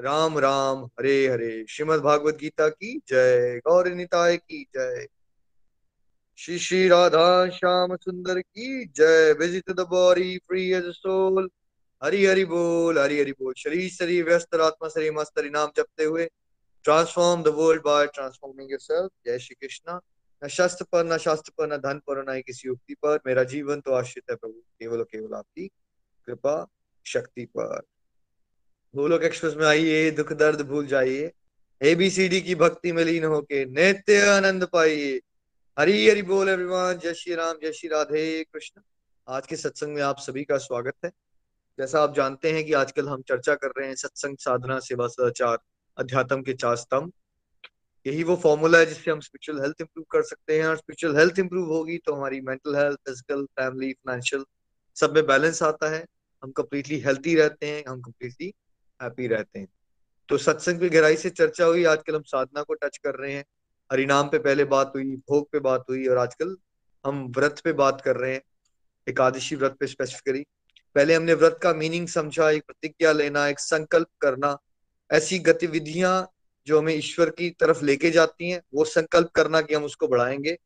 [0.00, 5.06] राम राम, हरे हरे। श्रीमद भागवत गीता की जय। गौर निताय की जय।
[6.36, 11.50] श्री श्री राधा श्याम सुंदर की जय। Visit the body free as soul
[12.04, 16.04] Hari Hari बोल, हरि हरि बोल। शरीर शरीर व्यस्त, आत्मा, शरीर मस्त, हरि नाम जपते
[16.04, 16.28] हुए
[16.84, 20.00] transform the world by transforming yourself जय श्री कृष्णा।
[20.44, 23.44] न शस्त्र पर, न शास्त्र पर, न धन पर न ही किसी युक्ति पर। मेरा
[23.44, 25.68] जीवन तो आश्रित है प्रभु। केवल केवल आपकी
[26.26, 26.66] कृपा,
[27.06, 27.82] शक्ति पर।
[28.94, 31.30] गोलोक एक्सप्रेस में आइए, दुख दर्द भूल जाइए।
[31.80, 35.20] एबीसीडी की भक्ति में लीन होके नित्य आनंद पाइए।
[35.76, 38.80] हरी हरि बोल एवरीवन जय श्री राम, जय श्री राधे कृष्ण।
[39.26, 41.10] आज के सत्संग में आप सभी का स्वागत है।
[41.78, 45.58] जैसा आप जानते हैं कि आजकल हम चर्चा कर रहे हैं सत्संग साधना, सेवा सदाचार,
[45.96, 47.12] अध्यात्म के चार स्तंभ।
[48.06, 51.38] यही वो फॉर्मूला है जिससे हम स्पिरिचुअल हेल्थ इंप्रूव कर सकते हैं। और स्पिरिचुअल हेल्थ
[51.38, 54.44] इंप्रूव होगी तो हमारी mental health physical family financial
[54.96, 56.04] सब में बैलेंस आता है।
[56.42, 58.52] हम कंप्लीटली हेल्थी रहते हैं, हम कंप्लीटली
[59.02, 59.68] हैप्पी रहते हैं।
[60.28, 63.44] तो सत्संग की गहराई से चर्चा हुई, आजकल हम साधना को टच कर रहे हैं।
[63.92, 66.56] हरिनाम पे पहले बात हुई, भोग पे बात हुई और आजकल
[67.06, 68.42] हम व्रत पे बात कर रहे हैं।
[69.08, 70.44] एकादशी व्रत पे स्पेसिफिकली
[70.94, 74.58] पहले हमने व्रत का मीनिंग समझा, एक प्रतिज्ञा लेना, एक संकल्प करना।
[75.12, 76.30] ऐसी गतिविधियाँ
[76.66, 80.58] जो हमें ईश्वर की तरफ़ लेके जाती हैं, वो संकल्प करना कि हम उसको बढ़ाएँगे।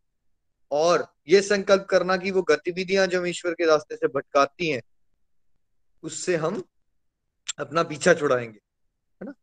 [0.70, 4.82] और ये संकल्प करना कि वो गतिविधियाँ जो हम ईश्वर के रास्ते से भटकाती हैं,
[6.02, 6.64] उससे हम
[7.58, 8.58] अपना पीछा छुड़ाएँगे,
[9.22, 9.34] है ना?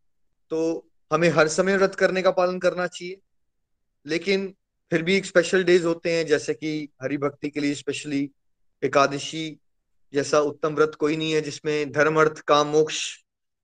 [0.50, 3.20] तो हमें हर समय व्रत करने का पालन करना चाहिए।
[4.06, 4.56] लेकिन
[4.92, 8.32] फिर भी एक स्पेशल डेज़ होते हैं, जैसे कि हरि भक्ति के लिए स्पेशली
[8.84, 9.60] एकादशी
[10.14, 13.18] जैसा उत्तम व्रत कोई नहीं है, जिसमें धर्म, अर्थ, काम, मोक्ष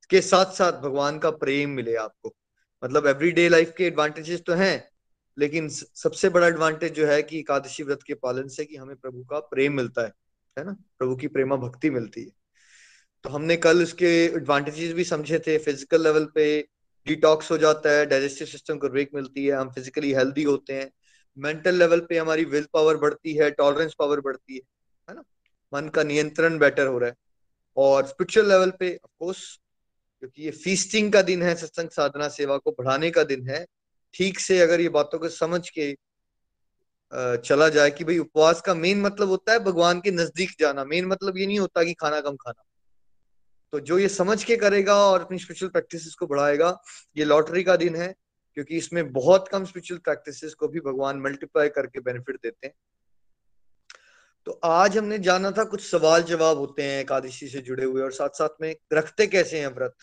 [0.09, 2.35] के साथ साथ भगवान का प्रेम मिले आपको।
[2.83, 4.89] मतलब एवरीडे लाइफ के एडवांटेजेस तो हैं,
[5.37, 9.23] लेकिन सबसे बड़ा एडवांटेज जो है कि एकादशी व्रत के पालन से कि हमें प्रभु
[9.23, 10.13] का प्रेम मिलता है
[10.59, 10.77] है ना?
[10.99, 12.31] प्रभु की प्रेमा भक्ति मिलती है।
[13.25, 16.45] तो हमने कल उसके एडवांटेजेस भी समझे थे फ़िज़िकल लेवल पे
[17.07, 20.89] डिटॉक्स हो जाता है डाइजेस्टिव सिस्टम को ब्रेक मिलती है, हम फिजिकली हेल्दी होते हैं।
[21.38, 24.61] मेंटल लेवल पे हमारी विल पावर बढ़ती है टॉलरेंस पावर बढ़ती है
[25.07, 25.23] है ना?
[25.73, 27.16] मन का नियंत्रण बेटर हो रहा है।
[27.78, 29.39] और स्पिरिचुअल लेवल पे ऑफकोर्स
[30.23, 33.66] क्योंकि ये फीस्टिंग का दिन है, सत्संग साधना सेवा को बढ़ाने का दिन है,
[34.16, 35.94] ठीक से अगर ये बातों को समझ के
[37.45, 41.05] चला जाए कि भाई उपवास का मेन मतलब होता है भगवान के नज़दीक जाना। मेन
[41.05, 42.63] मतलब ये नहीं होता कि खाना कम खाना।
[43.73, 46.78] तो जो ये समझ के करेगा और अपनी स्पिरिचुअल प्रैक्टिसेस को बढ़ाएगा,
[47.17, 48.13] ये लॉटरी का दिन है,
[48.53, 52.73] क्योंकि इसमें बहुत कम स्पिरिचुअल प्रैक्टिसेस को भी भगवान मल्टीप्लाई करके बेनिफिट देते हैं।
[54.45, 58.11] तो आज हमने जाना था, कुछ सवाल जवाब होते हैं एकादशी से जुड़े हुए और
[58.11, 59.95] साथ साथ में रखते कैसे हैं व्रत?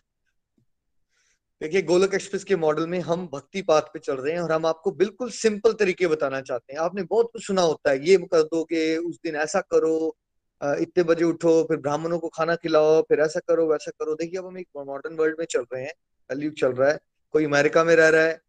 [1.61, 4.67] देखिए, गोलक एक्सप्रेस के मॉडल में हम भक्ति पाथ पे चल रहे हैं और हम
[4.67, 8.43] आपको बिल्कुल सिंपल तरीके बताना चाहते हैं। आपने बहुत कुछ सुना होता है, ये कर
[8.43, 8.63] दो
[9.09, 10.17] उस दिन ऐसा करो
[10.61, 14.47] इतने बजे उठो, फिर ब्राह्मणों को खाना खिलाओ, फिर ऐसा करो, वैसा करो। देखिए, अब
[14.47, 15.93] हम एक मॉडर्न वर्ल्ड में चल रहे हैं।
[16.31, 16.99] कलयुग चल रहा है।
[17.35, 18.41] कोई अमेरिका में रह रहा है,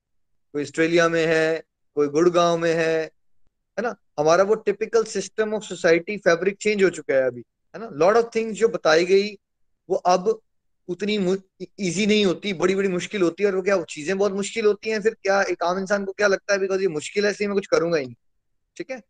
[0.53, 1.63] कोई ऑस्ट्रेलिया में है,
[1.97, 3.03] कोई गुड़गांव में है
[3.77, 3.95] है ना?
[4.19, 7.89] हमारा वो typical system of society fabric change हो चुका है अभी, है ना?
[7.93, 9.29] लॉट ऑफ़ थिंग्स जो बताई गई,
[9.89, 10.39] वो अब
[10.87, 11.15] उतनी
[11.79, 14.89] इजी नहीं होती बड़ी बड़ी मुश्किल होती है, और वो क्या चीज़ें बहुत मुश्किल होती
[14.89, 17.47] हैं, फिर क्या, एक आम इंसान को क्या लगता है बिकॉज़ ये मुश्किल है, इसलिए
[17.49, 18.15] मैं कुछ करूँगा ही नहीं।
[18.77, 19.01] ठीक है?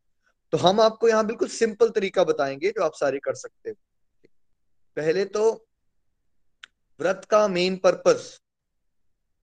[0.53, 3.75] तो हम आपको यहाँ बिल्कुल सिंपल तरीका बताएँगे जो आप सारे कर सकते हो।
[4.97, 5.51] पहले तो
[6.99, 8.39] व्रत का मेन पर्पस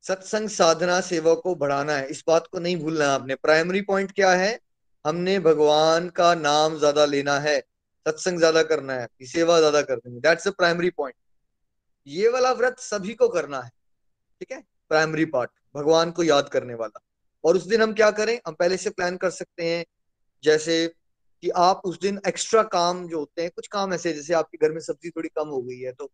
[0.04, 4.12] सत्संग साधना सेवा को बढ़ाना है। इस बात को नहीं भूलना है आपने। प्राइमरी पॉइंट
[4.12, 4.58] क्या है?
[5.04, 7.58] हमने भगवान का नाम ज़्यादा लेना है,
[8.06, 11.14] सत्संग ज़्यादा करना है सेवा ज़्यादा करनी है। दैट्स द प्राइमरी पॉइंट
[12.06, 13.70] ये वाला व्रत सभी को करना है,
[14.40, 14.62] ठीक है?
[14.90, 17.00] प्राइमरी पार्ट भगवान को याद करने वाला।
[17.44, 18.38] और उस दिन हम क्या करें?
[18.46, 19.84] हम पहले से प्लान कर सकते हैं,
[20.44, 20.86] जैसे
[21.42, 24.72] कि आप उस दिन एक्स्ट्रा काम जो होते हैं, कुछ काम ऐसे जैसे आपके घर
[24.72, 26.10] में सब्ज़ी थोड़ी कम हो गई है तो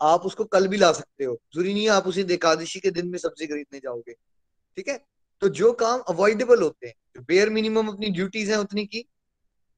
[0.00, 3.18] आप उसको कल भी ला सकते हो। ज़रूरी नहीं आप उसी एकादशी के दिन में
[3.18, 4.98] सब्ज़ी खरीदने जाओगे, ठीक है?
[5.42, 9.04] तो जो काम अवॉइडेबल होते हैं बेयर मिनिमम अपनी ड्यूटीज़ हैं उतनी की,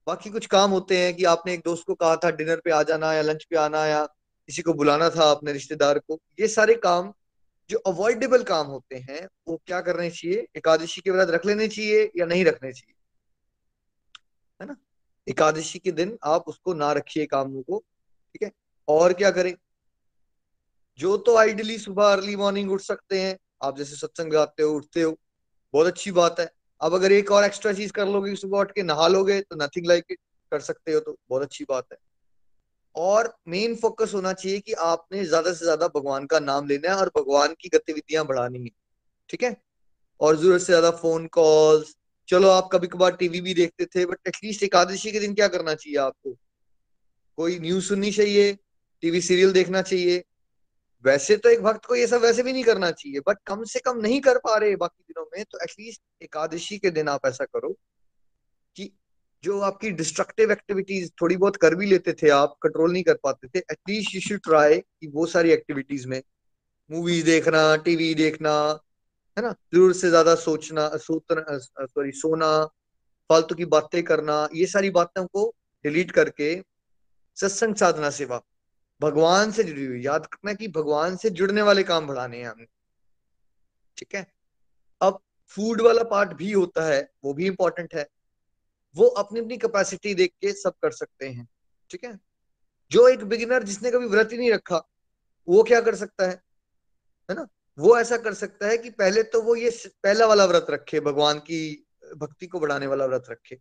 [0.06, 2.82] बाकी कुछ काम होते हैं कि आपने एक दोस्त को कहा था डिनर पे आ
[2.82, 6.75] जाना या लंच पे आना या किसी को बुलाना था अपने रिश्तेदार को, ये सारे
[6.75, 7.12] काम,
[7.70, 10.46] जो अवॉइडेबल काम होते हैं, वो क्या करने चाहिए?
[10.56, 12.94] एकादशी के बाद रख लेने चाहिए या नहीं रखने चाहिए?
[14.60, 14.76] है ना?
[15.26, 18.50] एकादशी के दिन आप उसको ना रखिए कामों को, ठीक है?
[18.88, 19.55] और क्या करें?
[20.99, 25.02] जो तो आइडियली सुबह अर्ली मॉर्निंग उठ सकते हैं। आप जैसे सत्संग गाते हो, उठते
[25.02, 25.16] हो,
[25.75, 26.50] बहुत अच्छी बात है।
[26.81, 29.87] अब अगर एक और एक्स्ट्रा चीज़ कर लोगे सुबह उठ के नहा लोगे तो नथिंग
[29.87, 30.19] लाइक इट
[30.52, 31.99] कर सकते हो तो बहुत अच्छी बात है।
[32.94, 36.96] और मेन फोकस होना चाहिए कि आपने ज़्यादा से ज़्यादा भगवान का नाम लेना है
[36.96, 38.70] और भगवान की गतिविधियाँ बढ़ानी है,
[39.31, 39.56] ठीक है?
[40.20, 41.94] और ज़रूरत से ज़्यादा फ़ोन कॉल्स
[42.28, 45.75] चलो आप कभी कभार टीवी भी देखते थे बट एटलीस्ट एकादशी के दिन क्या करना
[45.75, 46.32] चाहिए आपको?
[47.38, 48.52] कोई न्यूज़ सुननी चाहिए?
[49.02, 50.22] टीवी सीरियल देखना चाहिए?
[51.04, 53.80] वैसे तो एक भक्त को ये सब वैसे भी नहीं करना चाहिए बट कम से
[53.80, 57.44] कम नहीं कर पा रहे बाकी दिनों में तो एटलीस्ट एकादशी के दिन आप ऐसा
[57.44, 57.72] करो
[58.76, 58.90] कि
[59.44, 63.48] जो आपकी डिस्ट्रक्टिव एक्टिविटीज़ थोड़ी बहुत कर भी लेते थे, आप कंट्रोल नहीं कर पाते
[63.48, 66.22] थे एटलीस्ट यू शुड ट्राई कि वो सारी एक्टिविटीज़ में
[66.90, 68.54] मूवीज़ देखना टीवी देखना
[69.38, 69.50] है ना?
[69.75, 72.64] ज़रूर से ज़्यादा सोचना सॉरी सोना,
[73.31, 75.55] फालतू की बातें करना, ये सारी बातों को
[75.85, 76.55] डिलीट करके
[77.37, 78.40] सत्संग साधना सेवा
[79.00, 82.67] भगवान से जुड़ी हुई, याद रखना कि भगवान से जुड़ने वाले काम बढ़ाने हैं हमने।
[83.96, 84.26] ठीक है?
[85.00, 88.08] अब फ़ूड वाला पार्ट भी होता है, वो भी इंपॉर्टेंट है।
[88.96, 91.49] वो अपनी अपनी कैपेसिटी देख के सब कर सकते हैं।
[91.91, 92.19] ठीक है?
[92.91, 94.82] जो एक बिगिनर जिसने कभी व्रत ही नहीं रखा,
[95.49, 96.43] वो क्या कर सकता है?
[97.31, 97.46] है ना?
[97.78, 99.70] वो ऐसा कर सकता है कि पहले तो वो ये
[100.02, 101.86] पहला वाला व्रत रखे, भगवान की
[102.16, 103.58] भक्ति को बढ़ाने वाला व्रत रखे।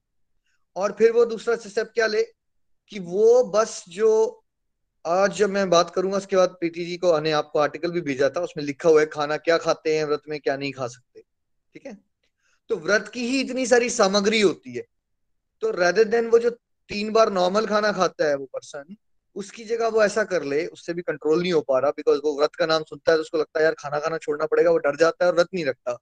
[0.75, 2.21] और फिर वो दूसरा स्टेप क्या ले,
[2.87, 4.43] कि वो बस जो
[5.05, 8.29] आज जब मैं बात करूँगा, उसके बाद प्रीति जी को ने आपको आर्टिकल भी भेजा
[8.29, 11.21] था, उसमें लिखा हुआ है, खाना क्या खाते हैं व्रत में, क्या नहीं खा सकते।
[11.73, 11.97] ठीक है?
[12.69, 14.85] तो व्रत की ही इतनी सारी सामग्री होती है।
[15.61, 16.49] तो रेदर देन वो जो
[16.89, 18.95] तीन बार नॉर्मल खाना खाता है वो पर्सन
[19.37, 22.37] उसकी जगह वो ऐसा कर ले, उससे भी कंट्रोल नहीं हो पा रहा बिकॉज़ वो
[22.39, 24.77] व्रत का नाम सुनता है तो उसको लगता है, यार खाना खाना छोड़ना पड़ेगा। वो
[24.77, 25.97] डर जाता है और व्रत नहीं रखता।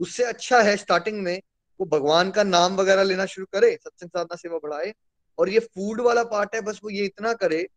[0.00, 1.40] उससे अच्छा है स्टार्टिंग में,
[1.80, 4.94] वो भगवान का नाम वगैरह लेना शुरू करे, सत्संग साधना सेवा बढ़ाए,
[5.38, 7.68] और ये फ़ूड वाला पार्ट है, बस वो ये इतना करे,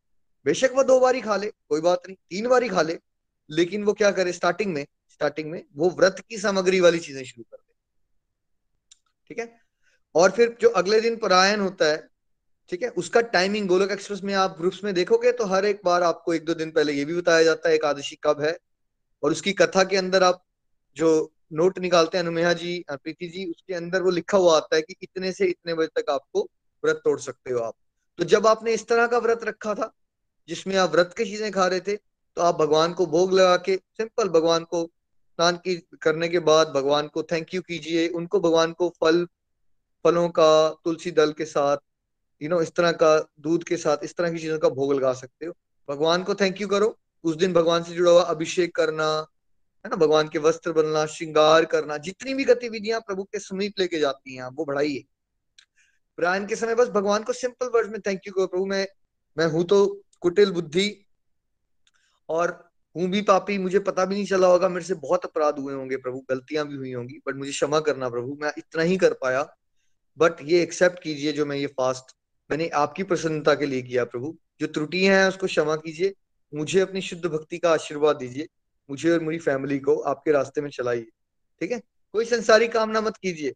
[0.45, 2.99] बेशक वो दो बार ही खा ले, कोई बात नहीं, तीन बार ही खा ले,
[3.49, 7.43] लेकिन वो क्या करे स्टार्टिंग में स्टार्टिंग में वो व्रत की सामग्री वाली चीज़ें शुरू
[7.43, 7.73] कर दे।
[9.27, 9.61] ठीक है?
[10.15, 12.10] और फिर जो अगले दिन परायण होता है
[12.71, 12.89] ठीक है?
[12.91, 16.45] उसका टाइमिंग गोलक एक्सप्रेस में आप ग्रुप्स में देखोगे तो हर एक बार आपको एक
[16.45, 18.57] दो दिन पहले ये भी बताया जाता है एकादशी कब है।
[19.23, 20.43] और उसकी कथा के अंदर आप
[20.97, 21.09] जो
[21.53, 24.95] नोट निकालते हैं, अनुमेहा जी प्रीति जी, उसके अंदर वो लिखा हुआ आता है कि
[25.01, 26.41] इतने से इतने बजे तक आपको
[26.83, 27.73] व्रत तोड़ सकते हो आप।
[28.19, 29.91] तो जब आपने इस तरह का व्रत रखा था,
[30.49, 33.75] जिसमें आप व्रत की चीज़ें खा रहे थे तो आप भगवान को भोग लगा के,
[33.75, 38.73] सिंपल भगवान को स्नान की, करने के बाद भगवान को थैंक यू कीजिए, उनको भगवान
[38.73, 39.25] को फल,
[40.05, 41.77] फलों का, तुलसी दल के साथ
[42.41, 45.13] यू नो इस तरह का दूध के साथ इस तरह की चीज़ों का भोग लगा
[45.13, 45.53] सकते हो।
[45.89, 49.07] भगवान को थैंक यू करो। उस दिन भगवान से जुड़ा हुआ अभिषेक करना,
[49.85, 53.99] है ना, भगवान के वस्त्र बनना, श्रृंगार करना, जितनी भी गतिविधियाँ प्रभु के समीप लेके
[53.99, 55.03] जाती हैं, वो बढ़ाइए।
[56.17, 58.87] प्रयाण के समय बस भगवान को सिंपल वर्ड में थैंक यू करो, प्रभु मैं
[59.37, 59.85] मैं हूँ तो
[60.19, 61.05] कुटिल बुद्धि
[62.29, 62.51] और
[62.95, 65.97] हूँ भी पापी, मुझे पता भी नहीं चला होगा, मेरे से बहुत अपराध हुए होंगे
[65.97, 69.43] प्रभु, गलतियाँ भी हुई होंगी बट मुझे क्षमा करना प्रभु, मैं इतना ही कर पाया।
[70.17, 72.15] बट ये एक्सेप्ट कीजिए जो मैं ये फास्ट
[72.51, 76.13] मैंने आपकी प्रसन्नता के लिए किया प्रभु। जो त्रुटियाँ हैं, उसको क्षमा कीजिए।
[76.53, 78.47] मुझे अपनी शुद्ध भक्ति का आशीर्वाद दीजिए।
[78.89, 81.07] मुझे और मेरी फैमिली को आपके रास्ते में चलाइए।
[81.61, 81.79] ठीक है?
[82.13, 83.53] कोई संसारी कामना मत कीजिए।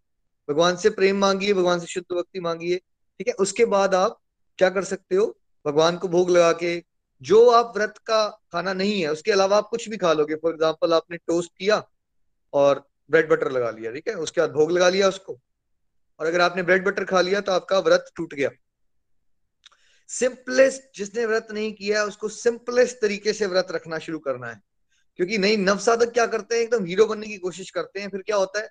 [0.50, 3.34] भगवान से प्रेम मांगिए, भगवान से शुद्ध भक्ति मांगिए। ठीक है?
[3.34, 4.20] उसके बाद आप
[4.60, 5.38] क्या कर सकते हो?
[5.66, 6.84] भगवान को भोग लगा के
[7.22, 10.54] जो आप व्रत का खाना नहीं है, उसके अलावा आप कुछ भी खा लोगे। फॉर
[10.54, 11.84] एग्ज़ाम्पल आपने टोस्ट किया
[12.54, 14.16] और ब्रेड बटर लगा लिया। ठीक है?
[14.16, 15.40] उसके बाद भोग लगा लिया उसको।
[16.20, 18.50] और अगर आपने ब्रेड बटर खा लिया तो आपका व्रत टूट गया।
[20.08, 24.62] सिंपलेस्ट जिसने व्रत नहीं किया, उसको सिंपलेस्ट तरीके से व्रत रखना शुरू करना है।
[25.16, 26.62] क्योंकि नई नव साधक क्या करते हैं?
[26.62, 28.70] एकदम हीरो बनने की कोशिश करते हैं, फिर क्या होता है?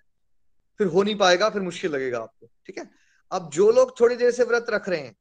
[0.78, 2.90] फिर हो नहीं पाएगा, फिर मुश्किल लगेगा आपको, ठीक है?
[3.30, 5.16] अब जो लोग थोड़ी देर से व्रत रख रहे हैं,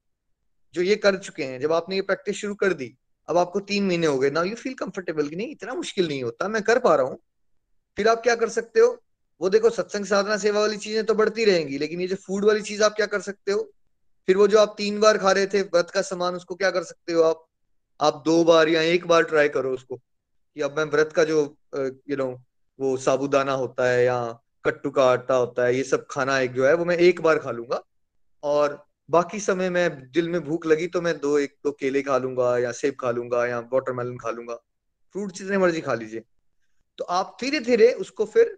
[0.74, 2.98] जो ये कर चुके हैं, जब आपने ये प्रैक्टिस शुरू कर दी,
[3.30, 6.24] अब आपको तीन महीने हो गए ना यू फील कंफर्टेबल कि नहीं, इतना मुश्किल नहीं
[6.24, 7.20] होता, मैं कर पा रहा हूँ।
[7.98, 9.04] फिर आप क्या कर सकते हो?
[9.42, 12.62] वो देखो, सत्संग साधना सेवा वाली चीज़ें तो बढ़ती रहेंगी, लेकिन ये जो फ़ूड वाली
[12.62, 13.74] चीज़ आप क्या कर सकते हो?
[14.28, 16.84] फिर वो जो आप तीन बार खा रहे थे व्रत का सामान, उसको क्या कर
[16.84, 17.46] सकते हो आप?
[18.00, 21.42] आप दो बार या एक बार ट्राई करो उसको कि अब मैं व्रत का जो
[21.76, 22.28] यू नो
[22.80, 24.18] वो साबुदाना होता है या
[24.66, 27.40] कट्टू का आटा होता है, ये सब खाना एक जो है, वो मैं एक बार
[27.40, 27.82] खा लूँगा।
[28.44, 32.18] और बाकी समय में दिल में भूख लगी तो मैं दो, एक दो केले खा
[32.18, 34.56] लूँगा या सेब खा लूँगा या वाटरमेलन खा लूँगा।
[35.16, 36.24] फ्रूट जितने मर्ज़ी खा लीजिए।
[36.98, 38.58] तो आप धीरे धीरे उसको फिर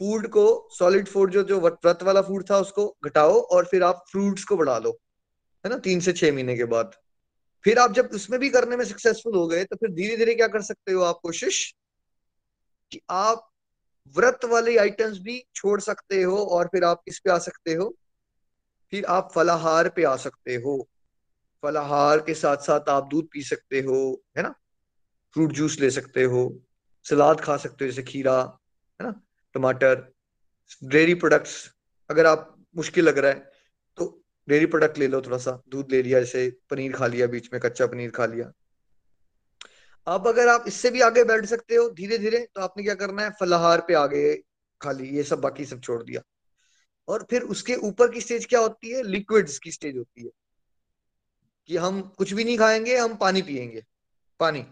[0.00, 4.04] फ़ूड को सॉलिड फ़ूड जो जो व्रत वाला फ़ूड था उसको घटाओ और फिर आप
[4.10, 4.90] फ्रूट्स को बढ़ा लो,
[5.64, 6.94] है ना, तीन से छह महीने के बाद।
[7.64, 10.48] फिर आप जब उसमें भी करने में सक्सेसफुल हो गए तो फिर धीरे धीरे क्या
[10.48, 11.74] कर सकते हो आप कोशिश
[12.92, 13.46] कि आप
[14.16, 17.94] व्रत वाले आइटम्स भी छोड़ सकते हो और फिर आप किस पे आ सकते हो?
[18.90, 20.88] फिर आप फलाहार पे आ सकते हो।
[21.62, 24.54] फलाहार के साथ साथ आप दूध पी सकते हो, है ना?
[25.34, 26.60] फ्रूट जूस ले सकते हो,
[27.04, 28.40] सलाद खा सकते हो, जैसे खीरा,
[29.00, 29.20] है ना?
[29.54, 30.12] टमाटर
[30.84, 31.70] डेयरी प्रोडक्ट्स,
[32.10, 33.50] अगर आप मुश्किल लग रहा है
[33.98, 34.06] तो
[34.48, 37.60] डेयरी प्रोडक्ट ले लो थोड़ा सा दूध ले लिया, जैसे पनीर खा लिया बीच में,
[37.62, 38.52] कच्चा पनीर खा लिया।
[40.06, 43.22] अब अगर आप इससे भी आगे बैठ सकते हो धीरे धीरे तो आपने क्या करना
[43.22, 44.34] है, फलाहार पे आगे
[44.80, 46.22] खाली, ये सब बाकी सब छोड़ दिया।
[47.08, 49.02] और फिर उसके ऊपर की स्टेज क्या होती है?
[49.02, 50.30] लिक्विड्स की स्टेज होती है।
[51.68, 53.84] कि हम कुछ भी नहीं खाएँगे, हम पानी पियेंगे
[54.40, 54.62] पानी,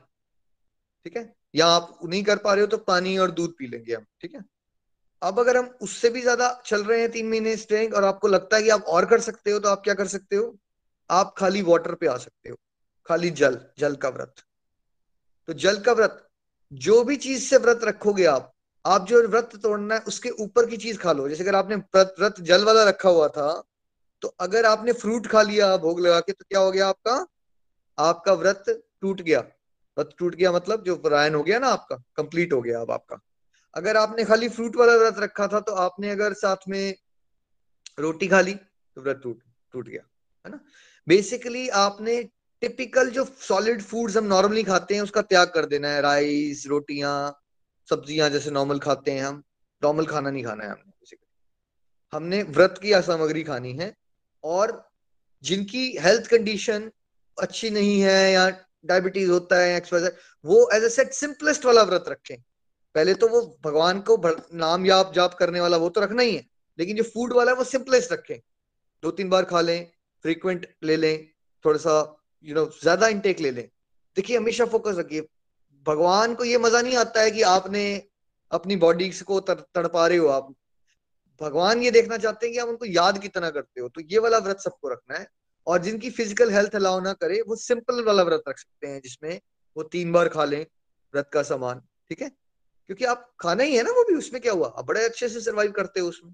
[1.06, 1.32] ठीक है?
[1.54, 4.34] या आप नहीं कर पा रहे हो तो पानी और दूध पी लेंगे हम, ठीक
[4.34, 4.40] है?
[5.22, 8.56] अब अगर हम उससे भी ज़्यादा चल रहे हैं तीन महीने स्ट्रेंग और आपको लगता
[8.56, 10.56] है कि आप और कर सकते हो तो आप क्या कर सकते हो?
[11.10, 12.56] आप खाली वाटर पे आ सकते हो।
[13.08, 14.34] खाली जल जल का व्रत।
[15.48, 16.26] तो जल का व्रत,
[16.72, 18.52] जो भी चीज़ से व्रत रखोगे आप
[18.84, 22.40] आप जो व्रत तोड़ना है, उसके ऊपर की चीज़ खा लो। जैसे अगर आपने व्रत
[22.40, 23.50] जल वाला रखा हुआ था
[24.22, 27.24] तो अगर आपने फ्रूट खा लिया भोग लगा के तो क्या हो गया आपका?
[27.98, 28.64] आपका व्रत
[29.00, 29.40] टूट गया।
[29.96, 33.18] व्रत टूट गया मतलब जो परायण हो गया ना आपका कंप्लीट हो गया अब आपका।
[33.74, 36.94] अगर आपने खाली फ्रूट वाला व्रत रखा था तो आपने अगर साथ में
[37.98, 40.02] रोटी खा ली तो व्रत टूट टूट गया,
[40.44, 40.60] है ना?
[41.06, 42.22] बेसिकली आपने
[42.62, 47.40] टिपिकल जो सॉलिड फूड्स हम नॉर्मली खाते हैं, उसका त्याग कर देना है। राइस रोटियाँ,
[47.88, 49.42] सब्ज़ियाँ जैसे नॉर्मल खाते हैं हम।
[49.82, 51.26] नॉर्मल खाना नहीं खाना है हमने बेसिकली
[52.12, 53.92] हमने व्रत की सामग्री खानी है,
[54.44, 54.90] और
[55.44, 56.90] जिनकी हेल्थ कंडीशन
[57.38, 58.48] अच्छी नहीं है, या
[58.86, 59.80] डायबिटीज़ होता है
[60.44, 62.36] वो एज ए सेट सिंपलेस्ट वाला व्रत रखें।
[62.98, 64.16] पहले तो वो भगवान को
[64.54, 66.44] नाम याप, जाप करने वाला वो तो रखना ही है।
[66.78, 68.38] लेकिन जो फ़ूड वाला है, वो सिंपलेस्ट रखें।
[69.02, 69.90] दो तीन बार खा लें
[70.24, 71.26] फ्रीक्वेंट ले लें
[71.64, 71.94] थोड़ा सा
[72.44, 73.68] यू नो ज़्यादा इंटेक ले लें।
[74.16, 75.26] देखिए, हमेशा फोकस रखिए।
[75.86, 77.84] भगवान को ये मज़ा नहीं आता है कि आपने
[78.50, 80.52] अपनी बॉडी को तड़पा रहे हो आप।
[81.40, 84.38] भगवान ये देखना चाहते हैं कि आप उनको याद कितना करते हो। तो ये वाला
[84.38, 85.26] व्रत सबको रखना है।
[85.66, 89.40] और जिनकी फ़िज़िकल हेल्थ अलाउ ना करे, वो सिंपल वाला व्रत रख सकते हैं, जिसमें
[89.76, 90.60] वो तीन बार खा लें
[91.14, 92.30] व्रत का सामान। ठीक है?
[92.88, 94.68] क्योंकि आप खाना ही है ना वो भी, उसमें क्या हुआ?
[94.68, 96.32] आप बड़े अच्छे से सर्वाइव करते हो उसमें।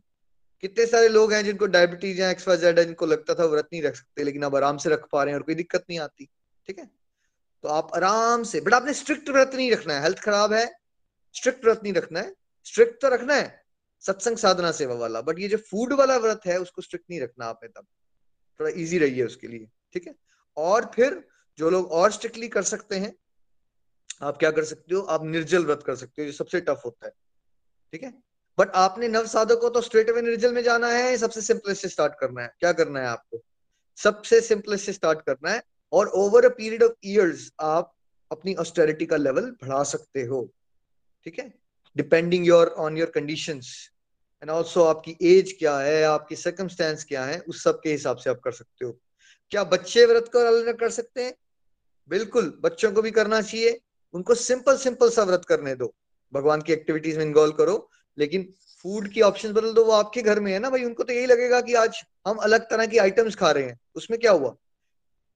[0.62, 3.96] कितने सारे लोग हैं जिनको डायबिटीज़ या एक्सवाइजेड है, जिनको लगता था व्रत नहीं रख
[3.96, 6.28] सकते, लेकिन अब आराम से रख पा रहे हैं और कोई दिक्कत नहीं आती,
[6.66, 6.90] ठीक है?
[7.64, 10.66] तो आप आराम से बट आपने स्ट्रिक्ट व्रत नहीं रखना है। हेल्थ खराब है
[11.34, 12.34] स्ट्रिक्ट व्रत नहीं रखना है।
[12.66, 13.64] स्ट्रिक्ट तो रखना है,
[14.02, 17.46] सत्संग साधना सेवा वाला बट ये जो फ़ूड वाला व्रत है, उसको स्ट्रिक्ट नहीं रखना
[17.46, 17.86] आपने तब।
[18.60, 20.14] थोड़ा इजी रही है उसके लिए, ठीक है?
[20.56, 21.22] और फिर
[21.58, 23.14] जो लोग और स्ट्रिक्टली कर सकते हैं
[24.24, 25.00] आप क्या कर सकते हो?
[25.00, 27.12] आप निर्जल व्रत कर सकते हो जो सबसे टफ होता है।
[27.92, 28.22] ठीक है?
[28.58, 31.88] बट आपने नव साधक को तो स्ट्रेट अवे निर्जल में जाना है सबसे सिंपलेस्ट से
[31.88, 33.42] स्टार्ट करना है। क्या करना है आपको?
[33.96, 35.62] सबसे सिंपलेस्ट से स्टार्ट करना है
[35.92, 37.94] और over a period of years आप
[38.32, 40.54] अपनी ऑस्टेरिटी का लेवल बढ़ा सकते हो।
[41.24, 41.54] ठीक है?
[41.96, 43.90] Depending your on your conditions
[44.42, 48.30] and also आपकी एज क्या है, आपकी सर्कमस्टेंस क्या है, उस सब के हिसाब से
[48.30, 48.98] आप कर सकते हो।
[49.50, 51.34] क्या बच्चे व्रत को कर सकते हैं?
[52.08, 53.80] बिल्कुल, बच्चों को भी करना चाहिए।
[54.14, 55.94] उनको सिंपल सिंपल सा व्रत करने दो।
[56.32, 58.52] भगवान की एक्टिविटीज़ में इन्वॉल्व करो, लेकिन
[58.82, 61.26] फ़ूड की ऑप्शन बदल दो, वो आपके घर में है ना भाई। उनको तो यही
[61.26, 64.48] लगेगा कि आज हम अलग तरह की आइटम्स खा रहे हैं। उसमें क्या हुआ?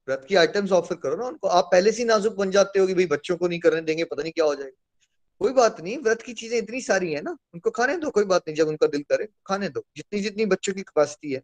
[0.09, 2.95] व्रत की आइटम्स ऑफ़र करो ना उनको। आप पहले से नाजुक बन जाते हो कि
[2.95, 4.85] भाई बच्चों को नहीं करने देंगे, पता नहीं क्या हो जाएगा।
[5.41, 8.43] कोई बात नहीं, व्रत की चीज़ें इतनी सारी है ना, उनको खाने दो, कोई बात
[8.49, 11.43] नहीं, जब उनका दिल करे, खाने दो। जितनी जितनी बच्चों की कैपेसिटी है।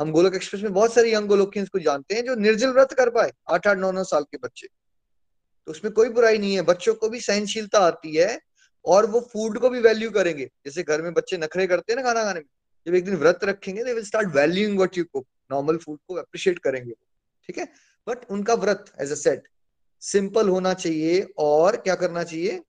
[0.00, 3.10] हम गोलक एक्सप्रेस में बहुत सारे यंग गोलोकियंस को जानते हैं, जो निर्जल व्रत कर
[3.10, 4.68] पाए, आठ आठ, नौ नौ साल के बच्चे।
[5.66, 8.38] तो उसमें कोई बुराई नहीं है। बच्चों को भी सहनशीलता आती है
[8.84, 12.02] और वो फ़ूड को भी वैल्यू करेंगे। जैसे घर में बच्चे नखरे करते हैं ना
[12.02, 12.46] खाना खाने में,
[12.86, 16.14] जब एक दिन व्रत रखेंगे they will start valuing what you cook normal food को
[16.14, 16.92] अप्रिशिएट करेंगे
[17.48, 17.68] ठीक है?
[18.06, 19.48] बट उनका व्रत एज अ सेट
[20.02, 22.60] सिंपल होना चाहिए और क्या करना चाहिए?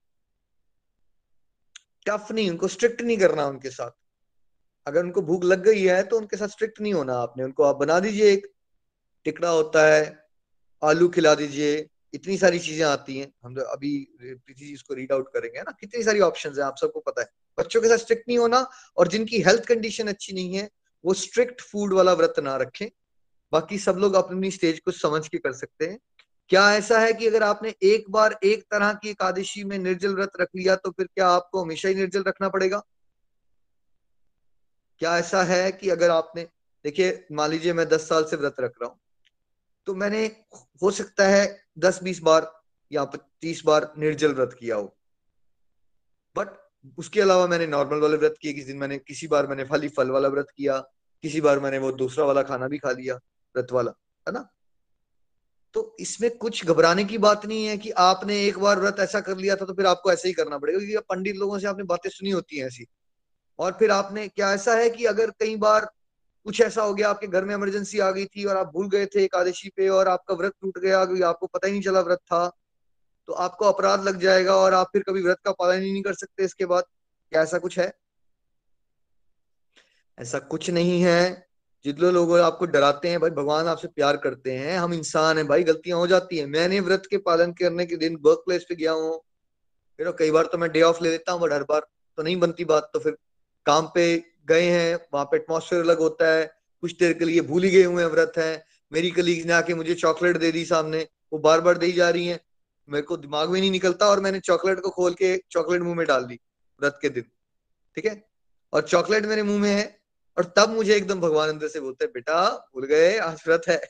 [2.05, 3.91] टफ नहीं, उनको स्ट्रिक्ट नहीं करना उनके साथ।
[4.87, 7.75] अगर उनको भूख लग गई है तो उनके साथ स्ट्रिक्ट नहीं होना आपने। उनको आप
[7.75, 8.47] बना दीजिए एक,
[9.25, 10.03] टिकड़ा होता है,
[10.81, 15.11] आलू खिला दीजिए इतनी सारी चीज़ें आती हैं, हम तो अभी प्रीति जी इसको रीड
[15.11, 15.71] आउट करेंगे ना?
[15.71, 18.65] कितनी सारी ऑप्शन है, आप सबको पता है। बच्चों के साथ स्ट्रिक्ट नहीं होना
[18.97, 20.69] और जिनकी हेल्थ कंडीशन अच्छी नहीं है,
[21.03, 22.87] वो स्ट्रिक्ट फ़ूड वाला व्रत ना रखें।
[23.53, 25.97] बाकी सब लोग अपनी स्टेज को समझ के कर सकते हैं।
[26.51, 30.31] क्या ऐसा है कि अगर आपने एक बार एक तरह की एकादशी में निर्जल व्रत
[30.41, 32.81] रख लिया तो फिर क्या आपको हमेशा ही निर्जल रखना पड़ेगा?
[35.01, 36.43] क्या ऐसा है कि अगर आपने,
[36.85, 38.99] देखिए, मान लीजिए मैं दस साल से व्रत रख रहा हूँ
[39.87, 40.25] तो मैंने
[40.81, 41.45] हो सकता है
[41.79, 42.51] दस बीस बार
[42.91, 44.95] या पच्चीस बार निर्जल व्रत किया हो।
[46.35, 46.47] बट
[46.97, 50.09] उसके अलावा मैंने नॉर्मल वाले व्रत किए, किसी दिन मैंने, किसी बार मैंने खाली फल
[50.11, 50.77] वाला व्रत किया,
[51.23, 53.15] किसी बार मैंने वो दूसरा वाला खाना भी खा लिया,
[53.55, 53.91] व्रत वाला,
[54.27, 54.47] है ना?
[55.75, 59.37] तो इसमें कुछ घबराने की बात नहीं है कि आपने एक बार व्रत ऐसा कर
[59.37, 62.09] लिया था तो फिर आपको ऐसे ही करना पड़ेगा, क्योंकि पंडित लोगों से आपने बातें
[62.09, 62.87] सुनी होती हैं ऐसी।
[63.59, 65.89] और फिर आपने, क्या ऐसा है कि अगर कई बार
[66.47, 69.05] कुछ ऐसा हो गया, आपके घर में इमरजेंसी आ गई थी और आप भूल गए
[69.05, 70.99] थे एकादशी पे और आपका व्रत टूट गया
[71.29, 72.47] आपको पता ही नहीं चला व्रत था
[73.27, 76.13] तो आपको अपराध लग जाएगा और आप फिर कभी व्रत का पालन ही नहीं कर
[76.13, 76.83] सकते इसके बाद।
[77.31, 77.91] क्या ऐसा कुछ है?
[80.17, 81.47] ऐसा कुछ नहीं है।
[81.85, 85.63] जितने लोग आपको डराते हैं, भाई भगवान आपसे प्यार करते हैं, हम इंसान हैं, भाई
[85.63, 88.91] गलतियाँ हो जाती हैं। मैंने व्रत के पालन करने के दिन वर्क प्लेस पे गया
[88.91, 89.19] हूँ।
[89.97, 91.87] फिर कई बार तो मैं डे ऑफ़ ले लेता हूँ बट हर बार
[92.17, 93.17] तो नहीं बनती बात तो फिर
[93.65, 97.63] काम पे गए हैं, वहाँ पे एटमोसफेयर अलग होता है। कुछ देर के लिए भूल
[97.63, 101.07] ही गए हुए हैं, व्रत है। मेरी कलीग ने आके मुझे चॉकलेट दे दी सामने।
[101.33, 102.39] वो बार बार दी जा रही है।
[102.89, 106.07] मेरे को दिमाग में नहीं निकलता और मैंने चॉकलेट को खोल के चॉकलेट मुँह में
[106.07, 106.39] डाल दी
[106.81, 107.23] व्रत के दिन।
[107.95, 108.29] ठीक है?
[108.73, 109.99] और चॉकलेट मेरे मुँह में है
[110.37, 113.81] और तब मुझे एकदम भगवान अंदर से बोलते बेटा, भूल गए, आज व्रत है।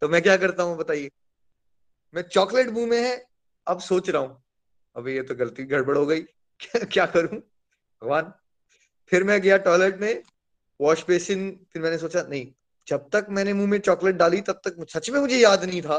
[0.00, 1.10] तो मैं क्या करता हूँ बताइए?
[2.14, 3.26] मैं चॉकलेट मुँह में है,
[3.66, 4.42] अब सोच रहा हूँ
[4.96, 6.20] अभी ये तो गलती, गड़बड़ हो गई।
[6.92, 7.38] क्या करूँ?
[8.02, 8.32] भगवान
[9.12, 10.22] फिर मैं गया टॉयलेट में
[10.80, 12.46] वॉश बेसिन फिर मैंने सोचा, नहीं,
[12.86, 15.98] जब तक मैंने मुँह में चॉकलेट डाली, तब तक सच में मुझे याद नहीं था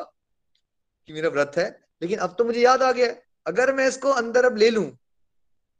[1.10, 1.70] कि मेरा व्रत है,
[2.02, 4.86] लेकिन अब तो मुझे याद आ गया अगर मैं इसको अंदर अब ले लू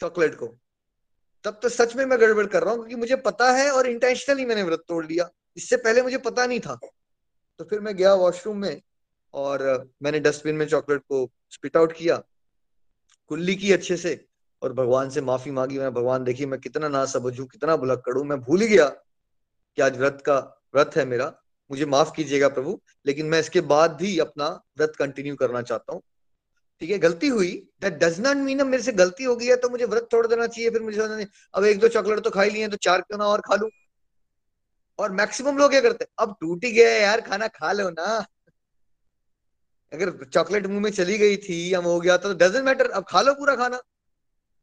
[0.02, 0.48] चॉकलेट को,
[1.46, 4.46] तब तो सच में मैं गड़बड़ कर रहा हूँ, क्योंकि मुझे पता है और इंटेंशनली
[4.46, 6.80] मैंने व्रत तोड़ लिया। इससे पहले मुझे पता नहीं था।
[7.60, 8.82] तो फिर मैं गया वॉशरूम में
[9.34, 9.64] और
[10.04, 12.22] मैंने डस्टबिन में चॉकलेट को स्पिट आउट किया,
[13.32, 14.16] कुल्ली की अच्छे से।
[14.62, 18.24] और भगवान से माफ़ी मांगी, मैं भगवान देखिए, मैं कितना ना समझू कितना भुलक करूँ,
[18.26, 20.38] मैं भूल गया कि आज व्रत का,
[20.76, 21.34] व्रत है मेरा,
[21.70, 24.48] मुझे माफ़ कीजिएगा प्रभु, लेकिन मैं इसके बाद भी अपना
[24.78, 26.02] व्रत कंटिन्यू करना चाहता हूँ।
[26.82, 29.70] ठीक है, गलती हुई दैट डज नॉट मीन मेरे से गलती हो गई है तो
[29.70, 32.78] मुझे व्रत छोड़ देना चाहिए, फिर मुझे अब एक दो चॉकलेट तो खाई लिए तो
[32.80, 33.70] चार क्यों ना और खा लू?
[35.00, 38.26] और मैक्सिमम लोग क्या करते अब टूट ही गया यार, खाना खा लो ना।
[39.92, 43.22] अगर चॉकलेट मुँह में चली गई थी, या हो गया तो डजेंट मैटर अब खा
[43.22, 43.80] लो पूरा खाना।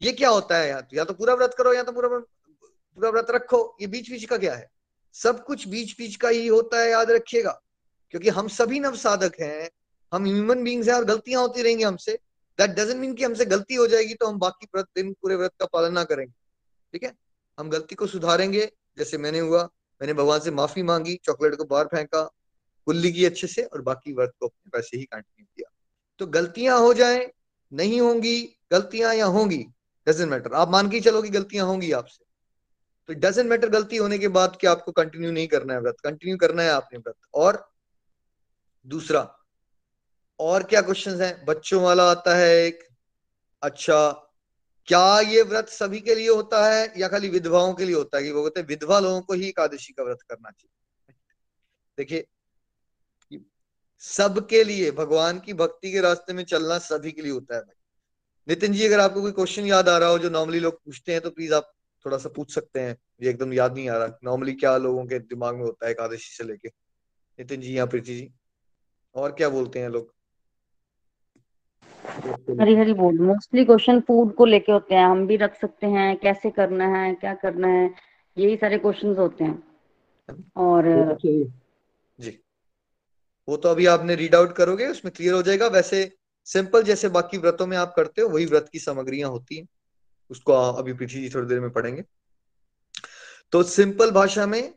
[0.02, 0.68] ये क्या होता है?
[0.68, 4.24] यार या तो पूरा व्रत करो, या तो पूरा पूरा व्रत रखो। ये बीच बीच
[4.24, 4.70] का क्या है?
[5.12, 7.62] सब कुछ बीच बीच का ही होता है, याद रखिएगा।
[8.10, 9.70] क्योंकि हम सभी नव साधक हैं,
[10.12, 12.18] हम ह्यूमन बींग्स हैं और गलतियाँ होती रहेंगी हमसे।
[12.58, 15.52] दैट डजेंट मीन कि हमसे गलती हो जाएगी तो हम बाकी व्रत, दिन पूरे व्रत
[15.60, 16.32] का पालन ना करेंगे।
[16.92, 17.14] ठीक है?
[17.58, 19.62] हम गलती को सुधारेंगे, जैसे मैंने हुआ।
[20.00, 22.22] मैंने भगवान से माफ़ी मांगी, चॉकलेट को बाहर फेंका,
[22.86, 25.72] कुल्ली की अच्छे से, और बाकी व्रत को वैसे ही कंटिन्यू किया।
[26.18, 27.32] तो गलतियाँ हो जाए,
[27.72, 29.66] नहीं होंगी, गलतियाँ या होंगी
[30.08, 32.24] डजेंट मैटर आप मान के चलो कि गलतियाँ होंगी आपसे।
[33.06, 36.36] तो डजेंट मैटर गलती होने के बाद कि आपको कंटिन्यू नहीं करना है व्रत। कंटिन्यू
[36.36, 37.72] करना है आपने व्रत। और
[38.86, 39.38] दूसरा,
[40.40, 41.44] और क्या क्वेश्चंस हैं?
[41.44, 42.88] बच्चों वाला आता है एक
[43.62, 44.28] अच्छा
[44.86, 48.24] क्या ये व्रत सभी के लिए होता है या खाली विधवाओं के लिए होता है?
[48.24, 51.14] कि वो कहते हैं, विधवा लोगों को ही एकादशी का व्रत करना चाहिए।
[51.98, 52.26] देखिए,
[53.98, 57.81] सबके लिए, भगवान की भक्ति के रास्ते में चलना सभी के लिए होता है भाई।
[58.48, 61.20] नितिन जी अगर आपको कोई क्वेश्चन याद आ रहा हो जो नॉर्मली लोग पूछते हैं
[61.20, 61.72] तो प्लीज़ आप
[62.06, 65.18] थोड़ा सा पूछ सकते हैं। ये एकदम याद नहीं आ रहा। नॉर्मली क्या लोगों के
[65.18, 66.68] दिमाग में होता है एकादशी से लेके?
[67.38, 68.32] नितिन जी या प्रीति जी?
[69.14, 70.14] और क्या बोलते हैं लोग?
[72.60, 76.16] हरी हरी बोल। मोस्टली क्वेश्चन फ़ूड को लेके होते हैं। हम भी रख सकते हैं।
[76.16, 77.14] कैसे करना है?
[77.14, 77.94] क्या करना है?
[78.38, 79.62] यही सारे क्वेश्चंस होते हैं।
[80.56, 80.82] और
[82.20, 82.40] जी।
[83.48, 87.38] वो तो अभी आपने रीड आउट करोगे उसमें क्लियर हो जाएगा। वैसे सिंपल जैसे बाकी
[87.38, 89.66] व्रतों में आप करते हो, वही व्रत की सामग्रियाँ होती हैं।
[90.30, 92.04] उसको अभी पीछे जी थोड़ी देर में पढ़ेंगे।
[93.52, 94.74] तो सिंपल भाषा में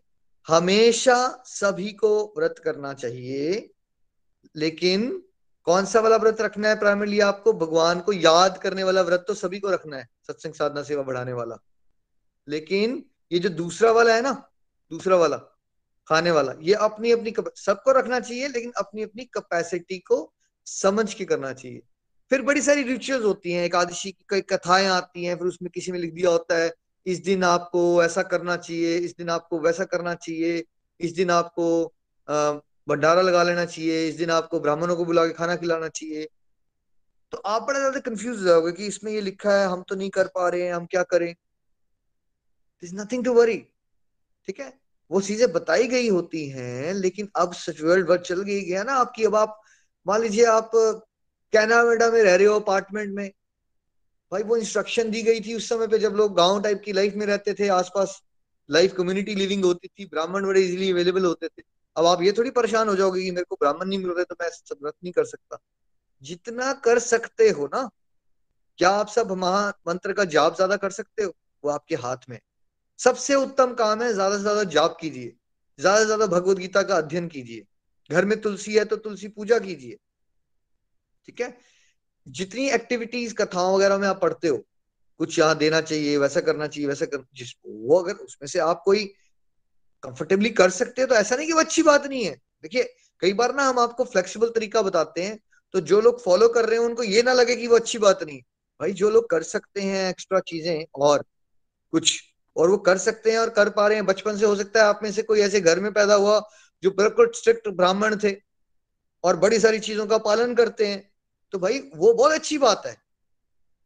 [0.47, 3.69] हमेशा सभी को व्रत करना चाहिए,
[4.55, 5.23] लेकिन
[5.67, 7.53] कौन सा वाला व्रत रखना है प्राइमरली आपको?
[7.53, 11.33] भगवान को याद करने वाला व्रत तो सभी को रखना है, सत्संग साधना सेवा बढ़ाने
[11.33, 11.57] वाला।
[12.47, 14.31] लेकिन ये जो दूसरा वाला है ना,
[14.91, 15.37] दूसरा वाला,
[16.07, 20.34] खाने वाला, ये अपनी अपनी सबको रखना चाहिए, लेकिन अपनी अपनी कैपेसिटी को
[20.67, 21.81] समझ के करना चाहिए।
[22.31, 25.91] फिर बड़ी सारी रिचुअल्स होती हैं, एकादशी की कई कथाएँ आती हैं, फिर उसमें किसी
[25.91, 26.71] में लिख दिया होता है,
[27.05, 30.63] इस दिन आपको ऐसा करना चाहिए, इस दिन आपको वैसा करना चाहिए,
[30.99, 31.67] इस दिन आपको
[32.89, 36.27] भंडारा लगा लेना चाहिए, इस दिन आपको ब्राह्मणों को बुला के खाना खिलाना चाहिए।
[37.31, 40.09] तो आप बड़ा ज़्यादा कंफ्यूज हो जाओगे कि इसमें ये लिखा है, हम तो नहीं
[40.09, 41.33] कर पा रहे हैं, हम क्या करें?
[42.83, 43.57] इज़ नथिंग टू वरी
[44.47, 44.73] ठीक है?
[45.11, 49.23] वो चीज़ें बताई गई होती हैं, लेकिन अब वर्ल्ड वर्ड चल गई गया ना आपकी,
[49.23, 49.61] अब आप
[50.05, 50.71] मान लीजिए आप
[51.53, 53.29] कैनाडा में रह रहे हो अपार्टमेंट में।
[54.31, 57.13] भाई वो इंस्ट्रक्शन दी गई थी उस समय पे जब लोग गाँव टाइप की लाइफ
[57.15, 58.21] में रहते थे, आसपास
[58.69, 61.63] लाइफ कम्युनिटी लिविंग होती थी, ब्राह्मण बड़े इजीली अवेलेबल होते थे।
[61.95, 64.35] अब आप ये थोड़ी परेशान हो जाओगे कि मेरे को ब्राह्मण नहीं मिल रहे तो
[64.41, 65.57] मैं व्रत नहीं कर सकता।
[66.23, 67.89] जितना कर सकते हो ना,
[68.79, 71.33] क्या आप सब महामंत्र का जाप ज़्यादा कर सकते हो?
[71.63, 72.39] वो आपके हाथ में।
[72.99, 75.35] सबसे उत्तम काम है ज़्यादा से ज़्यादा जाप कीजिए।
[75.79, 77.65] ज़्यादा से ज़्यादा भगवत गीता का अध्ययन कीजिए।
[78.09, 79.97] घर में तुलसी है तो तुलसी पूजा कीजिए।
[81.27, 81.57] ठीक है?
[82.27, 84.57] जितनी एक्टिविटीज़ कथाओं वगैरह में आप पढ़ते हो,
[85.19, 88.81] कुछ यहाँ देना चाहिए, वैसा करना चाहिए, वैसा कर जिसको वो अगर उसमें से आप
[88.85, 89.05] कोई
[90.03, 92.83] कंफर्टेबली कर सकते हो तो ऐसा नहीं कि वो अच्छी बात नहीं है। देखिए,
[93.21, 95.39] कई बार ना हम आपको फ्लेक्सिबल तरीका बताते हैं
[95.73, 98.23] तो जो लोग फॉलो कर रहे हैं, उनको ये ना लगे कि वो अच्छी बात
[98.23, 98.39] नहीं
[98.79, 101.23] भाई, जो लोग कर सकते हैं एक्स्ट्रा चीज़ें और
[101.93, 102.19] कुछ,
[102.55, 104.85] और वो कर सकते हैं और कर पा रहे हैं। बचपन से हो सकता है
[104.85, 106.39] आप में से कोई ऐसे घर में पैदा हुआ
[106.85, 108.35] जो बिल्कुल स्ट्रिक्ट ब्राह्मण थे
[109.23, 110.99] और बड़ी सारी चीज़ों का पालन करते हैं
[111.53, 112.95] तो भाई वो बहुत अच्छी बात है,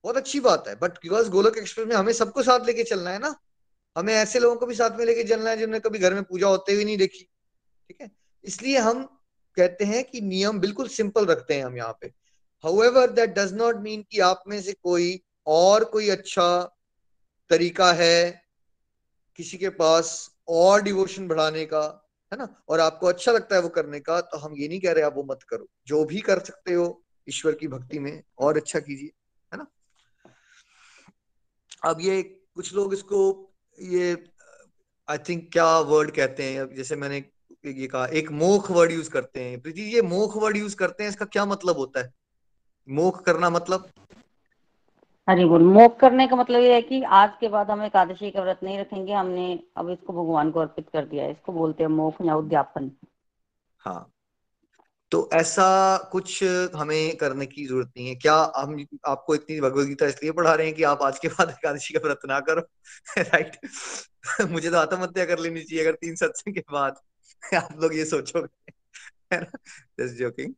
[0.06, 3.20] बहुत अच्छी बात है। बट बिकॉज़ गोलक एक्सप्रेस में हमें सबको साथ लेके चलना है
[3.20, 3.36] ना,
[3.96, 6.48] हमें ऐसे लोगों को भी साथ में लेके चलना है जिन्होंने कभी घर में पूजा
[6.48, 7.24] होते हुए नहीं देखी,
[7.90, 8.12] ठीक है?
[8.46, 9.04] इसलिए हम
[9.58, 12.08] कहते हैं कि नियम बिल्कुल सिंपल रखते हैं हम यहाँ पे।
[12.64, 16.48] However that does not mean कि आप में से कोई और कोई अच्छा
[17.50, 18.42] तरीका है
[19.40, 20.12] किसी के पास
[20.50, 21.84] और डिवोशन बढ़ाने का।
[22.32, 22.48] है ना?
[22.70, 25.14] और आपको अच्छा लगता है वो करने का तो हम ये नहीं कह रहे आप
[25.16, 29.12] वो मत करो। जो भी कर सकते हो, ईश्वर की भक्ति में, और अच्छा कीजिए,
[29.52, 29.66] है ना?
[31.86, 32.22] अब ये
[32.56, 34.24] कुछ लोग इसको, ये
[35.08, 36.62] आई थिंक क्या वर्ड कहते हैं?
[36.62, 37.18] अब जैसे मैंने
[37.66, 41.10] ये कहा, एक मोख वर्ड यूज़ करते हैं। प्रीति, ये मोख वर्ड यूज़ करते हैं,
[41.10, 42.14] इसका क्या मतलब होता है?
[42.90, 43.90] मोख करना मतलब?
[45.30, 48.42] हरी बोल। मोख करने का मतलब ये है कि आज के बाद हम एकादशी का
[48.42, 51.90] व्रत नहीं रखेंगे, हमने अब इसको भगवान को अर्पित कर दिया है। इसको बोलते हैं
[51.90, 52.92] मोख या उद्यापन।
[53.80, 54.14] हाँ।
[55.12, 56.44] तो ऐसा कुछ
[56.76, 60.76] हमें करने की ज़रूरत नहीं है। क्या हम आपको इतनी भगवदगीता इसलिए पढ़ा रहे हैं
[60.76, 62.62] कि आप आज के बाद एकादशी का व्रत ना करो?
[63.18, 63.58] राइट
[64.52, 66.96] मुझे तो आत्महत्या कर लेनी चाहिए अगर तीन सत्संग के बाद।
[67.56, 68.72] आप लोग ये सोचोगे,
[69.34, 69.42] है
[70.00, 70.54] जस्ट जोकिंग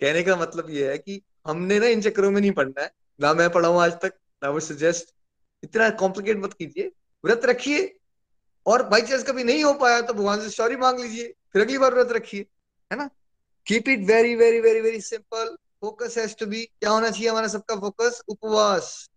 [0.00, 3.32] कहने का मतलब ये है कि हमने ना इन चक्करों में नहीं पढ़ना है। ना
[3.34, 5.14] मैं पढ़ा हूँ आज तक। ना वो सजेस्ट
[5.62, 6.90] इतना कॉम्प्लिकेट मत कीजिए।
[7.24, 7.94] व्रत रखिए।
[8.66, 11.78] और बाई चांस कभी नहीं हो पाया तो भगवान से सॉरी मांग लीजिए। फिर अगली
[11.78, 12.46] बार व्रत रखिए,
[12.90, 13.08] है ना?
[13.66, 17.48] Keep it very very very very simple focus has to be क्या होना चाहिए हमारा
[17.48, 19.08] सबका फोकस उपवास।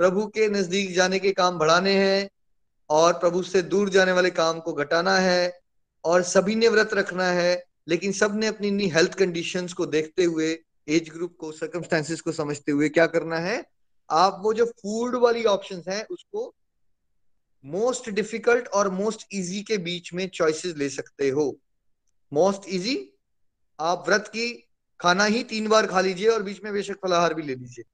[0.00, 2.28] प्रभु के नज़दीक जाने के काम बढ़ाने हैं
[2.90, 5.60] और प्रभु से दूर जाने वाले काम को घटाना है
[6.04, 10.52] और सभी ने व्रत रखना है, लेकिन सबने अपनी अपनी हेल्थ कंडीशंस को देखते हुए
[10.88, 13.64] एज ग्रुप को सर्कमस्टांसिस को समझते हुए क्या करना है?
[14.10, 16.54] आप वो जो फ़ूड वाली ऑप्शन है, उसको
[17.64, 21.56] मोस्ट डिफ़िकल्ट और मोस्ट इजी के बीच में चॉइसेस ले सकते हो।
[22.32, 22.96] मोस्ट इजी
[23.80, 24.50] आप व्रत की
[25.00, 27.84] खाना ही तीन बार खा लीजिए और बीच में बेशक फलाहार भी ले लीजिए,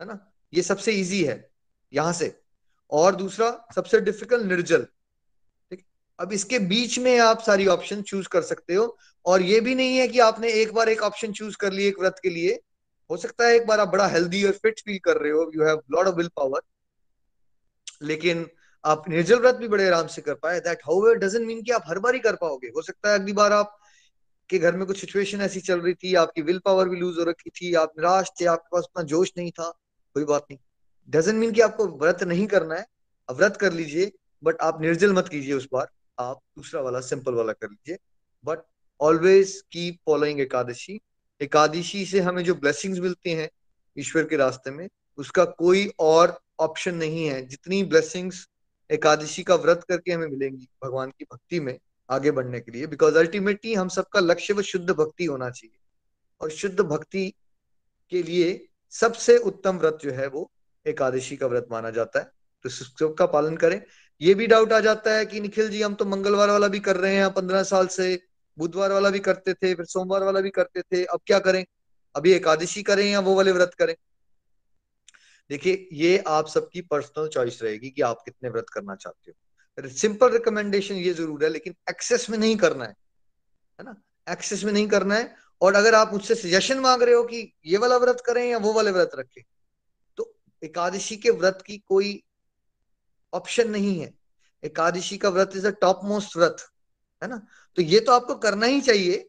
[0.00, 0.18] है ना?
[0.52, 1.50] ये सबसे इजी है,
[1.92, 2.40] यहाँ से।
[2.90, 4.84] और दूसरा, सबसे डिफ़िकल्ट निर्जल।
[5.70, 5.84] ठीक?
[6.18, 8.86] अब इसके बीच में आप सारी ऑप्शन चूज़ कर सकते हो।
[9.26, 11.98] और ये भी नहीं है कि आपने एक बार एक ऑप्शन चूज़ कर लिए एक
[12.00, 12.58] व्रत के लिए।
[13.10, 15.64] हो सकता है एक बार आप बड़ा हेल्दी और फिट फील कर रहे हो you
[15.64, 16.60] have lot of will power
[18.02, 18.46] लेकिन
[18.84, 21.82] आप निर्जल व्रत भी बड़े आराम से कर पाए। दैट हाउ डजेंट मीन कि आप
[21.86, 23.76] हर बार ही कर पाओगे। हो सकता है अगली बार आप
[24.50, 27.24] के घर में कुछ सिचुएशन ऐसी चल रही थी, आपकी विल पावर भी लूज हो
[27.24, 29.70] रखी थी, आप निराश थे, आपके पास उतना जोश नहीं था,
[30.16, 30.58] कोई बात नहीं।
[31.08, 32.86] डजेंट मीन कि आपको व्रत नहीं करना है।
[33.28, 34.12] व्रत कर लीजिए
[34.42, 37.98] बट आप निर्जल मत कीजिए उस बार, आप दूसरा वाला सिंपल वाला कर लीजिए।
[38.44, 38.58] But
[39.00, 41.00] always keep following Ekadashi
[41.40, 43.48] Ekadashi से हमें जो ब्लेसिंग्स मिलती हैं
[43.98, 48.46] ईश्वर के रास्ते में, उसका कोई और ऑप्शन नहीं है। जितनी ब्लेसिंग्स
[48.90, 51.78] एकादशी का व्रत करके हमें मिलेंगी भगवान की भक्ति में
[52.10, 55.78] आगे बढ़ने के लिए बिकॉज़ अल्टीमेटली हम सबका लक्ष्य वो शुद्ध भक्ति होना चाहिए।
[56.40, 57.32] और शुद्ध भक्ति
[58.10, 60.50] के लिए सबसे उत्तम व्रत जो है वो
[60.86, 62.30] एकादशी का व्रत माना जाता है।
[62.62, 63.82] तो सबका पालन करें।
[64.20, 66.96] ये भी डाउट आ जाता है कि निखिल जी, हम तो मंगलवार वाला भी कर
[66.96, 68.22] रहे हैं, पंद्रह साल से
[68.58, 71.64] बुधवार वाला भी करते थे, फिर सोमवार वाला भी करते थे। अब क्या करें?
[72.14, 73.94] अभी एकादशी करें या वो वाले व्रत करें?
[75.50, 80.30] देखिए, ये आप सबकी पर्सनल चॉइस रहेगी कि आप कितने व्रत करना चाहते हो। सिंपल
[80.30, 82.94] रिकमेंडेशन ये ज़रूर है, लेकिन एक्सेस में नहीं करना है।
[83.78, 83.94] है ना?
[84.26, 87.76] एक्सेस में नहीं करना है। और अगर आप मुझसे सजेशन मांग रहे हो कि ये
[87.76, 89.42] वाला व्रत करें या वो वाले व्रत रखें
[90.18, 92.22] तो एकादशी के व्रत की कोई
[93.32, 94.12] ऑप्शन नहीं है।
[94.62, 96.56] एकादशी का व्रत इज़ अ टॉप मोस्ट व्रत,
[97.22, 97.40] है ना?
[97.76, 99.26] तो ये तो आपको करना ही चाहिए।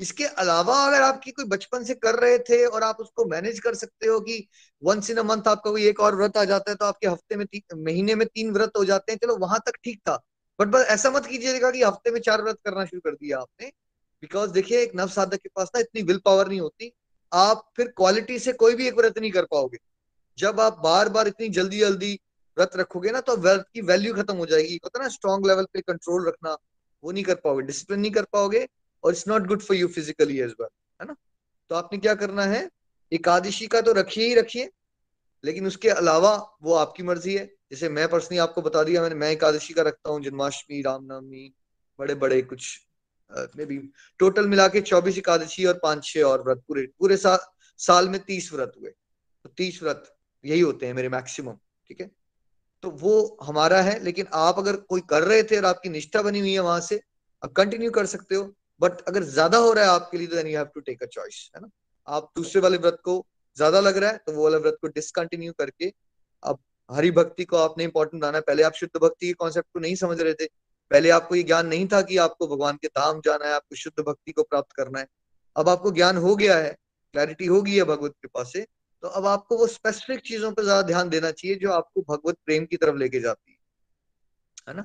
[0.00, 3.74] इसके अलावा अगर आपकी कोई बचपन से कर रहे थे और आप उसको मैनेज कर
[3.74, 4.46] सकते हो कि
[4.82, 7.36] वंस इन अ मंथ आपका कोई एक और व्रत आ जाता है तो आपके हफ़्ते
[7.36, 10.16] में महीने में तीन व्रत हो जाते हैं, चलो वहाँ तक ठीक था।
[10.58, 13.66] बट बस ऐसा मत कीजिएगा कि हफ़्ते में चार व्रत करना शुरू कर दिया आपने।
[14.22, 16.92] बिकॉज़ देखिए, एक नव साधक के पास ना इतनी विल पावर नहीं होती।
[17.32, 19.78] आप फिर क्वालिटी से कोई भी एक व्रत नहीं कर पाओगे।
[20.38, 22.12] जब आप बार बार इतनी जल्दी जल्दी
[22.56, 25.80] व्रत रखोगे ना तो व्रत की वैल्यू खत्म हो जाएगी। होता ना स्ट्रॉन्ग लेवल पे
[25.82, 26.56] कंट्रोल रखना।
[27.04, 28.66] वो नहीं कर पाओगे डिसिप्लिन नहीं कर पाओगे
[29.04, 30.68] और it's not good for you physically as well
[31.00, 31.16] है ना?
[31.70, 32.68] तो आपने क्या करना है?
[33.12, 34.70] एकादशी का तो रखिए ही रखिए
[35.44, 39.30] लेकिन उसके अलावा वो आपकी मर्ज़ी है। जैसे मैं पर्सनली आपको बता दिया मैंने मैं
[39.30, 41.52] एकादशी का रखता हूँ जन्माष्टमी रामनवमी
[41.98, 42.78] बड़े बड़े कुछ
[43.56, 43.78] मे बी
[44.20, 47.36] टोटल मिला के चौबीस एकादशी और पाँच छह और व्रत पूरे पूरे सा,
[47.80, 51.58] साल में तीस व्रत हुए। तो तीस व्रत यही होते हैं मेरे मैक्सिमम
[51.88, 52.10] ठीक है?
[52.82, 56.40] तो वो हमारा है, लेकिन आप अगर कोई कर रहे थे और आपकी निष्ठा बनी
[56.40, 57.00] हुई है वहाँ से,
[57.42, 60.56] आप कंटिन्यू कर सकते हो बट अगर ज़्यादा हो रहा है आपके लिए तो you
[60.56, 61.68] have to take a choice है ना?
[62.08, 63.24] आप दूसरे वाले व्रत को
[63.56, 65.92] ज़्यादा लग रहा है तो वो वाला व्रत को डिसकंटिन्यू करके,
[66.42, 66.58] अब
[66.90, 70.20] हरि भक्ति को आपने इंपॉर्टेंट बनाना पहले आप शुद्ध भक्ति के कॉन्सेप्ट को नहीं समझ
[70.20, 70.46] रहे थे।
[70.90, 74.00] पहले आपको ये ज्ञान नहीं था कि आपको भगवान के धाम जाना है, आपको शुद्ध
[74.00, 75.06] भक्ति को प्राप्त करना है।
[75.56, 76.70] अब आपको ज्ञान हो गया है
[77.14, 78.66] क्लैरिटी हो गई है भगवत कृपा से
[79.02, 82.64] तो अब आपको वो स्पेसिफिक चीज़ों पर ज़्यादा ध्यान देना चाहिए, जो आपको भगवत प्रेम
[82.64, 83.58] की तरफ़ लेके जाती है।
[84.68, 84.82] है ना?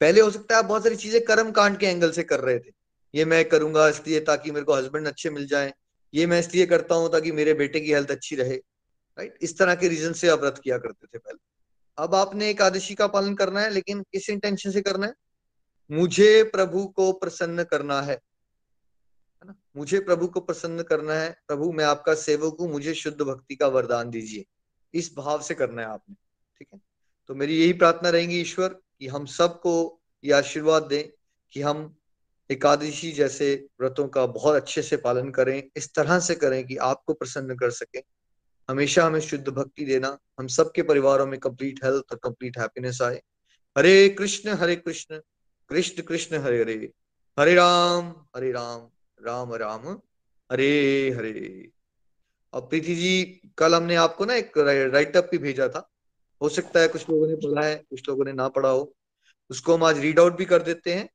[0.00, 2.58] पहले हो सकता है आप बहुत सारी चीज़ें कर्म कांड के एंगल से कर रहे
[2.58, 2.72] थे।
[3.14, 5.72] ये मैं करूँगा इसलिए ताकि मेरे को हस्बैंड अच्छे मिल जाए।
[6.14, 8.56] ये मैं इसलिए करता हूँ ताकि मेरे बेटे की हेल्थ अच्छी रहे।
[9.18, 11.38] राइट इस तरह के रीजन से आप व्रत किया करते थे पहले।
[11.98, 15.14] अब आपने एकादशी का पालन करना है, लेकिन किस इंटेंशन से करना है?
[15.90, 18.18] मुझे प्रभु को प्रसन्न करना है।
[19.44, 19.54] है ना?
[19.76, 23.68] मुझे प्रभु को प्रसन्न करना है। प्रभु, मैं आपका सेवक हूँ। मुझे शुद्ध भक्ति का
[23.68, 24.44] वरदान दीजिए।
[24.94, 26.14] इस भाव से करना है आपने,
[26.58, 26.80] ठीक है?
[27.28, 31.08] तो मेरी यही प्रार्थना रहेगी ईश्वर, कि हम सबको ये आशीर्वाद दें,
[31.52, 31.96] कि हम
[32.50, 37.12] एकादशी जैसे व्रतों का बहुत अच्छे से पालन करें, इस तरह से करें कि आपको
[37.12, 37.98] प्रसन्न कर सके।
[38.70, 43.22] हमेशा हमें शुद्ध भक्ति देना। हम सबके परिवारों में कंप्लीट हेल्थ और कंप्लीट हैप्पीनेस आए।
[43.78, 45.20] हरे कृष्ण हरे कृष्ण।
[45.68, 46.92] कृष्ण कृष्ण, हरे हरे।
[47.38, 48.88] हरे राम हरे राम।
[49.24, 49.88] राम राम,
[50.50, 51.68] हरे हरे।
[52.52, 54.58] अब प्रीति जी, कल हमने आपको ना एक
[54.94, 55.88] राइट अप भी भेजा था।
[56.40, 58.94] हो सकता है कुछ लोगों ने पढ़ा है, कुछ लोगों ने ना पढ़ा हो।
[59.50, 61.08] उसको हम आज रीड आउट भी कर देते हैं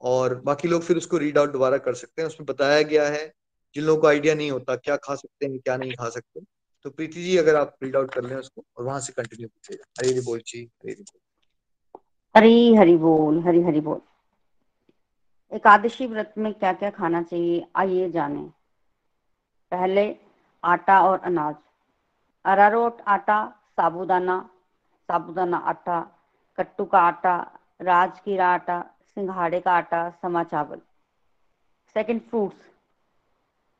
[0.00, 3.32] और बाकी लोग फिर उसको रीड आउट दोबारा कर सकते हैं। उसमें बताया गया है,
[3.74, 6.40] जिन लोगों को आइडिया नहीं होता, क्या खा सकते हैं, क्या नहीं खा सकते।
[6.84, 9.84] तो प्रीति जी, अगर आप रीड आउट कर लें उसको और वहाँ से कंटिन्यू कीजिएगा।
[9.98, 11.20] हरी बोल जी हरी बोल।
[12.36, 14.00] हरी हरी बोल, हरी हरी बोल।
[15.56, 17.66] एकादशी व्रत में क्या क्या खाना चाहिए?
[17.76, 18.42] आइए जाने।
[19.72, 20.16] पहले
[20.64, 21.54] आटा और अनाज।
[22.44, 23.38] अरारोट आटा,
[23.76, 24.50] साबुदाना
[25.08, 26.00] साबुदाना आटा,
[26.58, 28.80] कट्टू का आटा राजकीरा आटा,
[29.14, 30.80] सिंघाड़े का आटा, समा चावल।
[31.96, 32.66] सेकंड फ्रूट्स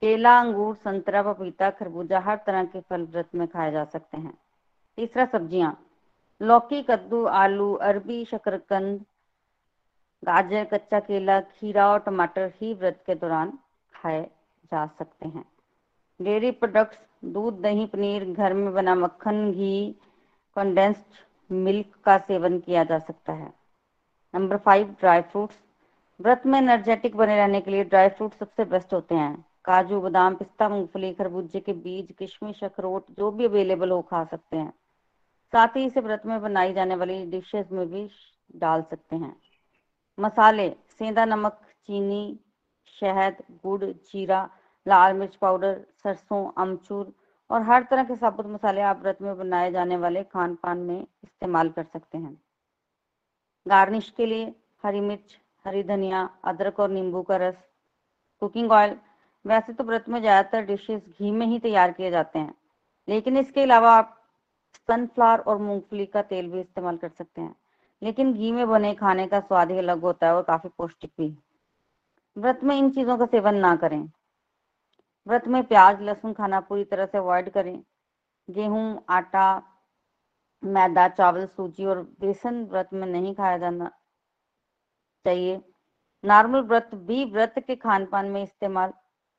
[0.03, 4.39] केला, अंगूर, संतरा, पपीता, खरबूजा, हर तरह के फल व्रत में खाए जा सकते हैं।
[4.97, 5.87] तीसरा सब्ज़ियाँ।
[6.43, 9.05] लौकी, कद्दू, आलू, अरबी, शकरकंद
[10.25, 13.59] गाजर, कच्चा केला, खीरा और टमाटर ही व्रत के दौरान
[13.95, 14.31] खाए
[14.65, 15.45] जा सकते हैं।
[16.23, 19.97] डेयरी प्रोडक्ट्स, दूध, दही, पनीर, घर में बना मक्खन, घी
[20.57, 23.53] कंडेंस्ड मिल्क का सेवन किया जा सकता है।
[24.35, 25.55] नंबर फाइव ड्राई फ्रूट्स
[26.21, 30.35] व्रत में एनर्जेटिक बने रहने के लिए ड्राई फ्रूट सबसे बेस्ट होते हैं। काजू, बादाम,
[30.35, 34.71] पिस्ता, मूंगफली, खरबूजे के बीज, किशमिश, अखरोट, जो भी अवेलेबल हो खा सकते हैं।
[35.53, 38.11] साथ ही इसे व्रत में बनाई जाने वाली डिशेस में भी
[38.57, 39.46] डाल सकते हैं।
[40.19, 42.39] मसाले, सेंधा नमक, चीनी,
[42.97, 44.49] शहद, गुड़, जीरा,
[44.87, 47.13] लाल मिर्च पाउडर, सरसों, अमचूर
[47.51, 51.01] और हर तरह के साबुत मसाले आप व्रत में बनाए जाने वाले खान पान में
[51.01, 52.37] इस्तेमाल कर सकते हैं।
[53.67, 57.55] गार्निश के लिए हरी मिर्च, हरी धनिया, अदरक और नींबू का रस,
[58.43, 58.97] कुकिंग ऑयल।
[59.45, 62.55] वैसे तो व्रत में ज़्यादातर डिशेस घी में ही तैयार किए जाते हैं,
[63.09, 64.13] लेकिन इसके अलावा आप
[64.89, 67.55] सनफ्लावर और मूंगफली का तेल भी इस्तेमाल कर सकते हैं।
[68.03, 71.39] लेकिन घी में बने खाने का स्वाद ही अलग होता है और काफ़ी पौष्टिक भी।
[72.39, 74.11] व्रत में इन चीज़ों का सेवन ना करें।
[75.27, 77.83] व्रत में प्याज, लहसुन खाना पूरी तरह से अवॉइड करें।
[78.51, 79.63] गेहूँ, आटा,
[80.65, 83.91] मैदा, चावल, सूजी और बेसन व्रत में नहीं खाया जाना
[85.25, 85.61] चाहिए।
[86.25, 88.93] नॉर्मल व्रत भी व्रत के खान पान में इस्तेमाल,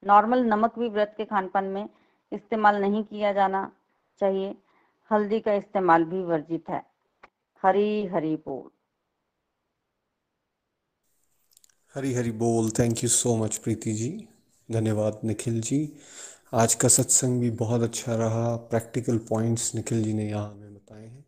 [0.04, 1.90] नॉर्मल नमक भी व्रत के खान पान में
[2.32, 3.72] इस्तेमाल नहीं किया जाना
[4.20, 4.56] चाहिए।
[5.12, 6.87] हल्दी का इस्तेमाल भी वर्जित है।
[7.64, 8.70] हरी हरी बोल।
[11.96, 14.28] हरी हरी बोल। Thank you so much Preeti ji.
[14.72, 15.94] धन्यवाद, निखिल जी।
[16.54, 21.08] आज का सत्संग भी बहुत अच्छा रहा। प्रैक्टिकल पॉइंट्स निखिल जी ने यहाँ हमें बताए
[21.08, 21.26] हैं।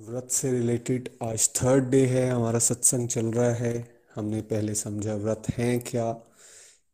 [0.00, 5.14] व्रत से रिलेटेड आज थर्ड डे है। हमारा सत्संग चल रहा है। हमने पहले समझा
[5.14, 6.12] व्रत है क्या?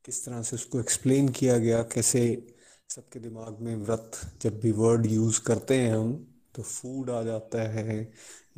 [0.04, 1.82] किस तरह से उसको एक्सप्लेन किया गया?
[1.82, 2.54] कैसे
[2.88, 7.62] सबके दिमाग में व्रत जब भी वर्ड यूज़ करते हैं हम तो फ़ूड आ जाता
[7.62, 8.00] है,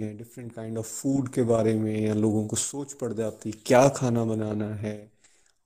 [0.01, 3.89] या डिफरेंट काइंड ऑफ़ फ़ूड के बारे में, या लोगों को सोच पड़ जाती क्या
[3.89, 5.13] खाना बनाना है,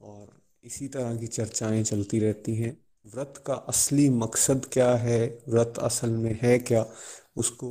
[0.00, 0.26] और
[0.64, 6.10] इसी तरह की चर्चाएँ चलती रहती हैं। व्रत का असली मकसद क्या है, व्रत असल
[6.10, 6.86] में है क्या,
[7.36, 7.70] उसको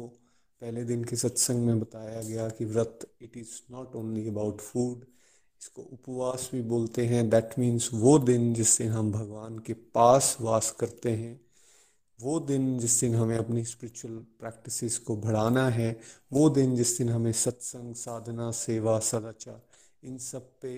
[0.61, 5.05] पहले दिन के सत्संग में बताया गया कि व्रत it is not only about food
[5.61, 10.71] इसको उपवास भी बोलते हैं। दैट मीन्स वो दिन जिससे हम भगवान के पास वास
[10.71, 11.39] करते हैं
[12.21, 15.99] वो दिन जिस दिन हमें अपनी स्पिरिचुअल प्रैक्टिसेस को बढ़ाना है,
[16.31, 19.61] वो दिन जिस दिन हमें सत्संग, साधना, सेवा, सदाचार,
[20.03, 20.73] इन सब पे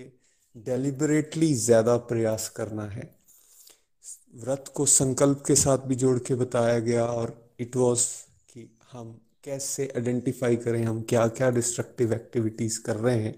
[0.54, 3.10] डेलिबरेटली ज़्यादा प्रयास करना है।
[4.36, 8.06] व्रत को संकल्प के साथ भी जोड़ के बताया गया और इट वॉज़
[8.48, 13.34] कि हम कैसे आइडेंटिफाई करें, हम क्या क्या डिस्ट्रक्टिव एक्टिविटीज़ कर रहे हैं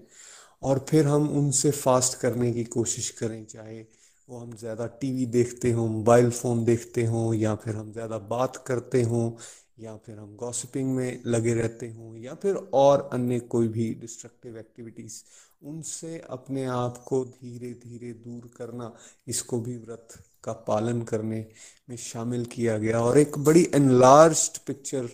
[0.61, 3.85] और फिर हम उनसे फास्ट करने की कोशिश करें, चाहे
[4.27, 8.63] वो हम ज़्यादा टीवी देखते हों, मोबाइल फ़ोन देखते हों, या फिर हम ज़्यादा बात
[8.67, 9.31] करते हों,
[9.79, 14.57] या फिर हम गॉसिपिंग में लगे रहते हों, या फिर और अन्य कोई भी डिस्ट्रक्टिव
[14.57, 15.21] एक्टिविटीज़
[15.63, 18.93] उनसे अपने आप को धीरे धीरे दूर करना,
[19.27, 21.45] इसको भी व्रत का पालन करने
[21.89, 25.07] में शामिल किया गया। और एक बड़ी एनलार्ज पिक्चर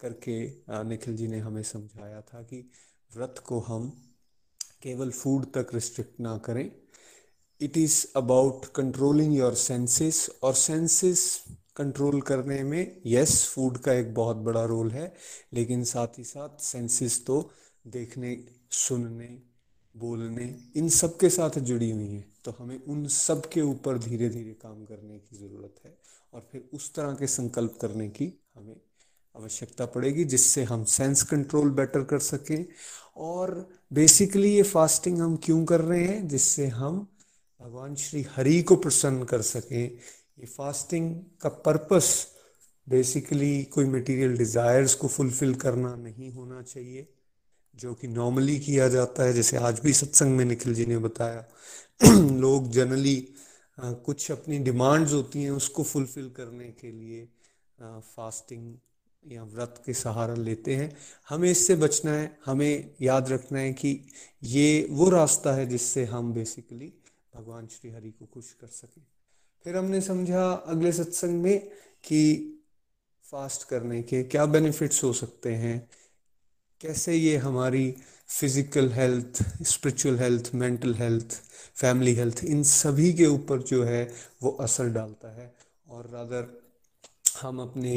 [0.00, 0.40] करके
[0.88, 2.64] निखिल जी ने हमें समझाया था कि
[3.10, 3.88] व्रत को हम
[4.82, 6.70] केवल फ़ूड तक रिस्ट्रिक्ट ना करें
[7.60, 11.44] it is about controlling your senses और सेंसेस
[11.76, 15.12] कंट्रोल करने में यस फ़ूड का एक बहुत बड़ा रोल है,
[15.54, 17.50] लेकिन साथ ही साथ सेंसेस तो
[17.86, 18.36] देखने,
[18.70, 19.38] सुनने,
[19.94, 24.28] बोलने, इन सब के साथ जुड़ी हुई हैं। तो हमें उन सब के ऊपर धीरे
[24.28, 25.96] धीरे काम करने की ज़रूरत है
[26.32, 28.76] और फिर उस तरह के संकल्प करने की हमें
[29.34, 32.64] आवश्यकता पड़ेगी, जिससे हम सेंस कंट्रोल बेटर कर सकें।
[33.16, 37.06] और बेसिकली ये फास्टिंग हम क्यों कर रहे हैं, जिससे हम
[37.60, 39.82] भगवान श्री हरि को प्रसन्न कर सकें।
[40.38, 42.26] ये फास्टिंग का पर्पस
[42.86, 47.06] बेसिकली कोई मटेरियल डिज़ायर्स को फुलफिल करना नहीं होना चाहिए,
[47.74, 51.44] जो कि नॉर्मली किया जाता है। जैसे आज भी सत्संग में निखिल जी ने बताया,
[52.40, 53.16] लोग जनरली
[53.80, 57.28] कुछ अपनी डिमांड्स होती हैं उसको फुलफिल करने के लिए
[57.80, 58.74] फास्टिंग
[59.22, 60.90] या व्रत के सहारा लेते हैं।
[61.28, 64.00] हमें इससे बचना है, हमें याद रखना है कि
[64.42, 66.92] ये वो रास्ता है जिससे हम बेसिकली
[67.38, 69.00] भगवान श्री हरि को खुश कर सके।
[69.64, 71.68] फिर हमने समझा अगले सत्संग में
[72.04, 72.20] कि
[73.24, 75.88] फास्ट करने के क्या बेनिफिट्स हो सकते हैं,
[76.80, 77.90] कैसे ये हमारी
[78.30, 81.40] physical health spiritual health mental health
[81.74, 84.02] family health इन सभी के ऊपर जो है
[84.42, 85.52] वो असर डालता है।
[85.88, 86.46] और रादर
[87.42, 87.94] हम अपने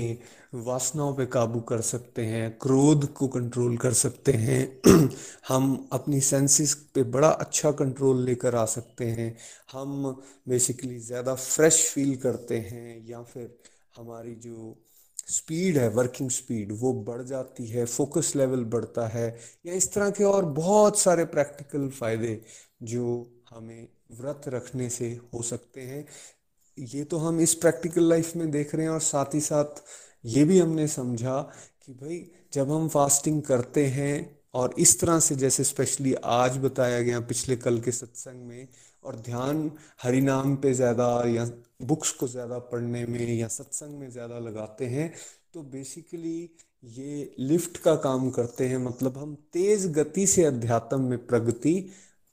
[0.55, 4.59] वासनाओं पे काबू कर सकते हैं, क्रोध को कंट्रोल कर सकते हैं।
[5.47, 9.35] हम अपनी सेंसेस पे बड़ा अच्छा कंट्रोल लेकर आ सकते हैं।
[9.71, 10.03] हम
[10.49, 13.57] बेसिकली ज़्यादा फ्रेश फील करते हैं या फिर
[13.95, 14.75] हमारी जो
[15.27, 19.27] स्पीड है वर्किंग स्पीड वो बढ़ जाती है फोकस लेवल बढ़ता है
[19.65, 22.41] या इस तरह के और बहुत सारे प्रैक्टिकल फ़ायदे
[22.83, 23.05] जो
[23.49, 23.87] हमें
[24.19, 26.05] व्रत रखने से हो सकते हैं।
[26.77, 29.81] ये तो हम इस प्रैक्टिकल लाइफ में देख रहे हैं और साथ ही साथ
[30.25, 31.39] ये भी हमने समझा
[31.85, 37.01] कि भाई, जब हम फास्टिंग करते हैं और इस तरह से जैसे स्पेशली आज बताया
[37.01, 38.67] गया पिछले कल के सत्संग में
[39.03, 39.71] और ध्यान
[40.03, 41.45] हरि नाम पे ज़्यादा या
[41.83, 45.11] बुक्स को ज़्यादा पढ़ने में या सत्संग में ज़्यादा लगाते हैं
[45.53, 46.39] तो बेसिकली
[46.83, 51.73] ये लिफ्ट का काम करते हैं। मतलब हम तेज़ गति से अध्यात्म में प्रगति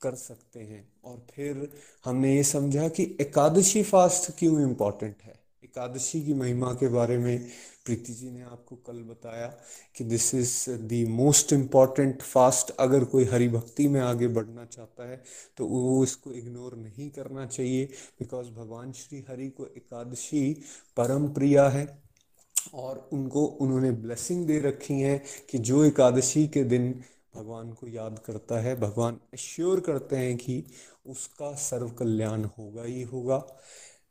[0.00, 1.72] कर सकते हैं। और फिर
[2.04, 5.38] हमने ये समझा कि एकादशी फास्ट क्यों इम्पोर्टेंट है?
[5.64, 7.48] एकादशी की महिमा के बारे में
[7.84, 9.56] प्रीति जी ने आपको कल बताया
[9.96, 15.08] कि this is the most important fast अगर कोई हरि भक्ति में आगे बढ़ना चाहता
[15.08, 15.24] है
[15.56, 17.84] तो वो इसको इग्नोर नहीं करना चाहिए
[18.20, 20.54] बिकॉज़ भगवान श्री हरि को एकादशी
[20.96, 22.02] परम प्रिया है
[22.74, 27.02] और उनको, उन्होंने ब्लेसिंग दे रखी है कि जो एकादशी के दिन
[27.36, 30.64] भगवान को याद करता है, भगवान एश्योर करते हैं कि
[31.08, 33.46] उसका सर्व कल्याण होगा ही होगा।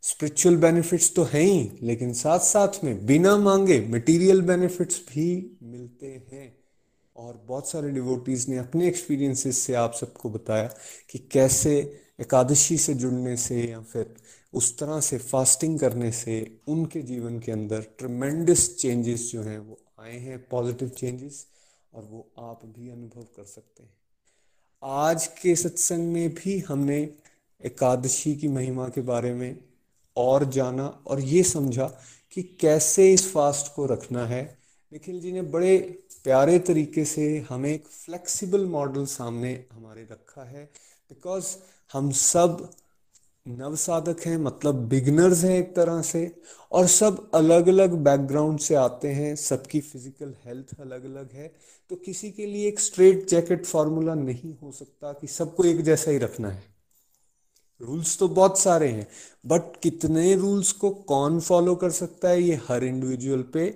[0.01, 6.07] स्पिरिचुअल बेनिफिट्स तो हैं ही, लेकिन साथ साथ में बिना मांगे मटेरियल बेनिफिट्स भी मिलते
[6.07, 6.57] हैं।
[7.15, 10.75] और बहुत सारे डिवोटीज ने अपने एक्सपीरियंसेस से आप सबको बताया
[11.10, 14.15] कि कैसे एकादशी से जुड़ने से या फिर
[14.53, 19.79] उस तरह से फास्टिंग करने से उनके जीवन के अंदर ट्रमेंडस चेंजेस जो हैं, वो
[19.99, 21.47] आए हैं पॉजिटिव चेंजेस
[21.93, 23.96] और वो आप भी अनुभव कर सकते हैं।
[24.84, 27.10] आज के सत्संग में भी हमने
[27.66, 29.58] एकादशी की महिमा के बारे में
[30.18, 31.88] और जाना और ये समझा
[32.32, 34.58] कि कैसे इस फास्ट को रखना है।
[34.92, 35.78] निखिल जी ने बड़े
[36.24, 40.63] प्यारे तरीके से हमें एक फ्लेक्सिबल मॉडल सामने हमारे रखा है
[41.10, 41.56] बिकॉज़
[41.94, 42.70] हम सब
[43.47, 46.31] नव साधक हैं मतलब बिगनर्स हैं एक तरह से,
[46.71, 51.52] और सब अलग अलग बैकग्राउंड से आते हैं, सबकी फ़िज़िकल हेल्थ अलग अलग है
[51.91, 56.12] तो किसी के लिए एक स्ट्रेट जैकेट फॉर्मूला नहीं हो सकता कि सबको एक जैसा
[56.12, 56.63] ही रखना है।
[57.81, 59.08] रूल्स तो बहुत सारे हैं
[59.45, 63.69] बट कितने रूल्स को कौन फॉलो कर सकता है, ये हर इंडिविजुअल पे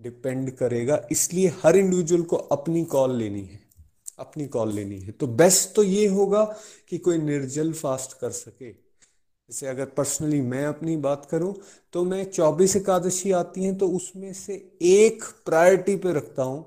[0.00, 3.60] डिपेंड करेगा, इसलिए हर इंडिविजुअल को अपनी कॉल लेनी है,
[4.18, 6.44] अपनी कॉल लेनी है। तो बेस्ट तो ये होगा
[6.88, 8.85] कि कोई निर्जल फास्ट कर सके।
[9.50, 11.54] जैसे अगर पर्सनली मैं अपनी बात करूँ
[11.92, 16.64] तो मैं चौबीस एकादशी आती हैं तो उसमें से एक प्रायोरिटी पे रखता हूँ।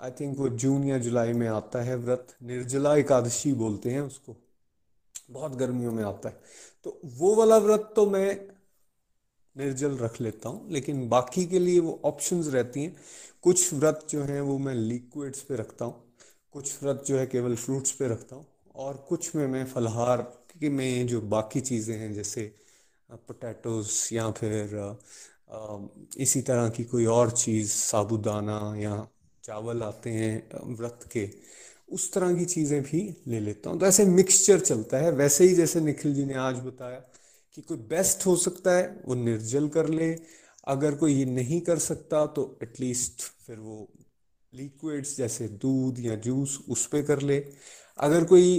[0.00, 4.36] आई थिंक वो जून या जुलाई में आता है व्रत। निर्जला एकादशी बोलते हैं उसको।
[5.30, 6.40] बहुत गर्मियों में आता है।
[6.84, 8.48] तो वो वाला व्रत तो मैं
[9.56, 12.96] निर्जल रख लेता हूँ, लेकिन बाकी के लिए वो ऑप्शंस रहती हैं।
[13.42, 15.94] कुछ व्रत जो हैं, वो मैं लिक्विड्स पे रखता हूँ।
[16.52, 20.22] कुछ व्रत जो है, केवल फ्रूट्स पे रखता हूँ। और कुछ में मैं फलहार
[20.68, 22.42] में जो बाकी चीज़ें हैं, जैसे
[23.08, 24.98] पोटैटोस या फिर
[26.18, 29.06] इसी तरह की कोई और चीज़, साबुदाना या
[29.44, 31.28] चावल आते हैं व्रत के,
[31.92, 35.54] उस तरह की चीज़ें भी ले लेता हूँ। तो ऐसे मिक्सचर चलता है। वैसे ही
[35.54, 36.98] जैसे निखिल जी ने आज बताया
[37.56, 40.14] कि कोई बेस्ट हो सकता है, वो निर्जल कर ले।
[40.68, 43.88] अगर कोई ये नहीं कर सकता तो एटलीस्ट फिर वो
[44.52, 47.38] लिक्विड्स जैसे दूध या जूस उस पर कर ले।
[47.98, 48.58] अगर कोई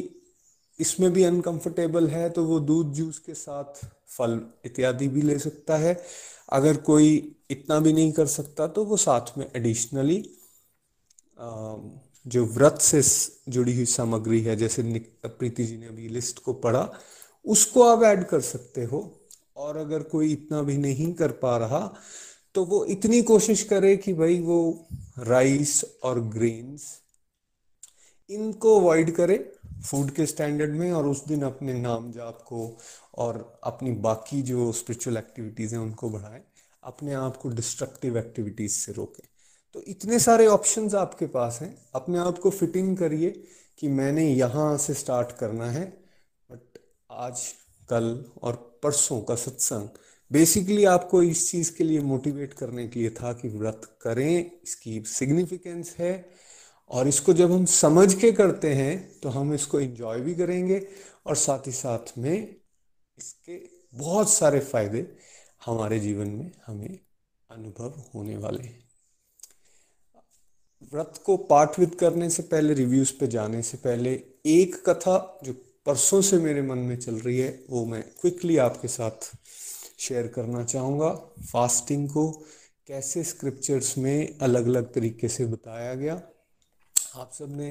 [0.81, 5.77] इसमें भी अनकंफर्टेबल है तो वो दूध जूस के साथ फल इत्यादि भी ले सकता
[5.77, 5.93] है।
[6.49, 10.23] अगर कोई इतना भी नहीं कर सकता तो वो साथ में एडिशनली
[12.25, 13.01] जो व्रत से
[13.49, 14.83] जुड़ी हुई सामग्री है, जैसे
[15.25, 16.89] प्रीति जी ने अभी लिस्ट को पढ़ा,
[17.45, 18.99] उसको आप ऐड कर सकते हो।
[19.57, 21.79] और अगर कोई इतना भी नहीं कर पा रहा
[22.55, 24.87] तो वो इतनी कोशिश करे कि भाई वो
[25.19, 26.83] राइस और ग्रेन्स
[28.29, 29.37] इनको अवॉइड करे।
[29.85, 32.77] फ़ूड के स्टैंडर्ड में और उस दिन अपने नाम जाप को
[33.15, 36.41] और अपनी बाकी जो स्पिरिचुअल एक्टिविटीज़ हैं उनको बढ़ाएँ,
[36.83, 39.27] अपने आप को डिस्ट्रक्टिव एक्टिविटीज़ से रोकें।
[39.75, 43.29] तो इतने सारे ऑप्शंस आपके पास हैं। अपने आप को फिटिंग करिए
[43.79, 45.85] कि मैंने यहाँ से स्टार्ट करना है
[46.49, 46.79] बट
[47.09, 47.41] आज,
[47.89, 49.89] कल और परसों का सत्संग
[50.31, 55.01] बेसिकली आपको इस चीज़ के लिए मोटिवेट करने के लिए था कि व्रत करें, इसकी
[55.01, 56.13] सिग्निफिकेंस है
[56.91, 60.87] और इसको जब हम समझ के करते हैं तो हम इसको एंजॉय भी करेंगे
[61.25, 62.55] और साथ ही साथ में
[63.17, 63.59] इसके
[63.93, 65.07] बहुत सारे फ़ायदे
[65.65, 66.99] हमारे जीवन में हमें
[67.49, 68.79] अनुभव होने वाले हैं।
[70.93, 74.13] व्रत को पाठवित करने से पहले रिव्यूज़ पे जाने से पहले,
[74.45, 75.53] एक कथा जो
[75.85, 79.31] परसों से मेरे मन में चल रही है, वो मैं क्विकली आपके साथ
[79.99, 81.09] शेयर करना चाहूँगा।
[81.51, 82.31] फास्टिंग को
[82.87, 86.21] कैसे स्क्रिप्चर्स में अलग अलग तरीके से बताया गया
[87.11, 87.69] आप सबने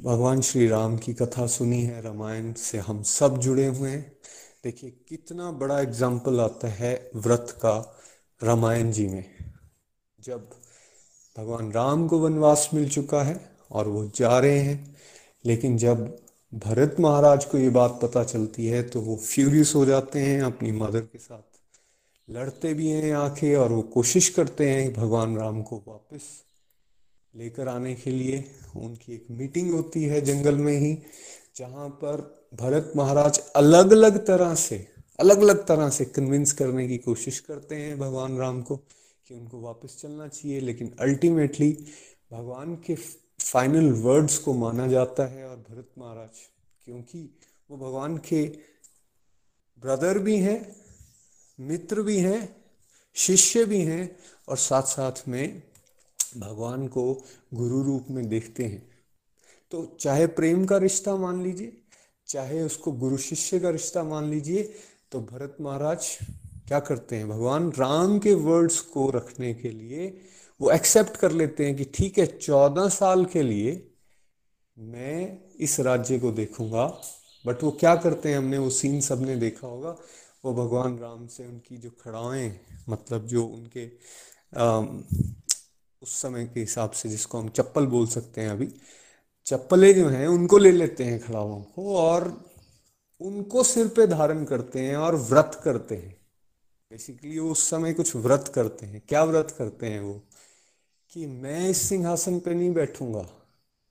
[0.00, 4.16] भगवान श्री राम की कथा सुनी है, रामायण से हम सब जुड़े हुए हैं।
[4.64, 7.74] देखिए, कितना बड़ा एग्ज़ाम्पल आता है व्रत का
[8.40, 9.24] रामायण जी में।
[10.18, 10.48] जब
[11.36, 14.96] भगवान राम को वनवास मिल चुका है और वो जा रहे हैं,
[15.44, 16.06] लेकिन जब
[16.52, 20.72] भरत महाराज को ये बात पता चलती है तो वो फ्यूरियस हो जाते हैं, अपनी
[20.72, 21.60] मदर के साथ
[22.28, 26.32] लड़ते भी हैं आके और वो कोशिश करते हैं भगवान राम को वापस
[27.34, 28.44] लेकर आने के लिए
[28.76, 30.98] उनकी एक मीटिंग होती है जंगल में ही,
[31.56, 34.86] जहाँ पर भरत महाराज अलग अलग तरह से
[35.18, 39.60] अलग अलग तरह से कन्विंस करने की कोशिश करते हैं भगवान राम को कि उनको
[39.60, 41.70] वापस चलना चाहिए। लेकिन अल्टीमेटली
[42.32, 46.40] भगवान के फाइनल वर्ड्स को माना जाता है और भरत महाराज,
[46.84, 47.28] क्योंकि
[47.70, 48.44] वो भगवान के
[49.82, 50.76] ब्रदर भी हैं,
[51.58, 52.56] मित्र भी हैं,
[53.16, 54.16] शिष्य भी हैं
[54.48, 55.62] और साथ साथ में
[56.36, 57.12] भगवान को
[57.54, 58.82] गुरु रूप में देखते हैं।
[59.70, 61.76] तो चाहे प्रेम का रिश्ता मान लीजिए
[62.26, 64.62] चाहे उसको गुरु शिष्य का रिश्ता मान लीजिए
[65.12, 66.18] तो भरत महाराज
[66.68, 67.28] क्या करते हैं?
[67.28, 70.06] भगवान राम के वर्ड्स को रखने के लिए
[70.60, 73.72] वो एक्सेप्ट कर लेते हैं कि ठीक है चौदह साल के लिए
[74.78, 76.86] मैं इस राज्य को देखूँगा।
[77.46, 78.38] बट वो क्या करते हैं?
[78.38, 79.96] हमने वो सीन सबने देखा होगा।
[80.44, 83.86] वो भगवान राम से उनकी जो खड़ाएँ मतलब जो उनके
[84.56, 84.80] आ,
[86.04, 88.74] उस समय के हिसाब से जिसको हम चप्पल बोल सकते हैं अभी,
[89.46, 92.50] चप्पलें जो हैं, उनको ले लेते हैं खड़ाओं को और
[93.20, 96.16] उनको सिर पे धारण करते हैं और व्रत करते हैं।
[96.90, 100.22] बेसिकली वो उस समय कुछ व्रत करते हैं। क्या व्रत करते हैं वो?
[101.10, 103.28] कि मैं इस सिंहासन पे नहीं बैठूँगा।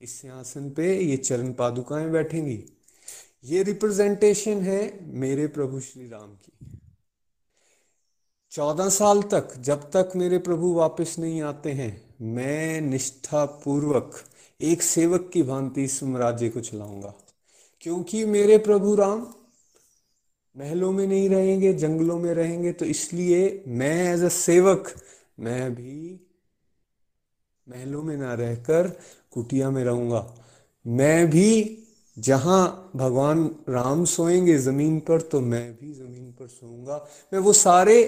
[0.00, 2.64] इस सिंहासन पे ये चरण पादुकाएँ बैठेंगी।
[3.44, 6.80] ये रिप्रेजेंटेशन है मेरे प्रभु श्री राम की।
[8.50, 14.14] चौदह साल तक, जब तक मेरे प्रभु वापस नहीं आते हैं मैं निष्ठा पूर्वक
[14.60, 17.14] एक सेवक की भांति इस राज्य को चलाऊँगा।
[17.80, 19.26] क्योंकि मेरे प्रभु राम
[20.56, 24.94] महलों में नहीं रहेंगे, जंगलों में रहेंगे तो इसलिए मैं एज अ सेवक,
[25.40, 26.20] मैं भी
[27.68, 28.88] महलों में ना रहकर
[29.30, 30.34] कुटिया में रहूँगा।
[30.86, 31.78] मैं भी
[32.18, 38.02] जहाँ भगवान राम सोएँगे ज़मीन पर तो मैं भी ज़मीन पर सोऊँगा। मैं वो सारे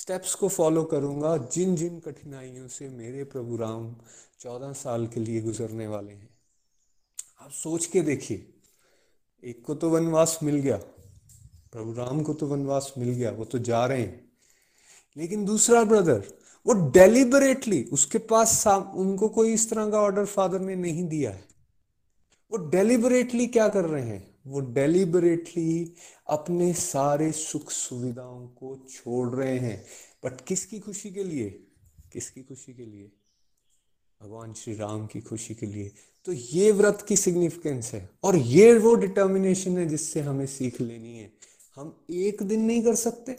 [0.00, 3.96] स्टेप्स को फॉलो करूँगा। जिन जिन कठिनाइयों से मेरे प्रभु राम
[4.40, 6.30] चौदह साल के लिए गुजरने वाले हैं।
[7.40, 8.48] आप सोच के देखिए।
[9.44, 10.76] एक को तो वनवास मिल गया।
[11.72, 14.32] प्रभु राम को तो वनवास मिल गया। वो तो जा रहे हैं।
[15.16, 16.24] लेकिन दूसरा ब्रदर
[16.66, 21.44] वो डेलिबरेटली उसके पास उनको कोई इस तरह का ऑर्डर फादर ने नहीं दिया है।
[22.50, 24.31] वो डेलिबरेटली क्या कर रहे हैं?
[24.46, 25.92] वो डेलिबरेटली
[26.28, 29.86] अपने सारे सुख सुविधाओं को छोड़ रहे हैं।
[30.24, 31.50] बट किसकी खुशी के लिए?
[32.12, 33.12] किसकी खुशी के लिए?
[34.22, 35.92] भगवान श्री राम की खुशी के लिए।
[36.24, 41.18] तो ये व्रत की सिग्निफिकेंस है। और ये वो डिटर्मिनेशन है जिससे हमें सीख लेनी
[41.18, 41.32] है।
[41.76, 43.38] हम एक दिन नहीं कर सकते।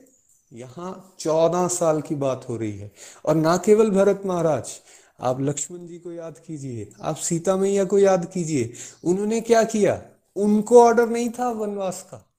[0.53, 2.91] यहाँ चौदह साल की बात हो रही है।
[3.25, 4.69] और ना केवल भरत महाराज,
[5.19, 8.73] आप लक्ष्मण जी को याद कीजिए। आप सीता मैया को याद कीजिए।
[9.03, 10.09] उन्होंने क्या किया?
[10.35, 12.29] उनको ऑर्डर नहीं था वनवास का।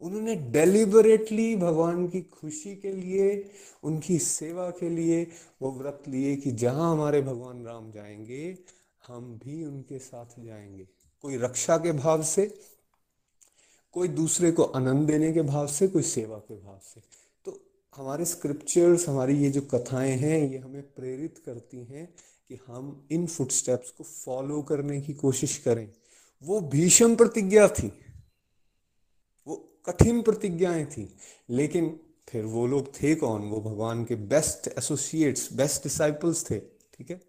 [0.00, 3.50] उन्होंने डेलिबरेटली भगवान की खुशी के लिए,
[3.82, 5.26] उनकी सेवा के लिए
[5.62, 8.58] वो व्रत लिए कि जहाँ हमारे भगवान राम जाएँगे,
[9.06, 10.88] हम भी उनके साथ जाएँगे।
[11.22, 12.60] कोई रक्षा के भाव से,
[13.92, 17.00] कोई दूसरे को आनंद देने के भाव से, कोई सेवा के भाव से।
[17.44, 17.60] तो
[17.96, 22.14] हमारे स्क्रिप्चर्स हमारी ये जो कथाएँ हैं, ये हमें प्रेरित करती हैं
[22.48, 25.92] कि हम इन फुटस्टेप्स को फॉलो करने की कोशिश करें।
[26.44, 28.00] वो भीषम प्रतिज्ञा थी।
[29.46, 31.16] वो कठिन प्रतिज्ञाएँ थी।
[31.50, 33.42] लेकिन फिर वो लोग थे कौन?
[33.42, 37.20] वो भगवान के बेस्ट एसोसिएट्स बेस्ट डिसाइपल्स थे, ठीक है?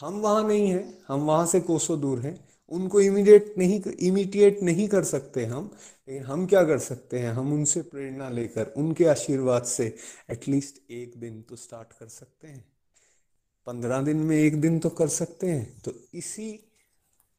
[0.00, 4.88] हम वहाँ नहीं हैं। हम वहाँ से कोसों दूर हैं। उनको इमीडिएट नहीं इमीडिएट नहीं
[4.88, 5.76] कर सकते हम।
[6.08, 7.30] लेकिन हम क्या कर सकते हैं?
[7.30, 9.96] हम उनसे प्रेरणा लेकर, उनके आशीर्वाद से
[10.30, 12.64] एटलीस्ट एक दिन तो स्टार्ट कर सकते हैं।
[13.66, 16.65] पंद्रह दिन में एक दिन तो कर सकते हैं। तो इसी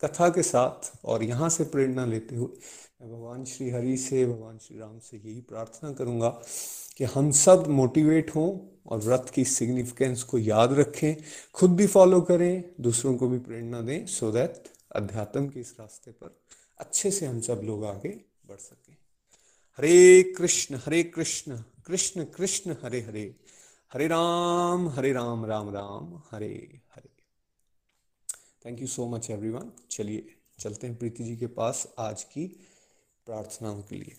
[0.01, 2.57] कथा के साथ और यहाँ से प्रेरणा लेते हुए
[3.01, 6.29] मैं भगवान श्री हरि से, भगवान श्री राम से यही प्रार्थना करूँगा
[6.97, 11.15] कि हम सब मोटिवेट हों और व्रत की सिग्निफिकेंस को याद रखें,
[11.53, 14.63] खुद भी फॉलो करें, दूसरों को भी प्रेरणा दें सो दैट
[14.95, 16.39] अध्यात्म के इस रास्ते पर
[16.77, 18.95] अच्छे से हम सब लोग आगे बढ़ सकें।
[19.77, 23.35] Hare Krishna Hare Krishna Krishna Krishna, Hare Hare.
[23.93, 27.16] Hare Ram Hare Ram Ram Ram, Hare Hare.
[28.67, 30.25] Thank you so much everyone चलिए,
[30.59, 32.47] चलते हैं प्रीति जी के पास आज की
[33.25, 34.13] प्रार्थनाओं के लिए।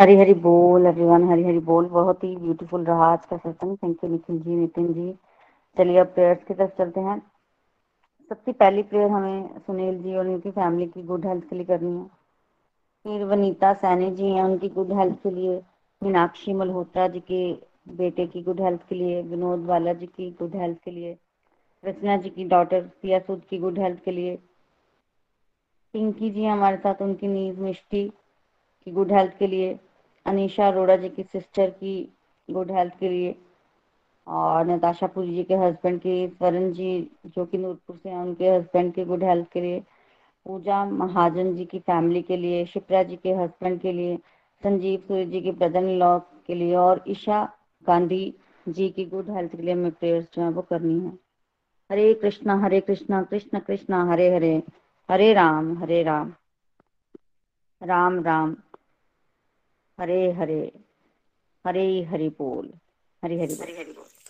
[0.00, 4.04] हरी हरी बोल एवरीवन हरी हरी बोल। बहुत ही ब्यूटीफुल रहा आज का सत्संग थैंक
[4.04, 5.12] यू निखिल जी, नितिन जी।
[5.78, 7.22] चलिए, अब प्रेयर्स की तरफ़ चलते हैं।
[8.28, 11.98] सबसे पहली प्रेयर हमें सुनील जी और उनकी फैमिली की गुड हेल्थ के लिए करनी
[11.98, 12.04] है।
[13.04, 15.62] फिर वनीता सैनी जी हैं, उनकी गुड हेल्थ के लिए।
[16.02, 17.52] मीनाक्षी मल्होत्रा जी के
[17.88, 21.18] बेटे की गुड हेल्थ के लिए। विनोद वाला जी की गुड हेल्थ के लिए।
[21.84, 24.36] रचना जी की डॉटर पिया सूद की गुड हेल्थ के लिए।
[25.92, 28.08] पिंकी जी हमारे साथ उनकी नीज मिष्टी
[28.84, 29.78] की गुड हेल्थ के लिए।
[30.26, 32.12] अनीशा अरोड़ा जी की सिस्टर की
[32.50, 33.34] गुड हेल्थ के लिए।
[34.26, 38.48] और नताशा पुरी जी के हस्बैंड की स्वरण जी जो कि नूरपुर से हैं, उनके
[38.48, 39.80] हस्बैंड की गुड हेल्थ के लिए।
[40.44, 44.16] पूजा महाजन जी की फैमिली के लिए शिप्रा जी के हस्बैंड के लिए,
[44.62, 47.52] संजीव सूर्य जी के ब्रदर इन लॉ के लिए और ईशा
[47.86, 48.34] गांधी
[48.68, 51.29] जी की गुड हेल्थ के लिए हमें प्रेयर्स जो है वो करनी है।
[51.90, 54.54] हरे कृष्णा हरे कृष्णा, कृष्ण कृष्णा, हरे हरे
[55.08, 56.32] हरे राम हरे राम
[57.82, 58.56] राम राम,
[59.98, 60.60] हरे हरे
[61.64, 62.72] हरे हरि बोल,
[63.22, 63.56] हरे हरि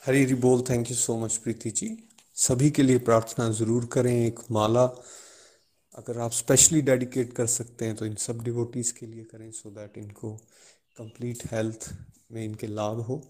[0.04, 1.88] हरी हरी बोल thank you so much Preeti ji.
[2.36, 4.84] सभी के लिए प्रार्थना ज़रूर करें, एक माला
[5.94, 9.68] अगर आप स्पेशली डेडिकेट कर सकते हैं तो इन सब डिवोटीज के लिए करें सो
[9.68, 10.32] so दैट इनको
[10.98, 11.88] कंप्लीट हेल्थ
[12.32, 13.20] में इनके लाभ हो।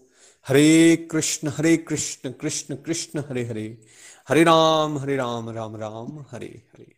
[0.47, 3.85] हरे कृष्ण हरे कृष्ण कृष्ण कृष्ण, हरे हरे।
[4.29, 6.95] हरे राम हरे राम राम राम, हरे हरे।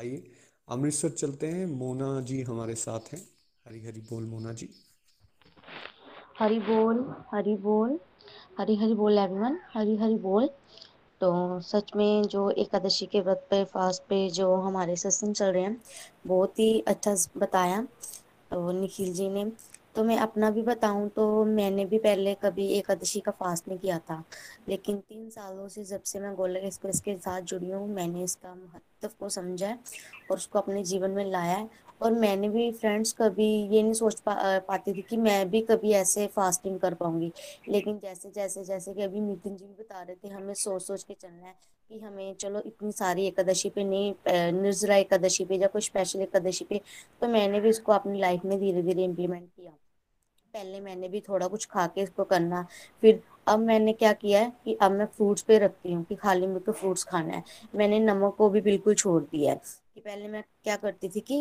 [0.00, 0.30] आइए,
[0.68, 3.22] अमृतसर चलते हैं। मोना जी हमारे साथ हैं।
[3.66, 4.68] हरी हरी बोल मोना जी।
[6.38, 7.98] हरी बोल हरी बोल,
[8.58, 10.48] हरी हरी बोल एवरीवन हरी हरी बोल।
[11.20, 15.62] तो सच में जो एकादशी के व्रत पे फास्ट पे जो हमारे सत्संग चल रहे
[15.62, 15.82] हैं,
[16.26, 17.82] बहुत ही अच्छा बताया
[18.50, 19.44] तो निखिल जी ने।
[19.96, 23.98] तो मैं अपना भी बताऊँ तो मैंने भी पहले कभी एकादशी का फास्ट नहीं किया
[23.98, 24.22] था।
[24.68, 28.54] लेकिन तीन सालों से जब से मैं गोलक एक्सप्रेस के साथ जुड़ी हूँ, मैंने इसका
[28.54, 29.78] महत्व को समझा है
[30.30, 31.68] और उसको अपने जीवन में लाया है।
[32.02, 34.34] और मैंने भी फ्रेंड्स कभी ये नहीं सोच पा
[34.68, 37.32] पाती थी कि मैं भी कभी ऐसे फास्टिंग कर पाऊँगी।
[37.68, 41.02] लेकिन जैसे जैसे जैसे कि अभी नितिन जी भी बता रहे थे, हमें सोच सोच
[41.02, 41.54] के चलना है
[41.90, 44.14] कि हमें चलो इतनी सारी एकादशी पे नहीं
[44.52, 46.80] निर्जला एकादशी पे या कोई स्पेशल एकादशी पे
[47.22, 49.72] तो मैंने भी इसको अपनी लाइफ में धीरे धीरे इम्प्लीमेंट किया।
[50.56, 52.66] पहले मैंने भी थोड़ा कुछ खा के इसको करना
[53.02, 56.46] फिर अब मैंने क्या किया है कि अब मैं फ्रूट्स पे रखती हूँ कि खाली
[56.46, 57.42] मेरे को फ्रूट्स खाना है।
[57.74, 59.60] मैंने नमक को भी बिल्कुल छोड़ दिया है
[59.94, 61.36] कि पहले मैं क्या करती थी कि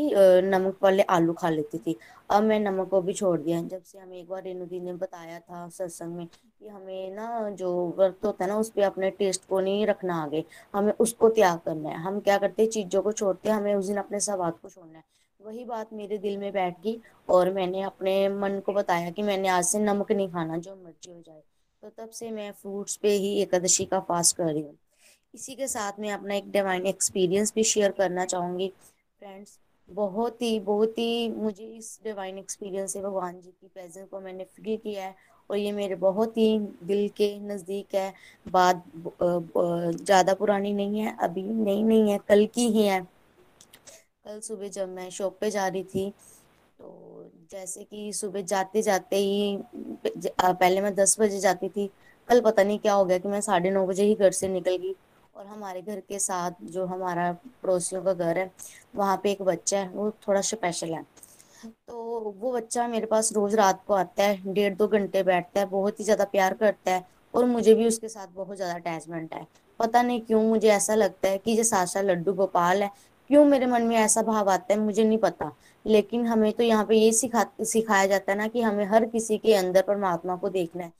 [0.45, 1.95] नमक वाले आलू खा लेती थी।
[2.29, 4.93] अब मैं नमक को भी छोड़ दिया जब से हमें एक बार रेणु दी ने
[4.95, 9.09] बताया था सत्संग में कि हमें ना जो व्रत होता है ना उस पर अपने
[9.11, 10.43] टेस्ट को नहीं रखना आगे,
[10.73, 13.87] हमें उसको त्याग करना है। हम क्या करते हैं, चीज़ों को छोड़ते हैं, हमें उस
[13.87, 15.03] दिन अपने स्वाद को छोड़ना है।
[15.45, 19.47] वही बात मेरे दिल में बैठ गई और मैंने अपने मन को बताया कि मैंने
[19.47, 21.41] आज से नमक नहीं खाना, जो मर्ज़ी हो जाए।
[21.83, 24.77] तो तब से मैं फ्रूट्स पे ही एकादशी का फास्ट कर रही हूँ।
[25.33, 28.71] इसी के साथ मैं अपना एक डिवाइन एक्सपीरियंस भी शेयर करना चाहूँगी।
[29.21, 29.57] फ्रेंड्स
[29.89, 34.43] बहुत ही बहुत ही मुझे इस डिवाइन एक्सपीरियंस से भगवान जी की प्रेजेंस को मैंने
[34.45, 35.15] फील किया है
[35.49, 38.13] और ये मेरे बहुत ही दिल के नज़दीक है।
[38.47, 43.05] बात ज़्यादा पुरानी नहीं है, अभी नहीं नहीं है, कल की ही है।
[44.25, 46.09] कल सुबह जब मैं शॉप पे जा रही थी
[46.79, 49.57] तो जैसे कि सुबह जाते जाते ही
[50.37, 51.89] पहले मैं दस बजे जाती थी,
[52.29, 54.75] कल पता नहीं क्या हो गया कि मैं साढ़े नौ बजे ही घर से निकल
[54.77, 54.95] गई
[55.35, 57.31] और हमारे घर के साथ जो हमारा
[57.63, 58.51] पड़ोसियों का घर है,
[58.95, 61.03] वहाँ पे एक बच्चा है, वो थोड़ा स्पेशल है।
[61.63, 65.65] तो वो बच्चा मेरे पास रोज रात को आता है, डेढ़ दो घंटे बैठता है,
[65.67, 69.45] बहुत ही ज़्यादा प्यार करता है और मुझे भी उसके साथ बहुत ज़्यादा अटैचमेंट है।
[69.79, 72.91] पता नहीं क्यों मुझे ऐसा लगता है कि ये साशा लड्डू गोपाल है
[73.29, 75.51] क्यों मेरे मन में ऐसा भाव आता है मुझे नहीं पता।
[75.85, 79.37] लेकिन हमें तो यहाँ पे ये सिखा, सिखाया जाता है ना कि हमें हर किसी
[79.37, 80.91] के अंदर परमात्मा को देखना है।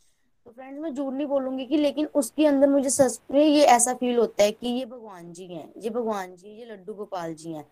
[0.46, 3.94] तो फ्रेंड्स मैं झूठ नहीं बोलूँगी कि लेकिन उसके अंदर मुझे सच में ये ऐसा
[3.94, 7.52] फील होता है कि ये भगवान जी हैं, ये भगवान जी, ये लड्डू गोपाल जी
[7.52, 7.66] हैं।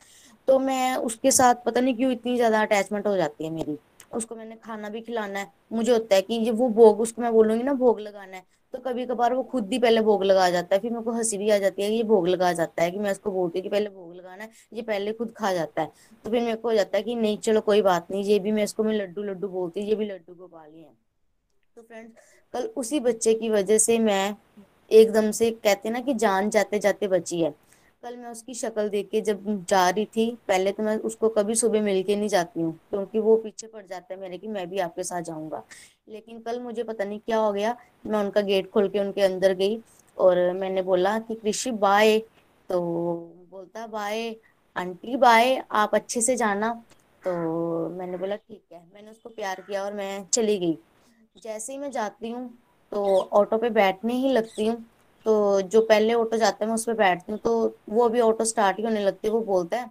[0.47, 3.77] तो मैं उसके साथ पता नहीं क्यों इतनी ज़्यादा अटैचमेंट हो जाती है मेरी।
[4.13, 7.31] उसको मैंने खाना भी खिलाना है। मुझे होता है कि ये वो भोग, उसको मैं
[7.33, 8.43] बोलूँगी ना भोग लगाना है।
[8.73, 11.37] तो कभी कभार वो खुद ही पहले भोग लगा जाता है, फिर मेरे को हँसी
[11.37, 13.63] भी आ जाती है कि ये भोग लगा जाता है, कि मैं उसको बोलती हूँ
[13.63, 15.91] कि पहले भोग लगाना है, ये पहले खुद खा जाता है।
[16.25, 18.51] तो फिर मेरे को हो जाता है कि नहीं, चलो कोई बात नहीं, ये भी
[18.51, 20.91] मैं इसको, मैं लड्डू लड्डू बोलती हूँ, ये भी लड्डू को गोपाली है।
[21.77, 22.13] तो फ्रेंड्स,
[22.53, 24.35] कल उसी बच्चे की वजह से मैं
[24.91, 27.53] एकदम से कहते ना कि जान जाते जाते बची है।
[28.03, 31.55] कल मैं उसकी शक्ल देख के जब जा रही थी, पहले तो मैं उसको कभी
[31.55, 34.69] सुबह मिल के नहीं जाती हूँ, क्योंकि वो पीछे पड़ जाता है मेरे कि मैं
[34.69, 35.63] भी आपके साथ जाऊँगा।
[36.09, 37.75] लेकिन कल मुझे पता नहीं क्या हो गया,
[38.05, 39.79] मैं उनका गेट खोल के उनके अंदर गई
[40.17, 42.17] और मैंने बोला कि कृषि बाय
[42.69, 42.81] तो
[43.51, 44.35] बोलता बाय
[44.75, 46.73] आंटी बाय आप अच्छे से जाना।
[47.23, 50.77] तो मैंने बोला, ठीक है। मैंने उसको प्यार किया और मैं चली गई।
[51.43, 52.49] जैसे ही मैं जाती हूँ
[52.91, 54.75] तो ऑटो पे बैठने ही लगती हूँ।
[55.25, 58.45] तो जो पहले ऑटो जाता है, मैं उस पर बैठती हूँ तो वो अभी ऑटो
[58.45, 59.89] स्टार्ट ही होने लगती है, वो बोलता है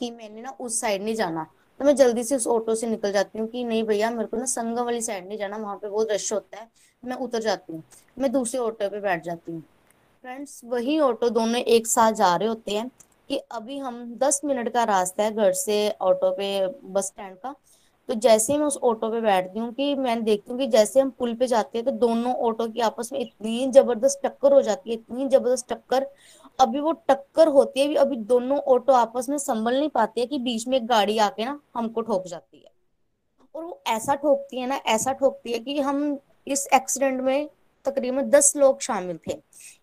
[0.00, 1.46] कि मैंने ना उस साइड नहीं जाना।
[1.80, 4.36] तो मैं जल्दी से उस ऑटो से निकल जाती हूँ कि नहीं भैया, मेरे को
[4.36, 6.68] ना संगम वाली साइड नहीं जाना, वहाँ पे बहुत रश होता है,
[7.02, 7.82] मैं उतर जाती हूँ,
[8.18, 9.62] मैं दूसरे ऑटो पे बैठ जाती हूँ।
[10.24, 12.90] फ्रेंड्स वही ऑटो दोनों एक साथ जा रहे होते हैं
[13.30, 16.48] कि अभी हम दस मिनट का रास्ता है घर से ऑटो पे
[16.84, 17.54] बस स्टैंड का
[18.08, 21.00] तो जैसे ही मैं उस ऑटो पे बैठती हूँ कि मैं देखती हूँ कि जैसे
[21.00, 24.60] हम पुल पे जाते हैं तो दोनों ऑटो की आपस में इतनी ज़बरदस्त टक्कर हो
[24.62, 26.06] जाती है, इतनी ज़बरदस्त टक्कर।
[26.58, 30.38] अभी वो टक्कर होती है, अभी दोनों ऑटो आपस में संभल नहीं पाती है कि
[30.38, 32.70] बीच में एक गाड़ी आके ना हमको ठोक जाती है।
[33.54, 37.48] और वो ऐसा ठोकती है ना, ऐसा ठोकती है कि हम इस एक्सीडेंट में
[37.86, 39.36] तकरीबन दस लोग शामिल थे।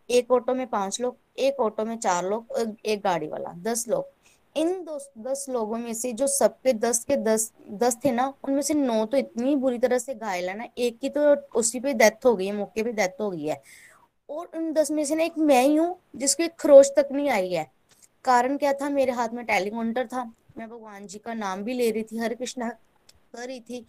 [0.09, 4.14] एक ऑटो में पाँच लोग, एक ऑटो में चार लोग, एक गाड़ी वाला, दस लोग।
[4.55, 8.61] इन दो दस लोगों में से जो सबके दस के दस दस थे ना, उनमें
[8.61, 11.93] से नौ तो इतनी बुरी तरह से घायल है ना, एक की तो उसी पे
[11.93, 13.61] डेथ हो गई है, मौके पे डेथ हो गई है।
[14.29, 17.49] और उन दस में से ना एक मैं ही हूँ, जिसकी खरोच तक नहीं आई
[17.49, 17.69] है।
[18.25, 18.89] कारण क्या था?
[18.89, 20.23] मेरे हाथ में टेलीकाउंटर था।
[20.57, 23.85] मैं भगवान जी का नाम भी ले रही थी, हरे कृष्णा कर रही थी।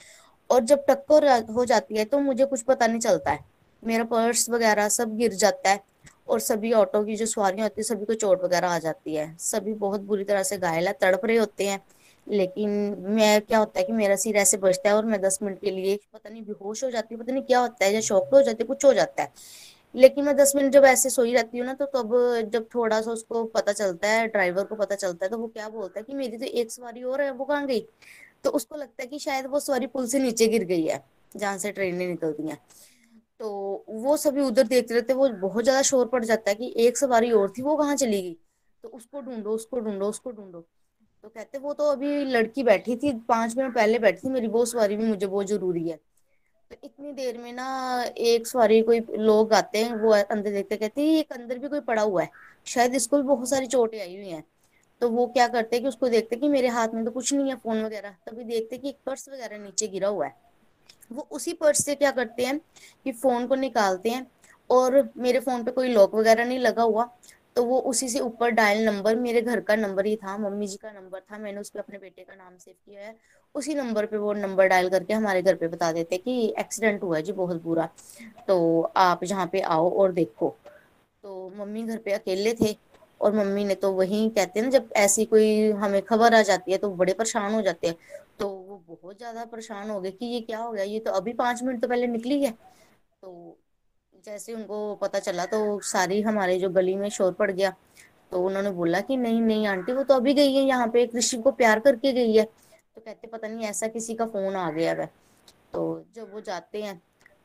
[0.50, 3.44] और जब टक्कर हो जाती है तो मुझे कुछ पता नहीं चलता है।
[3.82, 5.80] मेरा पर्स वगैरह सब गिर जाता है।
[6.28, 9.34] और सभी ऑटो की जो सवारियाँ होती है, सभी को चोट वगैरह आ जाती है।
[9.40, 11.80] सभी बहुत बुरी तरह से घायल है, तड़प रहे होते हैं।
[12.26, 12.70] लेकिन
[13.00, 15.70] मैं, क्या होता है कि मेरा सिर ऐसे बचता है और मैं दस मिनट के
[15.70, 18.42] लिए पता नहीं बेहोश हो जाती हूँ, पता नहीं क्या होता है, या शौक हो
[18.42, 19.32] जाती है, कुछ हो जाता है।
[19.94, 23.10] लेकिन मैं दस मिनट जब ऐसे सोई रहती हूँ ना तो तब जब थोड़ा सा
[23.10, 26.14] उसको पता चलता है, ड्राइवर को पता चलता है तो वो क्या बोलता है कि
[26.14, 27.80] मेरी तो एक सवारी और है, वो कहाँ गई?
[28.44, 31.02] तो उसको लगता है कि शायद वो सवारी पुल से नीचे गिर गई है,
[31.36, 32.58] जहाँ से ट्रेनें निकलती हैं।
[33.40, 36.96] तो वो सभी उधर देखते रहते वो बहुत ज़्यादा शोर पड़ जाता है कि एक
[36.96, 38.36] सवारी और थी, वो कहाँ चली गई?
[38.84, 40.60] तो उसको ढूंढो उसको ढूंढो उसको ढूंढो।
[41.24, 44.64] तो कहते वो तो अभी लड़की बैठी थी, पाँच मिनट पहले बैठी थी मेरी, वो
[44.64, 45.96] सवारी भी मुझे बहुत ज़रूरी है।
[46.70, 51.02] तो इतनी देर में ना एक सवारी कोई लोग आते हैं, वो अंदर देखते कहते
[51.02, 52.30] हैं एक अंदर भी कोई पड़ा हुआ है,
[52.66, 54.44] शायद इसको भी बहुत सारी चोटें आई हुई हैं।
[55.00, 57.48] तो वो क्या करते हैं कि उसको देखते कि मेरे हाथ में तो कुछ नहीं
[57.50, 60.34] है, फ़ोन वगैरह, तभी देखते कि एक पर्स वगैरह नीचे गिरा हुआ है।
[61.10, 62.58] वो उसी पर्स से क्या करते हैं
[63.04, 64.26] कि फ़ोन को निकालते हैं
[64.70, 67.08] और मेरे फ़ोन पे कोई लॉक वगैरह नहीं लगा हुआ
[67.56, 70.76] तो वो उसी से ऊपर डायल नंबर, मेरे घर का नंबर ही था, मम्मी जी
[70.76, 73.14] का नंबर था, मैंने उस पर अपने बेटे का नाम सेव किया है,
[73.54, 77.16] उसी नंबर पे वो नंबर डायल करके हमारे घर पे बता देते कि एक्सीडेंट हुआ
[77.16, 77.88] है जी, बहुत बुरा।
[78.48, 80.54] तो आप जहाँ पे आओ और देखो।
[81.24, 82.76] तो मम्मी घर पे अकेले थे
[83.20, 86.72] और मम्मी ने तो वही कहते हैं ना, जब ऐसी कोई हमें खबर आ जाती
[86.72, 87.96] है तो बड़े परेशान हो जाते हैं।
[88.88, 90.84] बहुत ज़्यादा परेशान हो गए कि ये क्या हो गया?
[90.84, 92.50] ये तो अभी पाँच मिनट तो पहले निकली है।
[93.22, 93.56] तो
[94.24, 97.70] जैसे उनको पता चला तो सारी हमारे जो गली में शोर पड़ गया।
[98.30, 101.36] तो उन्होंने बोला कि नहीं नहीं आंटी, वो तो अभी गई है, यहाँ पे कृषि
[101.38, 104.92] को प्यार करके गई है। तो कहते पता नहीं ऐसा किसी का फ़ोन आ गया
[104.92, 105.06] है।
[105.72, 107.00] तो जब वो जाते हैं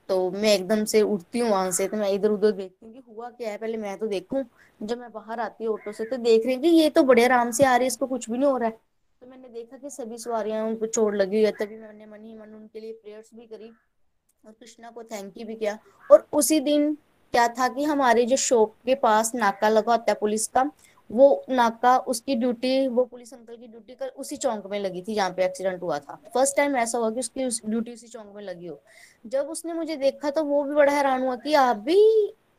[0.09, 3.01] तो मैं एकदम से उठती हूँ वहाँ से तो मैं इधर उधर देखती हूँ कि
[3.07, 3.57] हुआ क्या है?
[3.57, 4.43] पहले मैं तो देखूँ।
[4.81, 7.23] जब मैं बाहर आती हूँ ऑटो से तो देख रही हूँ कि ये तो बड़े
[7.25, 8.77] आराम से आ रही है, इसको कुछ भी नहीं हो रहा है।
[9.31, 12.53] मैंने देखा कि सभी सवारियाँ उनको चोट लगी हुई है, तभी मैंने मन ही मन
[12.55, 13.71] उनके लिए प्रेयर्स भी करी
[14.43, 15.77] और कृष्णा को थैंक यू भी किया।
[16.09, 16.93] और उसी दिन
[17.33, 20.69] क्या था कि हमारे जो शॉप के पास नाका लगा होता है पुलिस का,
[21.09, 25.15] वो नाका उसकी ड्यूटी वो पुलिस अंकल की ड्यूटी कर उसी चौक में लगी थी
[25.15, 28.33] जहाँ पे एक्सीडेंट हुआ था। फ़र्स्ट टाइम ऐसा हुआ कि उसकी उस ड्यूटी उसी चौक
[28.35, 28.81] में लगी हो।
[29.27, 31.99] जब उसने मुझे देखा तो वो भी बड़ा हैरान हुआ कि आप भी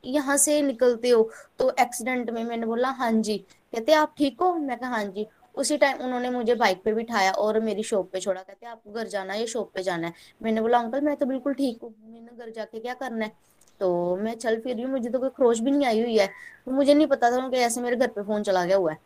[0.05, 4.53] यहाँ से निकलते हो तो एक्सीडेंट में मैंने बोला हाँ जी। कहते, आप ठीक हो?
[4.55, 8.21] मैं कहा हाँ जी। उसी टाइम उन्होंने मुझे बाइक पे बिठाया और मेरी शॉप पे
[8.21, 11.27] छोड़ा। कहते, आपको घर जाना है शॉप पे जाना है। मैंने बोला, अंकल, मैं तो
[11.27, 13.33] बिल्कुल ठीक हूँ। मैंने घर जाके क्या करना है?
[13.81, 16.27] तो मैं चल फिर रही हूँ। मुझे तो कोई खरोच भी नहीं आई हुई है।
[16.67, 18.99] तो मुझे नहीं पता था ऐसे मेरे घर पे फ़ोन चला गया हुआ है।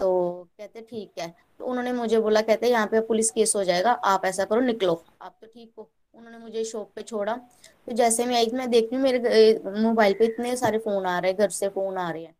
[0.00, 3.92] तो कहते, ठीक है। तो उन्होंने मुझे बोला, कहते, यहाँ पे पुलिस केस हो जाएगा।
[3.92, 7.34] आप ऐसा करो, निकलो। आप तो ठीक हो। उन्होंने मुझे शॉप पे छोड़ा।
[7.86, 11.30] तो जैसे मैं आई, मैं देखती हूँ मेरे मोबाइल पे इतने सारे फ़ोन आ रहे
[11.30, 12.34] हैं, घर से फ़ोन आ रहे हैं।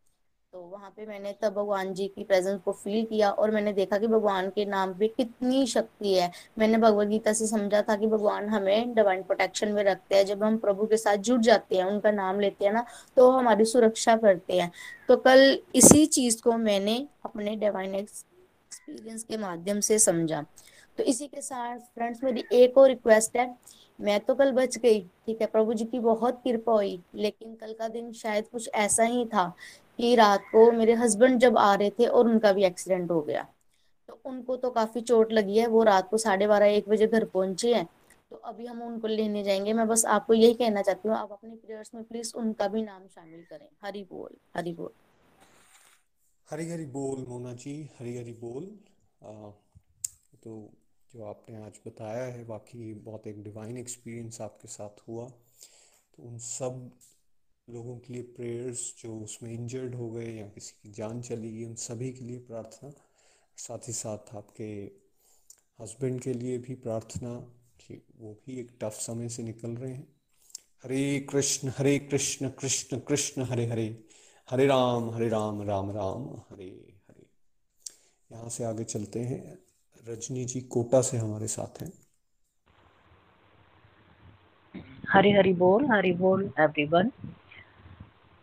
[0.54, 3.98] तो वहाँ पे मैंने तब भगवान जी की प्रेजेंस को फील किया और मैंने देखा
[3.98, 8.06] कि भगवान के नाम पे कितनी शक्ति है। मैंने भगवत गीता से समझा था कि
[8.06, 11.84] भगवान हमें डिवाइन प्रोटेक्शन में रखते हैं। जब हम प्रभु के साथ जुड़ जाते हैं,
[11.84, 12.84] उनका नाम लेते हैं ना
[13.16, 14.70] तो हमारी सुरक्षा करते हैं।
[15.08, 20.44] तो कल इसी चीज़ को मैंने अपने डिवाइन एक्सपीरियंस के माध्यम से समझा।
[20.98, 23.54] तो इसी के साथ फ्रेंड्स मेरी एक और रिक्वेस्ट है।
[24.00, 25.46] मैं तो कल बच गई, ठीक है?
[25.46, 29.52] प्रभु जी की बहुत कृपा हुई, लेकिन कल का दिन शायद कुछ ऐसा ही था
[29.98, 33.46] कि रात को मेरे हस्बैंड जब आ रहे थे और उनका भी एक्सीडेंट हो गया।
[34.08, 37.24] तो उनको तो काफ़ी चोट लगी है वो रात को साढ़े बारह एक बजे घर
[37.24, 37.86] पहुँचे हैं।
[38.30, 41.54] तो अभी हम उनको लेने जाएँगे। मैं बस आपको यही कहना चाहती हूँ आप अपने
[41.56, 44.90] प्रेयर्स में प्लीज़ उनका भी नाम शामिल करें। हरी बोल हरी बोल।
[46.48, 48.64] हरी हरी बोल मोना जी हरी हरी बोल।
[49.22, 49.50] आ,
[50.42, 50.52] तो
[51.12, 56.38] जो आपने आज बताया है बाकी बहुत एक डिवाइन एक्सपीरियंस आपके साथ हुआ। तो उन
[56.38, 56.90] सब
[57.70, 61.64] लोगों के लिए प्रेयर्स जो उसमें इंजर्ड हो गए या किसी की जान चली गई,
[61.64, 62.92] उन सभी के लिए प्रार्थना।
[63.56, 64.90] साथ ही साथ आपके
[65.80, 67.34] हस्बैंड के लिए भी प्रार्थना
[67.80, 70.08] कि वो भी एक टफ समय से निकल रहे हैं।
[70.84, 74.04] हरे कृष्ण हरे कृष्ण कृष्ण कृष्ण, हरे हरे।
[74.50, 77.26] हरे राम हरे राम राम राम, हरे हरे।
[78.32, 79.58] यहाँ से आगे चलते हैं।
[80.08, 81.92] रजनी जी कोटा से हमारे साथ हैं।
[85.08, 87.12] हरी हरी बोल हरी बोल एवरीवन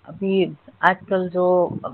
[0.07, 0.45] अभी
[0.81, 1.45] आजकल जो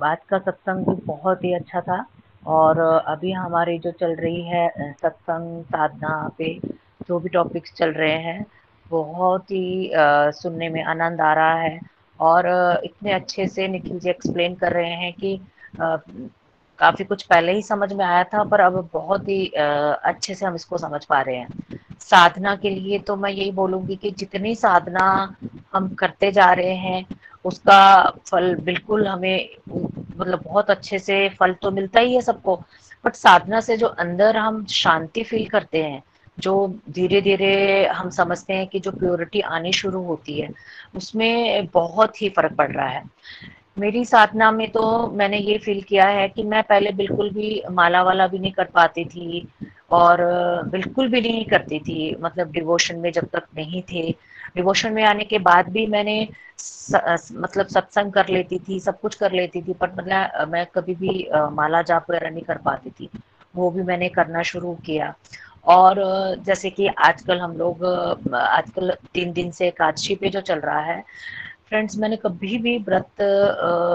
[0.03, 2.05] आज का सत्संग भी बहुत ही अच्छा था
[2.49, 6.53] और अभी हमारी जो चल रही है सत्संग, साधना पे
[7.07, 8.45] जो भी टॉपिक्स चल रहे हैं,
[8.91, 9.91] बहुत ही
[10.33, 11.79] सुनने में आनंद आ रहा है
[12.19, 12.47] और
[12.83, 15.39] इतने अच्छे से निखिल जी एक्सप्लेन कर रहे हैं कि
[16.79, 20.55] काफ़ी कुछ पहले ही समझ में आया था पर अब बहुत ही अच्छे से हम
[20.55, 25.05] इसको समझ पा रहे हैं। साधना के लिए तो मैं यही बोलूँगी कि जितनी साधना
[25.73, 27.03] हम करते जा रहे हैं
[27.47, 27.79] उसका
[28.27, 32.55] फल बिल्कुल हमें मतलब बहुत अच्छे से फल तो मिलता ही है सबको
[33.03, 36.01] बट साधना से जो अंदर हम शांति फील करते हैं,
[36.37, 40.49] जो धीरे धीरे हम समझते हैं कि जो प्योरिटी आनी शुरू होती है,
[40.95, 43.03] उसमें बहुत ही फ़र्क पड़ रहा है।
[43.79, 48.01] मेरी साधना में तो मैंने ये फील किया है कि मैं पहले बिल्कुल भी माला
[48.03, 49.47] वाला भी नहीं कर पाती थी
[49.91, 50.21] और
[50.71, 54.09] बिल्कुल भी नहीं करती थी मतलब डिवोशन में जब तक नहीं थे
[54.55, 56.27] डिवोशन में आने के बाद भी मैंने
[56.59, 60.95] स, मतलब सत्संग कर लेती थी सब कुछ कर लेती थी पर मतलब मैं कभी
[60.95, 63.09] भी माला जाप वगैरह नहीं कर पाती थी।
[63.53, 65.13] वो भी मैंने करना शुरू किया।
[65.67, 65.95] और
[66.45, 67.83] जैसे कि आजकल हम लोग
[68.35, 71.01] आजकल तीन दिन से एकादशी पे जो चल रहा है
[71.69, 73.07] फ्रेंड्स मैंने कभी भी व्रत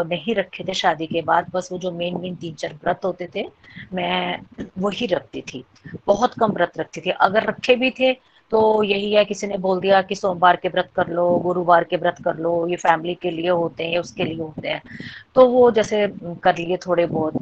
[0.08, 3.28] नहीं रखे थे शादी के बाद। बस वो जो मेन मेन तीन चार व्रत होते
[3.34, 3.44] थे
[3.94, 4.38] मैं
[4.78, 5.64] वही रखती थी।
[6.06, 8.12] बहुत कम व्रत रखती थी। अगर रखे भी थे
[8.52, 11.96] तो यही है, किसी ने बोल दिया कि सोमवार के व्रत कर लो, गुरुवार के
[11.96, 14.82] व्रत कर लो, ये फैमिली के लिए होते हैं उसके लिए होते हैं।
[15.34, 16.06] तो वो जैसे
[16.42, 17.36] कर लिए थोड़े बहुत,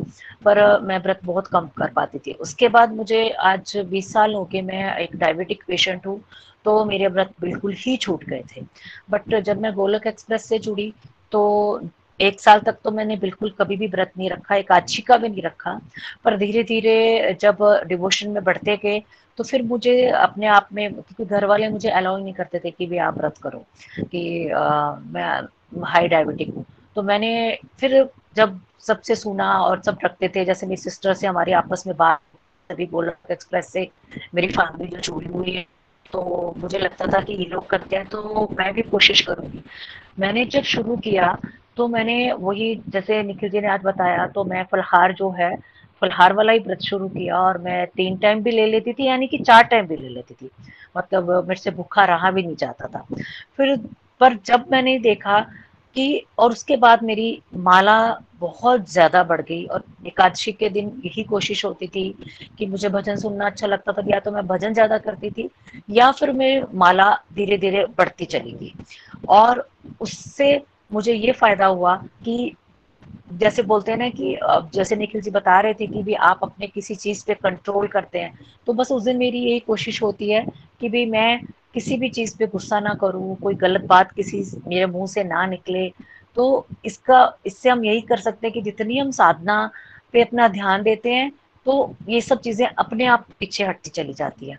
[0.45, 4.45] पर मैं व्रत बहुत कम कर पाती थी। उसके बाद मुझे आज 20 साल हो
[4.53, 6.21] के मैं एक डायबिटिक पेशेंट हूँ
[6.65, 8.63] तो मेरे व्रत बिल्कुल ही छूट गए थे।
[9.11, 10.93] बट जब मैं गोलक एक्सप्रेस से जुड़ी
[11.33, 11.41] तो
[12.21, 15.29] एक साल तक तो मैंने बिल्कुल कभी भी व्रत नहीं रखा, एक आछी का भी
[15.29, 15.81] नहीं रखा।
[16.25, 17.59] पर धीरे धीरे जब
[17.89, 19.03] डिवोशन में बढ़ते गए
[19.41, 22.87] तो फिर मुझे अपने आप में क्योंकि घर वाले मुझे अलाउ नहीं करते थे कि
[22.87, 23.65] भी आप व्रत करो
[24.01, 26.65] कि आ, मैं हाई डायबिटिक हूँ।
[26.97, 27.31] तो मैंने
[27.81, 31.97] फिर जब सबसे सुना और सब रखते थे जैसे मेरी सिस्टर से हमारी आपस में
[31.97, 32.21] बात
[32.71, 33.89] अभी गोलक एक्सप्रेस से
[34.35, 35.67] मेरी फैमिली जो जुड़ी हुई है
[36.13, 39.63] तो मुझे लगता था कि ये लोग करते हैं तो मैं भी कोशिश करूँगी।
[40.19, 41.37] मैंने जब शुरू किया
[41.77, 46.33] तो मैंने वही जैसे निखिल जी ने आज बताया तो मैं फलहार जो है फलहार
[46.33, 49.39] वाला ही व्रत शुरू किया और मैं तीन टाइम भी ले लेती थी, यानी कि
[49.41, 50.51] चार टाइम भी ले लेती थी।
[50.97, 53.07] मतलब मेरे से भूखा रहा भी नहीं जाता था।
[53.57, 53.77] फिर
[54.21, 55.41] पर जब मैंने देखा
[55.97, 57.99] कि और उसके बाद मेरी माला
[58.41, 62.09] बहुत ज़्यादा बढ़ गई और एकादशी के दिन यही कोशिश होती थी
[62.59, 65.49] कि मुझे भजन सुनना अच्छा लगता था, या तो मैं भजन ज़्यादा करती थी,
[65.91, 68.73] या फिर मैं माला धीरे धीरे बढ़ती चली गई।
[69.29, 69.69] और
[70.01, 70.61] उससे
[70.93, 71.95] मुझे ये फ़ायदा हुआ
[72.25, 72.55] कि
[73.31, 74.37] जैसे बोलते हैं ना कि
[74.75, 78.19] जैसे निखिल जी बता रहे थे कि भी आप अपने किसी चीज़ पे कंट्रोल करते
[78.19, 78.33] हैं
[78.67, 80.45] तो बस उस दिन मेरी यही कोशिश होती है
[80.81, 81.39] कि भी मैं
[81.75, 85.45] किसी भी चीज़ पे गुस्सा ना करूँ, कोई गलत बात किसी मेरे मुँह से ना
[85.47, 85.89] निकले
[86.37, 89.71] तो इसका, इससे हम यही कर सकते हैं कि जितनी हम साधना
[90.15, 91.31] पे अपना ध्यान देते हैं
[91.67, 94.59] तो ये सब चीज़ें अपने आप पीछे हटती चली जाती है।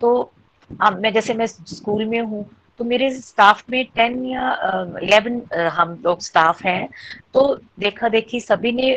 [0.00, 0.32] तो
[0.70, 2.44] अब मैं, जैसे मैं स्कूल में हूँ
[2.80, 4.50] तो मेरे स्टाफ में टेन या
[5.02, 5.40] इलेवन
[5.72, 6.88] हम लोग स्टाफ हैं।
[7.34, 7.42] तो
[7.80, 8.92] देखा देखी सभी ने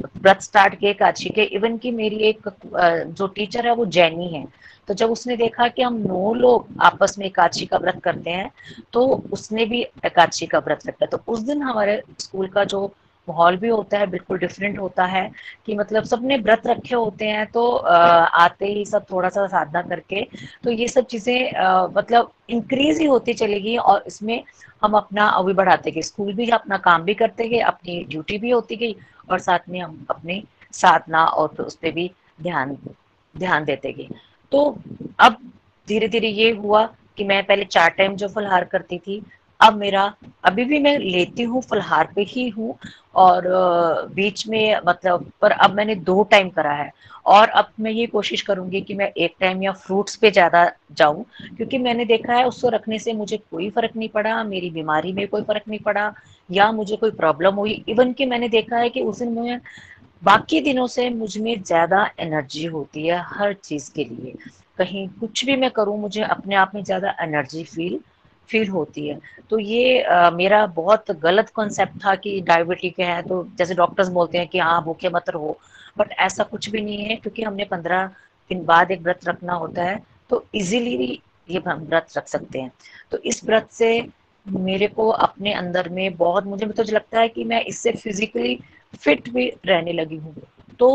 [0.00, 2.48] व्रत स्टार्ट किए, काशी के। इवन की मेरी एक
[3.12, 4.46] जो टीचर है वो जैनी है।
[4.88, 8.50] तो जब उसने देखा कि हम नौ लोग आपस में एकादशी का व्रत करते हैं
[8.92, 12.86] तो उसने भी एकादशी का व्रत रखा। तो उस दिन हमारे स्कूल का जो
[13.28, 15.30] माहौल भी होता है, बिल्कुल डिफरेंट होता है
[15.66, 20.26] कि मतलब सबने व्रत रखे होते हैं तो आते ही सब थोड़ा सा साधना करके
[20.64, 24.42] तो ये सब चीज़ें मतलब इंक्रीज ही होती चलेगी और इसमें
[24.82, 28.50] हम अपना अभी बढ़ाते गए। स्कूल भी अपना काम भी करते गए, अपनी ड्यूटी भी
[28.50, 28.96] होती गई
[29.30, 30.42] और साथ में हम अपनी
[30.74, 32.10] साधना और तो उस पर भी
[32.42, 32.76] ध्यान
[33.34, 34.08] ध्यान देते गए।
[34.52, 34.64] तो
[35.20, 35.36] अब
[35.88, 36.84] धीरे धीरे ये हुआ
[37.18, 39.20] कि मैं पहले चार टाइम जो फलहार करती थी
[39.60, 40.12] अब मेरा,
[40.44, 42.76] अभी भी मैं लेती हूँ, फलहार पे ही हूँ
[43.16, 43.44] और
[44.14, 46.90] बीच में मतलब पर अब मैंने दो टाइम करा है
[47.26, 51.24] और अब मैं ये कोशिश करूँगी कि मैं एक टाइम या फ्रूट्स पे ज़्यादा जाऊँ
[51.56, 55.26] क्योंकि मैंने देखा है उसको रखने से मुझे कोई फ़र्क नहीं पड़ा, मेरी बीमारी में
[55.28, 56.12] कोई फ़र्क नहीं पड़ा
[56.50, 59.60] या मुझे कोई प्रॉब्लम हुई। इवन कि मैंने देखा है कि उस दिन मैं,
[60.22, 64.34] बाकी दिनों से मुझमें ज़्यादा एनर्जी होती है हर चीज़ के लिए।
[64.78, 67.98] कहीं कुछ भी मैं करूँ, मुझे अपने आप में ज़्यादा एनर्जी फील
[68.48, 69.18] फील होती है।
[69.50, 74.38] तो ये आ, मेरा बहुत गलत कॉन्सेप्ट था कि डायबिटिक है तो जैसे डॉक्टर्स बोलते
[74.38, 75.58] हैं कि हाँ भूखे मत रहो।
[75.98, 78.06] बट ऐसा कुछ भी नहीं है क्योंकि हमने पंद्रह
[78.50, 82.70] दिन बाद एक व्रत रखना होता है तो इजीली ये हम व्रत रख सकते हैं।
[83.10, 83.90] तो इस व्रत से
[84.46, 88.58] मेरे को अपने अंदर में बहुत मुझे तो लगता है कि मैं इससे फिजिकली
[89.00, 90.34] फिट भी रहने लगी हूँ।
[90.78, 90.88] तो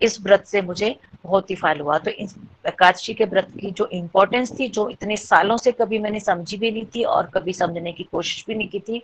[0.00, 4.52] इस व्रत से मुझे बहुत ही फायल हुआ। तो एकादशी के व्रत की जो इम्पोर्टेंस
[4.58, 8.04] थी, जो इतने सालों से कभी मैंने समझी भी नहीं थी और कभी समझने की
[8.04, 9.02] कोशिश भी नहीं की थी,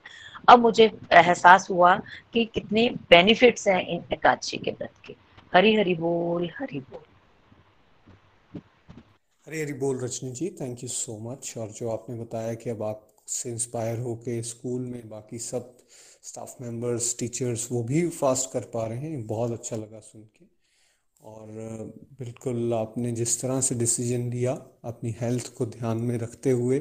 [0.49, 1.97] अब मुझे एहसास हुआ
[2.32, 5.14] कि कितने बेनिफिट्स हैं इन एकादशी के व्रत के।
[5.55, 7.03] हरी हरी बोल हरी बोल।
[9.47, 12.82] हरी हरी बोल Rajni ji thank you so much और जो आपने बताया कि अब
[12.82, 15.76] आप से इंस्पायर होके स्कूल में बाकी सब
[16.22, 20.49] स्टाफ मेंबर्स टीचर्स वो भी फास्ट कर पा रहे हैं, बहुत अच्छा लगा सुन के।
[21.23, 21.47] और
[22.18, 24.53] बिल्कुल आपने जिस तरह से डिसीज़न लिया,
[24.85, 26.79] अपनी हेल्थ को ध्यान में रखते हुए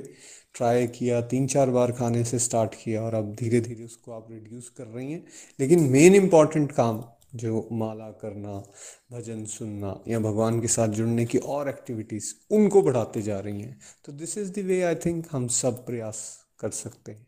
[0.53, 4.27] ट्राई किया, तीन चार बार खाने से स्टार्ट किया और अब धीरे धीरे उसको आप
[4.31, 5.25] रिड्यूस कर रही हैं।
[5.59, 7.03] लेकिन मेन इंपॉर्टेंट काम
[7.35, 8.71] जो माला करना,
[9.11, 13.79] भजन सुनना या भगवान के साथ जुड़ने की और एक्टिविटीज़ उनको बढ़ाते जा रही हैं।
[14.05, 17.27] तो this is the way I think हम सब प्रयास कर सकते हैं।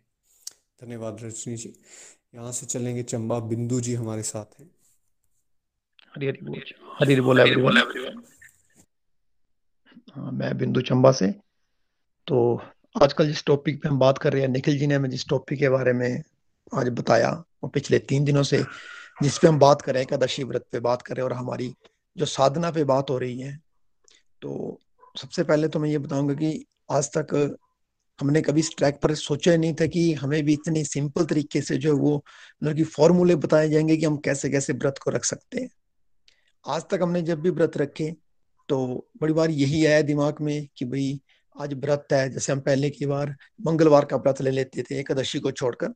[0.84, 1.74] धन्यवाद रजनी जी।
[2.36, 4.72] यहाँ से चलेंगे चंबा। बिंदु जी हमारे साथ हैं।
[6.16, 6.62] हरी हरी बोल।
[7.00, 7.78] हरी हरी बोल एवरीवन
[10.16, 11.28] हाँ, मैं बिंदु चंबा से।
[12.28, 12.62] तो
[13.04, 15.60] आजकल जिस टॉपिक पे हम बात कर रहे हैं निखिल जी ने हमें जिस टॉपिक
[15.60, 16.24] के बारे में
[16.76, 17.30] आज बताया
[17.64, 18.64] वो पिछले तीन दिनों से
[19.24, 21.38] जिस पे हम बात कर रहे हैं एकादशी व्रत पे बात कर रहे हैं और
[21.38, 21.76] हमारी
[22.18, 23.60] जो साधना पे बात हो रही है
[24.42, 24.80] तो
[25.22, 27.58] सबसे पहले तो मैं ये बताऊँगा कि आज तक
[28.22, 31.78] हमने कभी इस ट्रैक पर सोचा नहीं था कि हमें भी इतने सिंपल तरीके से
[31.78, 32.26] जो वो
[32.64, 35.70] मतलब कि फॉर्मूले बताए जाएँगे कि हम कैसे कैसे व्रत को रख सकते हैं।
[36.66, 38.12] आज तक हमने जब भी व्रत रखे
[38.70, 41.20] तो बड़ी बार यही आया दिमाग में कि भाई,
[41.56, 43.36] आज व्रत है। जैसे हम पहले की बार
[43.68, 45.94] मंगलवार का व्रत ले लेते थे, एकादशी को छोड़कर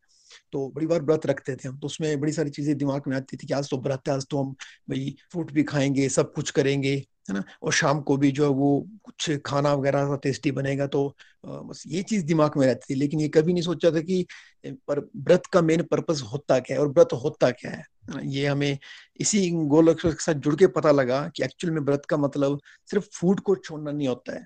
[0.53, 3.37] तो बड़ी बार व्रत रखते थे हम। तो उसमें बड़ी सारी चीज़ें दिमाग में आती
[3.37, 4.51] थी कि आज तो व्रत है, आज तो हम
[4.89, 7.43] भाई फ्रूट भी खाएँगे, सब कुछ करेंगे। है ना?
[7.63, 11.07] और शाम को भी जो है वो कुछ खाना वगैरह टेस्टी बनेगा तो
[11.45, 14.25] बस ये चीज़ दिमाग में रहती थी, लेकिन ये कभी नहीं सोचा था कि
[14.65, 17.83] पर व्रत का मेन पर्पस होता क्या है और व्रत होता क्या है?
[18.23, 18.77] ये हमें
[19.19, 22.59] इसी गोल के साथ जुड़ के पता लगा कि एक्चुअल में व्रत का मतलब
[22.89, 24.45] सिर्फ़ फ़ूड को छोड़ना नहीं होता है।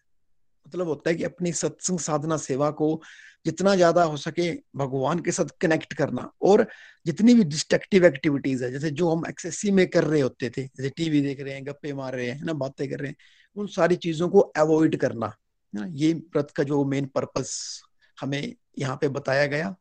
[0.69, 3.01] मतलब होता है कि अपनी सत्संग साधना, सेवा को
[3.45, 6.65] जितना ज़्यादा हो सके भगवान के साथ कनेक्ट करना। और
[7.05, 10.89] जितनी भी डिस्ट्रक्टिव एक्टिविटीज़ है, जैसे जो हम एक्सेसी में कर रहे होते थे, जैसे
[10.89, 13.15] टीवी देख रहे हैं, गप्पे मार रहे हैं ना, बातें कर रहे हैं,
[13.55, 15.33] उन सारी चीज़ों को अवॉइड करना
[15.73, 17.81] ना, ये व्रत का जो मेन पर्पस
[18.17, 19.75] हमें यहाँ पे बताया गया।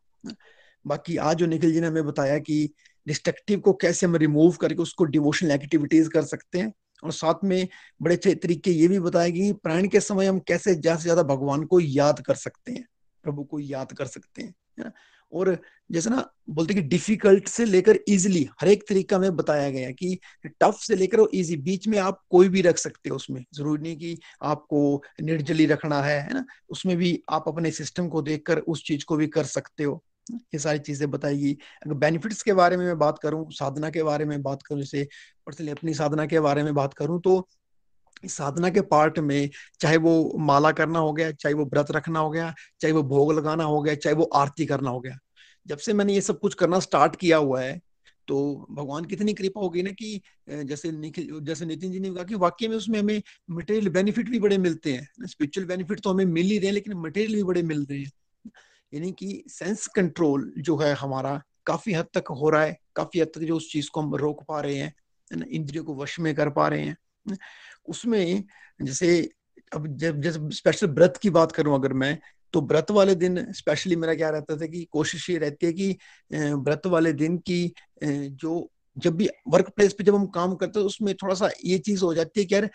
[0.85, 2.69] बाकी आज जो निखिल जी ने हमें बताया कि
[3.07, 6.73] डिस्ट्रक्टिव को कैसे हम रिमूव करके उसको डिवोशनल एक्टिविटीज़ कर सकते हैं
[7.03, 7.67] और साथ में
[8.01, 11.23] बड़े अच्छे तरीके ये भी बताया कि प्राण के समय हम कैसे ज़्यादा से ज़्यादा
[11.25, 12.87] भगवान को याद कर सकते हैं,
[13.25, 14.93] प्रभु को याद कर सकते हैं
[15.33, 15.57] और
[15.91, 20.19] जैसे ना बोलते कि डिफ़िकल्ट से लेकर इजिली हर एक तरीका में बताया गया कि
[20.63, 23.83] टफ से लेकर और इजी बीच में आप कोई भी रख सकते हो उसमें, ज़रूरी
[23.83, 26.45] नहीं कि आपको निर्जली रखना है है ना?
[26.71, 30.59] उसमें भी आप अपने सिस्टम को देखकर उस चीज़ को भी कर सकते हो। ये
[30.59, 31.53] सारी चीज़ें बताएगी
[31.87, 35.07] अगर बेनिफिट्स के बारे में मैं बात करूँ, साधना के बारे में बात करूँ, जैसे
[35.47, 37.49] पर्सनली अपनी साधना के बारे में बात करूँ तो
[38.25, 39.49] साधना के पार्ट में
[39.81, 43.33] चाहे वो माला करना हो गया, चाहे वो व्रत रखना हो गया, चाहे वो भोग
[43.33, 45.19] लगाना हो गया, चाहे वो आरती करना हो गया,
[45.67, 47.81] जब से मैंने ये सब कुछ करना स्टार्ट किया हुआ है
[48.29, 50.91] तो भगवान की इतनी कृपा होगी ना कि जैसे
[51.43, 54.93] जैसे नितिन जी ने कहा कि वाकई में उसमें हमें मटेरियल बेनिफिट भी बड़े मिलते
[54.93, 57.99] हैं स्पिरिचुअल बेनिफिट तो हमें मिल ही रहे हैं, लेकिन मटेरियल भी बड़े मिल रहे
[58.01, 58.11] हैं।
[58.95, 63.29] यानी कि सेंस कंट्रोल जो है हमारा काफ़ी हद तक हो रहा है, काफ़ी हद
[63.35, 64.95] तक जो उस चीज़ को हम रोक पा रहे हैं
[65.51, 66.97] इंद्रियों को वश में कर पा रहे हैं
[67.89, 68.45] उसमें
[68.83, 69.31] जैसे
[69.75, 72.19] अब जब जैसे स्पेशल व्रत की बात करूँ अगर मैं
[72.53, 75.97] तो व्रत वाले दिन स्पेशली मेरा क्या रहता था कि कोशिश ये रहती है कि
[76.35, 77.75] व्रत वाले दिन की
[78.05, 81.79] जो जब भी वर्क प्लेस पे जब हम काम करते हैं, उसमें थोड़ा सा ये
[81.79, 82.71] चीज़ हो जाती है कि यार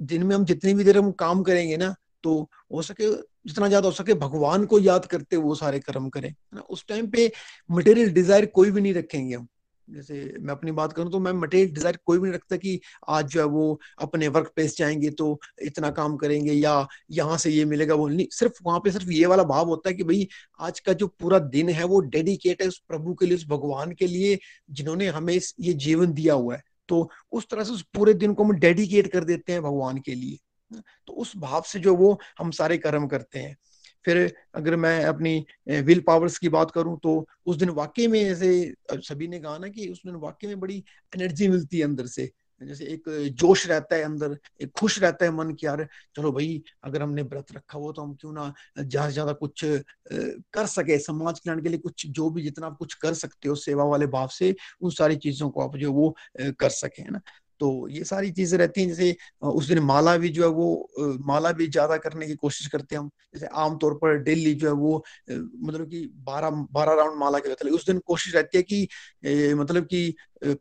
[0.00, 1.94] दिन में हम जितनी भी देर हम काम करेंगे ना
[2.24, 2.40] तो
[2.72, 3.10] हो सके,
[3.46, 6.60] जितना ज़्यादा हो सके भगवान को याद करते वो सारे कर्म करें, है ना?
[6.62, 7.30] उस टाइम पे
[7.70, 9.46] मटेरियल डिज़ायर कोई भी नहीं रखेंगे हम।
[9.88, 13.26] जैसे मैं अपनी बात करूँ तो मैं मटेरियल डिज़ायर कोई भी नहीं रखता कि आज
[13.28, 15.26] जो है वो अपने वर्क प्लेस जाएँगे तो
[15.62, 19.26] इतना काम करेंगे या यहाँ से ये मिलेगा वो नहीं। सिर्फ़ वहाँ पे सिर्फ़ ये
[19.26, 20.26] वाला भाव होता है कि भाई
[20.60, 23.92] आज का जो पूरा दिन है वो डेडिकेट है उस प्रभु के लिए, उस भगवान
[23.92, 24.38] के लिए
[24.70, 28.44] जिन्होंने हमें ये जीवन दिया हुआ है। तो उस तरह से उस पूरे दिन को
[28.44, 30.38] हम डेडिकेट कर देते हैं भगवान के लिए।
[30.70, 33.56] तो उस भाव से जो वो हम सारे कर्म करते हैं।
[34.04, 35.44] फिर अगर मैं अपनी
[35.82, 39.68] विल पावर्स की बात करूँ तो उस दिन वाकई में जैसे सभी ने कहा ना
[39.68, 43.04] कि उस दिन वाकई में बड़ी एनर्जी मिलती है अंदर से। जैसे एक
[43.34, 45.86] जोश रहता है अंदर, एक खुश रहता है मन की यार,
[46.16, 49.60] चलो भाई, अगर हमने व्रत रखा हो तो हम क्यों ना ज़्यादा से ज़्यादा कुछ
[49.64, 53.54] कर सके। समाज कल्याण के लिए कुछ, जो भी जितना आप कुछ कर सकते हो,
[53.56, 57.20] सेवा वाले भाव से उन सारी चीज़ों को आप जो वो कर सके, है ना?
[57.64, 61.52] तो ये सारी चीज़ें रहती हैं, जैसे उस दिन माला भी जो है वो माला
[61.52, 64.96] भी ज़्यादा करने की कोशिश करते हैं हम। जैसे आमतौर पर डेली जो है वो
[65.30, 69.84] मतलब कि बारह बारह राउंड माला के रहते उस दिन कोशिश रहती है कि मतलब
[69.86, 70.14] कि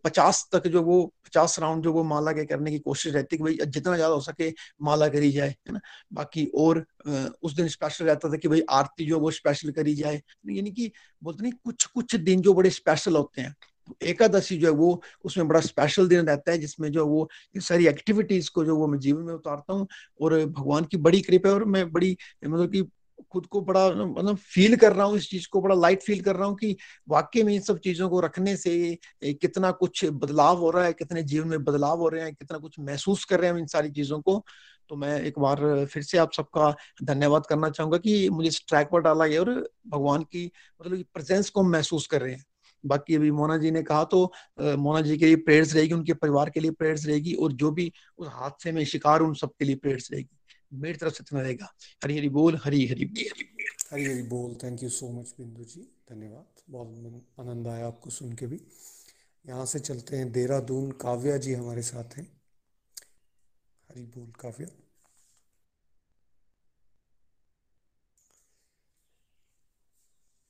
[0.05, 3.37] पचास तक जो वो, पचास राउंड जो वो माला के करने की कोशिश रहती है
[3.37, 4.49] कि भाई जितना ज़्यादा हो सके
[4.81, 5.79] माला करी जाए, है ना?
[6.13, 6.85] बाकी और
[7.43, 10.91] उस दिन स्पेशल रहता था कि भाई आरती जो वो स्पेशल करी जाए। यानी कि
[11.21, 13.55] बोलते नहीं कुछ कुछ दिन जो बड़े स्पेशल होते हैं।
[14.03, 17.87] एकादशी जो है वो, उसमें बड़ा स्पेशल दिन रहता है, जिसमें जो वो इन सारी
[17.87, 19.87] एक्टिविटीज़ को जो वो मैं जीवन में उतारता हूँ
[20.21, 22.83] और भगवान की बड़ी कृपा है और मैं बड़ी मतलब कि
[23.31, 26.35] खुद को बड़ा मतलब फील कर रहा हूँ, इस चीज़ को बड़ा लाइट फील कर
[26.35, 26.75] रहा हूँ कि
[27.09, 31.23] वाकई में इन सब चीज़ों को रखने से कितना कुछ बदलाव हो रहा है, कितने
[31.23, 34.21] जीवन में बदलाव हो रहे हैं, कितना कुछ महसूस कर रहे हैं इन सारी चीज़ों
[34.21, 34.43] को।
[34.89, 36.73] तो मैं एक बार फिर से आप सबका
[37.03, 39.51] धन्यवाद करना चाहूँगा कि मुझे इस ट्रैक पर डाला गया और
[39.87, 40.45] भगवान की
[40.81, 42.43] मतलब प्रेजेंस को हम महसूस कर रहे हैं।
[42.85, 44.23] बाकी अभी मोना जी ने कहा तो
[44.61, 47.91] मोना जी के लिए प्रेयर्स रहेगी, उनके परिवार के लिए प्रेयर्स रहेगी और जो भी
[48.17, 50.37] उस हादसे में शिकार उन सबके लिए प्रेयर्स रहेगी।
[50.73, 51.73] मेरी तरफ़ से इतना रहेगा।
[52.03, 53.05] हरी हरी बोल, हरी हरी
[53.91, 55.81] हरी हरी बोल। थैंक यू सो मच बिंदु जी।
[56.11, 58.59] धन्यवाद। बहुत आनंद आया आपको सुन के भी।
[59.45, 62.25] यहाँ से चलते हैं देहरादून। काव्या जी हमारे साथ हैं।
[63.89, 64.67] हरी बोल, काव्या।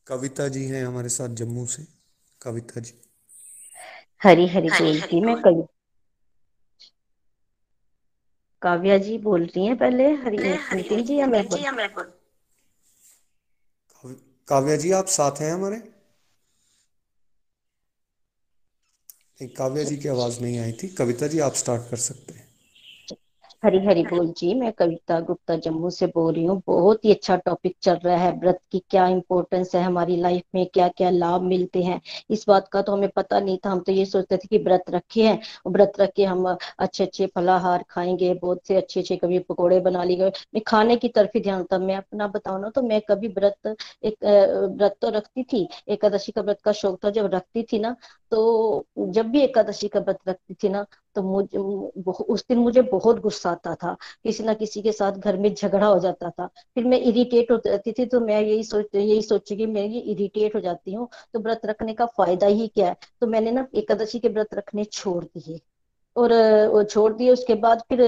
[0.08, 1.84] कविता जी हैं हमारे साथ जम्मू से।
[2.44, 2.94] कविता जी।
[4.24, 5.64] हरी हरी बोलती मैं कवि
[8.62, 10.38] काव्या जी बोल रही हैं पहले हरी
[10.76, 12.12] नितिन जी या मैं बोल।
[14.48, 15.82] काव्या जी आप साथ हैं हमारे?
[19.58, 22.43] काव्या जी की आवाज़ नहीं आई थी। कविता जी आप स्टार्ट कर सकते हैं।
[23.64, 27.36] हरी हरी बोल। जी मैं कविता गुप्ता जम्मू से बोल रही हूँ। बहुत ही अच्छा
[27.38, 30.66] टॉपिक चल रहा है व्रत की। क्या इंपॉर्टेंस है हमारी लाइफ में?
[30.74, 32.00] क्या क्या लाभ मिलते हैं?
[32.30, 34.90] इस बात का तो हमें पता नहीं था। हम तो ये सोचते थे कि व्रत
[34.90, 36.46] रखे हैं। व्रत रख के हम
[36.80, 41.08] अच्छे अच्छे फलाहार खाएँगे बहुत से अच्छे अच्छे कभी पकौड़े बना लिए। मैं खाने की
[41.10, 44.18] तरफ़ ही ध्यान था। मैं अपना बताऊ ना तो मैं कभी व्रत एक
[44.78, 47.96] व्रत तो रखती थी। एकादशी का व्रत का शौक था। जब रखती थी ना
[48.32, 50.86] तो जब भी एकादशी का व्रत रखती थी ना
[51.16, 51.58] तो मुझे
[52.26, 55.88] उस दिन मुझे बहुत गुस्सा आता था। किसी ना किसी के साथ घर में झगड़ा
[55.88, 59.56] हो जाता था। फिर मैं इरिटेट हो जाती थी तो मैं यही सोच, यही सोची
[59.58, 62.96] कि मैं ये इरिटेट हो जाती हूँ तो व्रत रखने का फ़ायदा ही क्या है?
[63.22, 65.60] तो मैंने ना एकादशी के व्रत रखने छोड़ दिए।
[66.16, 68.02] और छोड़ दिए, उसके बाद फिर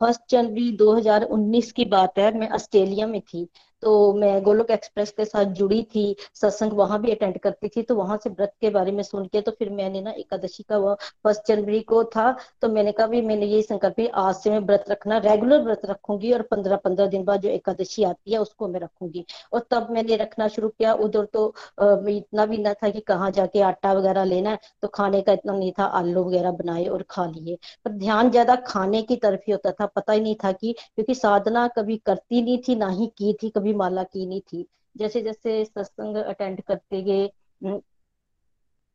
[0.00, 3.48] फ़र्स्ट जनवरी 2019 की बात है, मैं ऑस्ट्रेलिया में थी।
[3.82, 7.94] तो मैं गोलोक एक्सप्रेस के साथ जुड़ी थी, सत्संग वहाँ भी अटेंड करती थी तो
[7.96, 10.94] वहाँ से व्रत के बारे में सुन के तो फिर मैंने ना एकादशी का वो
[11.24, 12.30] फ़र्स्ट जनवरी को था
[12.62, 16.32] तो मैंने कहा भी मैंने ये संकल्प आज से मैं व्रत रखना रेगुलर व्रत रखूँगी
[16.32, 20.16] और पंद्रह पंद्रह दिन बाद जो एकादशी आती है उसको मैं रखूँगी। और तब मैंने
[20.16, 21.54] रखना शुरू किया, उधर तो
[22.08, 25.52] इतना भी ना था कि कहाँ जाके आटा वगैरह लेना है तो खाने का इतना
[25.52, 29.52] नहीं था, आलू वगैरह बनाए और खा लिए। पर ध्यान ज़्यादा खाने की तरफ़ ही
[29.52, 33.06] होता था, पता ही नहीं था कि, क्योंकि साधना कभी करती नहीं थी, ना ही
[33.18, 37.30] की थी, कभी माला की नहीं थी। जैसे जैसे सत्संग अटेंड करते गए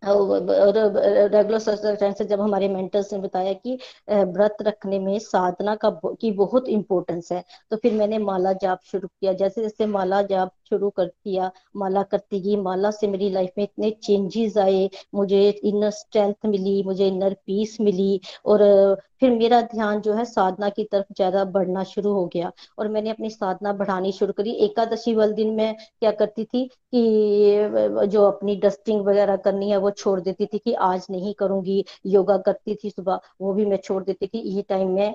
[0.04, 3.78] रेगुलर टाइम से जब हमारे मेंटर्स ने बताया कि
[4.12, 9.08] व्रत रखने में साधना का की बहुत इंपॉर्टेंस है तो फिर मैंने माला जाप शुरू
[9.10, 13.52] किया। जैसे जैसे माला जाप शुरू कर दिया माला करती गई, माला से मेरी लाइफ
[13.58, 19.62] में इतने चेंजेस आए, मुझे इनर स्ट्रेंथ मिली, मुझे इनर पीस मिली, और, फिर मेरा
[19.64, 23.74] ध्यान जो है साधना की तरफ़ ज़्यादा बढ़ना शुरू हो गया। और मैंने अपनी साधना
[23.74, 29.36] बढ़ानी शुरू करी। एकादशी वाले दिन मैं क्या करती थी कि जो अपनी डस्टिंग वगैरह
[29.40, 33.54] करनी है, वो छोड़ देती थी कि आज नहीं करूँगी, योगा करती थी सुबह, वो
[33.54, 35.14] भी मैं छोड़ देती थी। ये टाइम में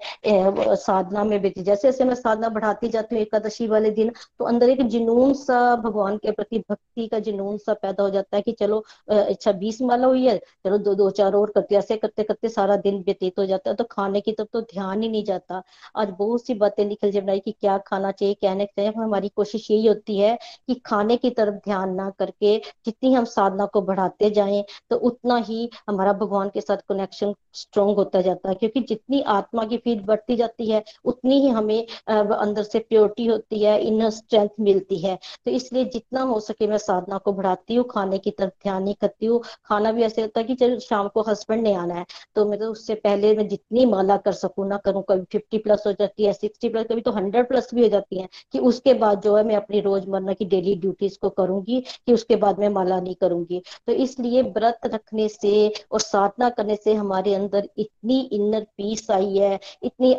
[0.77, 4.69] साधना में बेती जैसे जैसे मैं साधना बढ़ाती जाती हूँ एकादशी वाले दिन तो अंदर
[4.71, 8.53] एक जुनून सा, भगवान के प्रति भक्ति का जुनून सा पैदा हो जाता है कि
[8.53, 12.49] चलो अच्छा बीस माला हुई है, चलो दो दो, चार और करते ऐसे करते करते
[12.49, 15.63] सारा दिन व्यतीत हो जाता है तो खाने की तरफ़ तो ध्यान ही नहीं जाता।
[15.97, 19.29] आज बहुत सी बातें निकल जी बनाई कि क्या खाना चाहिए, क्या नहीं चाहिए। हमारी
[19.29, 20.37] कोशिश यही होती है
[20.69, 22.57] कि खाने की तरफ़ ध्यान ना करके
[22.87, 27.97] जितनी हम साधना को बढ़ाते जाएँ तो उतना ही हमारा भगवान के साथ कनेक्शन स्ट्रोंग
[27.97, 32.63] होता जाता है। क्योंकि जितनी आत्मा की फ़ीड बढ़ती जाती है, उतनी ही हमें अंदर
[32.65, 37.19] से प्योरिटी होती है इनर स्ट्रेंथ मिलती है। तो इसलिए जितना हो सके मैं साधना
[37.19, 40.47] को बढ़ाती हूँ, खाने की तरफ़ ध्यान नहीं करती हूँ। खाना भी ऐसे होता है
[40.47, 42.05] कि चलो शाम को हस्बैंड ने आना है
[42.37, 45.83] तो मैं तो उससे पहले मैं जितनी माला कर सकूँ, ना करूँ, कभी फिफ्टी प्लस
[45.87, 48.95] हो जाती है सिक्सटी प्लस कभी तो हंड्रेड प्लस भी हो जाती है, कि उसके
[48.97, 52.69] बाद जो है मैं अपनी रोज़मर्रा की डेली ड्यूटीज़ को करूँगी, कि उसके बाद मैं
[52.71, 55.55] माला नहीं करूँगी। तो इसलिए व्रत रखने से
[55.93, 60.15] और साधना करने से हमारे अंदर इतनी इनर पीस आई है, इतनी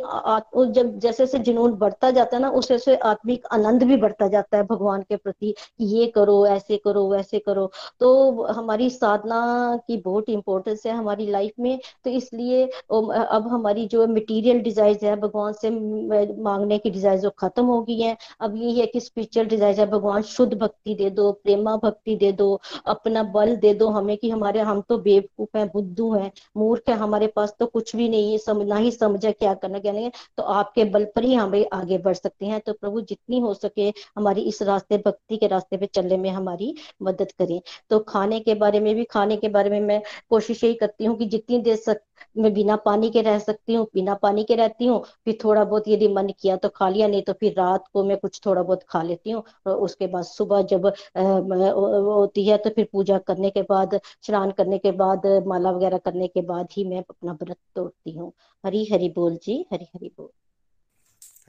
[0.74, 4.58] जब जैसे जैसे जुनून बढ़ता जाता है ना, उस वैसे आत्मिक आनंद भी बढ़ता जाता
[4.58, 7.70] है भगवान के प्रति कि ये करो, ऐसे करो, वैसे करो।
[8.00, 9.40] तो हमारी साधना
[9.88, 15.16] की बहुत इंपॉर्टेंस है हमारी लाइफ में। तो इसलिए अब हमारी जो मटेरियल डिज़ाइन है,
[15.18, 19.48] भगवान से मांगने की डिज़ाइन जो खत्म हो गई है। अब ये है कि स्पिरिचुअल
[19.48, 23.88] डिज़ाइन है, भगवान शुद्ध भक्ति दे दो, प्रेमा भक्ति दे दो, अपना बल दे दो
[23.90, 27.96] हमें कि हमारे, हम तो बेवकूफ़ हैं, बुद्धू हैं, मूर्ख है, हमारे पास तो कुछ
[27.96, 31.24] भी नहीं है समझ ना ही समझा क्या करना, क्या नहीं तो आपके बल पर
[31.24, 35.38] ही हम आगे बढ़ सकते हैं। तो प्रभु, जितनी हो सके हमारी इस रास्ते, भक्ति
[35.38, 37.60] के रास्ते पे चलने में हमारी मदद करें।
[37.90, 41.18] तो खाने के बारे में भी, खाने के बारे में मैं कोशिश यही करती हूँ
[41.18, 42.02] कि जितनी देर सक
[42.38, 45.88] मैं बिना पानी के रह सकती हूँ, बिना पानी के रहती हूँ, फिर थोड़ा बहुत
[45.88, 48.84] यदि मन किया तो खा लिया, नहीं तो फिर रात को मैं कुछ थोड़ा बहुत
[48.90, 49.44] खा लेती हूँ
[49.78, 50.86] उसके बाद सुबह जब
[51.18, 56.28] होती है तो फिर पूजा करने के बाद, स्नान करने के बाद, माला वगैरह करने
[56.28, 58.32] के बाद ही मैं अपना व्रत तोड़ती हूँ।
[58.64, 60.30] हरी हरी बोल जी, हरी हरी बोल।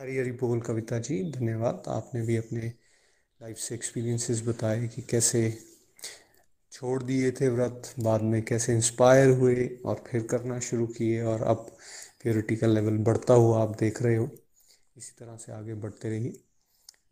[0.01, 2.61] हरी हरी बोल कविता जी, धन्यवाद। आपने भी अपने
[3.41, 5.43] लाइफ से एक्सपीरियंसेस बताए कि कैसे
[6.79, 11.43] छोड़ दिए थे व्रत, बाद में कैसे इंस्पायर हुए और फिर करना शुरू किए और
[11.43, 11.77] अब
[12.23, 14.31] प्योरिटिकल लेवल बढ़ता हुआ आप देख रहे हो।
[14.97, 16.41] इसी तरह से आगे बढ़ते रहिए।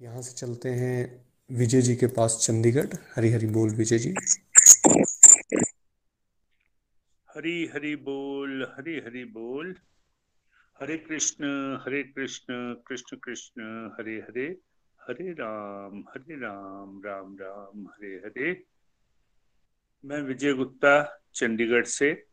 [0.01, 4.15] यहाँ से चलते हैं विजय जी के पास चंडीगढ़। हरी हरी बोल विजय जी।
[7.31, 9.77] हरी हरी बोल, हरी हरी बोल।
[10.81, 11.45] हरे कृष्ण
[11.87, 13.63] हरे कृष्ण कृष्ण कृष्ण,
[14.01, 14.59] हरे हरे।
[15.03, 18.76] हरे राम हरे राम राम राम, हरे हरे।
[20.07, 22.27] मैं विजय गुप्ता, चंडीगढ़ से।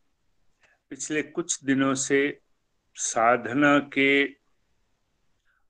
[0.90, 2.40] पिछले कुछ दिनों से
[2.94, 4.24] साधना के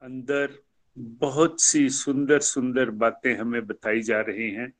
[0.03, 0.63] अंदर
[0.99, 4.73] बहुत सी सुंदर सुंदर बातें हमें बताई जा रही हैं।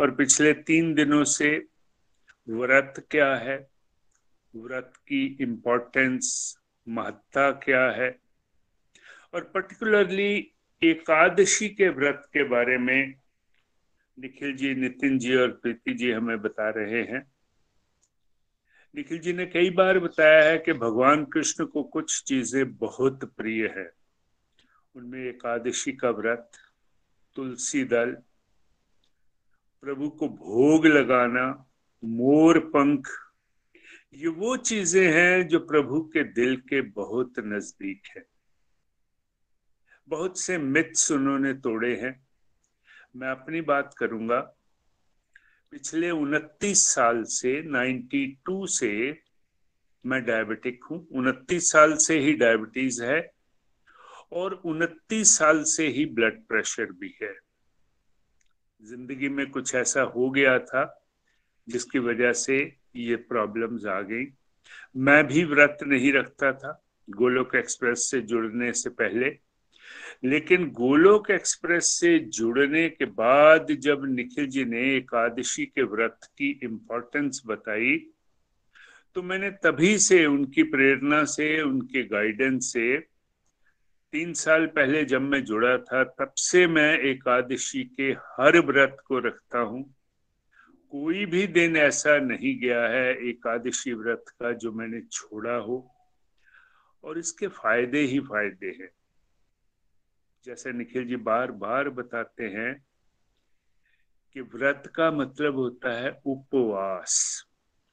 [0.00, 1.66] और पिछले तीन दिनों से
[2.48, 3.70] व्रत क्या है,
[4.56, 6.58] व्रत की इम्पोर्टेंस
[6.88, 8.18] महत्ता क्या है,
[9.34, 10.52] और पर्टिकुलरली
[10.82, 13.14] एकादशी के व्रत के बारे में
[14.18, 17.32] निखिल जी, नितिन जी और प्रीति जी हमें बता रहे हैं।
[18.96, 23.66] निखिल जी ने कई बार बताया है कि भगवान कृष्ण को कुछ चीज़ें बहुत प्रिय
[23.66, 23.90] है।
[24.94, 26.50] उनमें एकादशी का व्रत,
[27.34, 28.16] तुलसी दल,
[29.80, 31.66] प्रभु को भोग लगाना,
[32.04, 33.08] मोर पंख,
[34.14, 38.26] ये वो चीज़ें हैं जो प्रभु के दिल के बहुत नज़दीक है।
[40.08, 42.27] बहुत से मिथ्स उन्होंने तोड़े हैं।
[43.18, 44.40] मैं अपनी बात करूँगा।
[45.70, 49.20] पिछले उनतीस साल से 92 से
[50.06, 53.32] मैं डायबिटिक हूँ। उनतीस साल से ही डायबिटीज़ है
[54.32, 57.34] और उनतीस साल से ही ब्लड प्रेशर भी है।
[58.82, 61.06] ज़िंदगी में कुछ ऐसा हो गया था
[61.68, 64.26] जिसकी वजह से ये प्रॉब्लम्स आ गई।
[64.96, 69.47] मैं भी व्रत नहीं रखता था। गोलोक एक्सप्रेस से जुड़ने से पहले
[70.24, 76.60] लेकिन गोलोक एक्सप्रेस से जुड़ने के बाद जब निखिल जी ने एकादशी के व्रत की
[76.62, 78.10] इम्पोर्टेंस बताई
[79.14, 82.98] तो मैंने तभी से उनकी प्रेरणा से, उनके गाइडेंस से,
[84.12, 89.18] तीन साल पहले जब मैं जुड़ा था, तब से मैं एकादशी के हर व्रत को
[89.18, 89.94] रखता हूँ।
[90.90, 95.94] कोई भी दिन ऐसा नहीं गया है एकादशी व्रत का जो मैंने छोड़ा हो।
[97.04, 98.90] और इसके फ़ायदे ही फ़ायदे हैं।
[100.44, 102.84] जैसे निखिल जी बार बार बताते हैं
[104.34, 107.44] कि व्रत का मतलब होता है उपवास।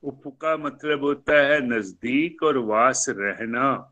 [0.04, 3.92] उप का मतलब होता है नज़दीक और वास रहना।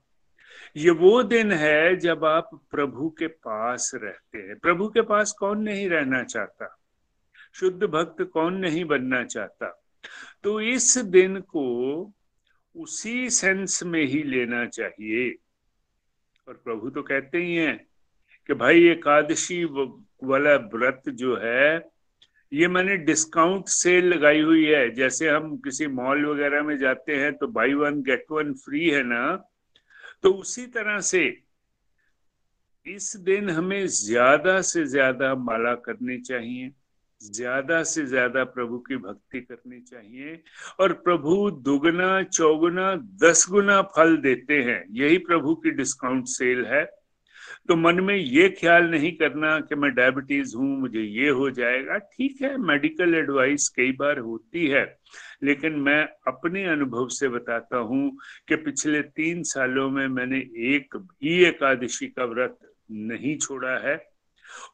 [0.77, 5.61] ये वो दिन है जब आप प्रभु के पास रहते हैं। प्रभु के पास कौन
[5.61, 6.79] नहीं रहना चाहता?
[7.53, 9.83] शुद्ध भक्त कौन नहीं बनना चाहता?
[10.43, 12.13] तो इस दिन को
[12.75, 15.35] उसी सेंस में ही लेना चाहिए।
[16.47, 17.85] और प्रभु तो कहते ही हैं
[18.49, 21.91] कि भाई एकादशी वाला व्रत जो है,
[22.51, 27.33] ये मैंने डिस्काउंट सेल लगाई हुई है। जैसे हम किसी मॉल वगैरह में जाते हैं
[27.37, 29.23] तो buy one get one free है ना
[30.23, 31.25] तो उसी तरह से
[32.85, 36.71] इस दिन हमें ज़्यादा से ज़्यादा माला करनी चाहिए,
[37.21, 40.41] ज़्यादा से ज़्यादा प्रभु की भक्ति करनी चाहिए,
[40.79, 46.83] और प्रभु दुगना, चौगुना दस गुना फल देते हैं। यही प्रभु की डिस्काउंट सेल है।
[47.69, 51.97] तो मन में ये ख्याल नहीं करना कि मैं डायबिटीज़ हूँ, मुझे ये हो जाएगा।
[51.97, 54.83] ठीक है मेडिकल एडवाइस कई बार होती है,
[55.43, 58.11] लेकिन मैं अपने अनुभव से बताता हूँ
[58.47, 60.39] कि पिछले तीन सालों में मैंने
[60.73, 62.57] एक भी एकादशी का व्रत
[62.91, 63.97] नहीं छोड़ा है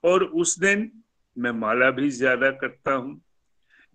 [0.05, 0.91] और उस दिन
[1.37, 3.19] मैं माला भी ज़्यादा करता हूँ।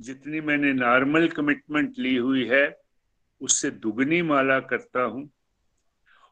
[0.01, 2.67] जितनी मैंने नॉर्मल कमिटमेंट ली हुई है,
[3.41, 5.29] उससे दुगनी माला करता हूँ।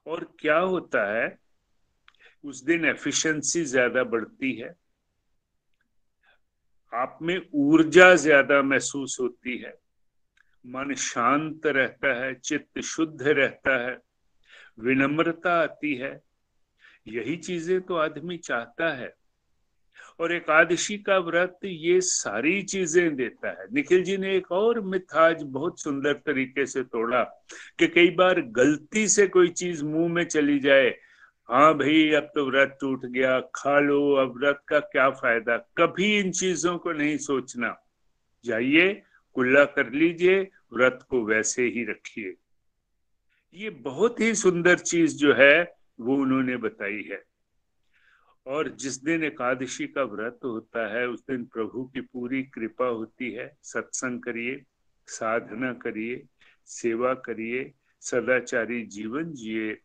[0.06, 1.28] और क्या होता है
[2.44, 4.74] उस दिन एफिशिएंसी ज़्यादा बढ़ती है।
[6.92, 9.74] आप में ऊर्जा ज़्यादा महसूस होती है।
[10.66, 13.98] मन शांत रहता है, चित्त शुद्ध रहता है,
[14.80, 16.20] विनम्रता आती है।
[17.08, 19.14] यही चीज़ें तो आदमी चाहता है।
[20.20, 25.14] और एकादशी का व्रत ये सारी चीज़ें देता है। निखिल जी ने एक और मिथ
[25.14, 27.22] आज बहुत सुंदर तरीके से तोड़ा
[27.78, 30.90] कि कई बार गलती से कोई चीज़ मुँह में चली जाए
[31.52, 35.56] हाँ भाई, अब तो व्रत टूट गया, खा लो। अब व्रत का क्या फ़ायदा?
[35.56, 37.76] कभी इन चीज़ों को नहीं सोचना।
[38.44, 39.02] जाइए,
[39.34, 40.40] कुल्ला कर लीजिए,
[40.72, 42.34] व्रत को वैसे ही रखिए।
[43.54, 47.22] ये बहुत ही सुंदर चीज़ जो है, वो उन्होंने बताई है।
[48.46, 53.30] और जिस दिन एकादशी का व्रत होता है, उस दिन प्रभु की पूरी कृपा होती
[53.30, 54.64] है। सत्संग करिए,
[55.06, 56.26] साधना करिए,
[56.66, 59.78] सेवा करिए, सदाचारी जीवन जिए।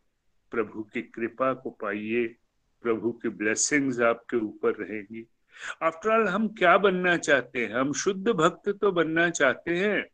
[0.50, 2.36] प्रभु की कृपा को पाइए,
[2.82, 5.28] प्रभु की ब्लेसिंग्स आपके ऊपर रहेंगी।
[5.82, 7.74] आफ्टर ऑल हम क्या बनना चाहते हैं?
[7.74, 10.08] हम शुद्ध भक्त तो बनना चाहते हैं।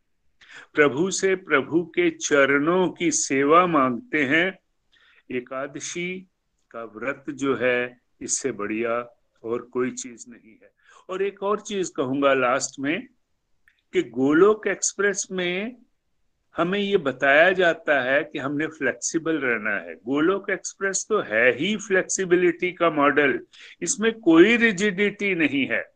[0.74, 4.58] प्रभु से प्रभु के चरणों की सेवा मांगते हैं।
[5.36, 6.26] एकादशी
[6.70, 10.72] का व्रत जो है, इससे बढ़िया और कोई चीज़ नहीं है।
[11.08, 13.08] और एक और चीज़ कहूँगा लास्ट में,
[13.92, 15.83] कि गोलोक एक्सप्रेस में
[16.56, 21.76] हमें ये बताया जाता है कि हमने फ्लेक्सिबल रहना है। गोलोक एक्सप्रेस तो है ही
[21.76, 23.40] फ्लेक्सिबिलिटी का मॉडल
[23.82, 25.92] इसमें कोई रिजिडिटी नहीं है।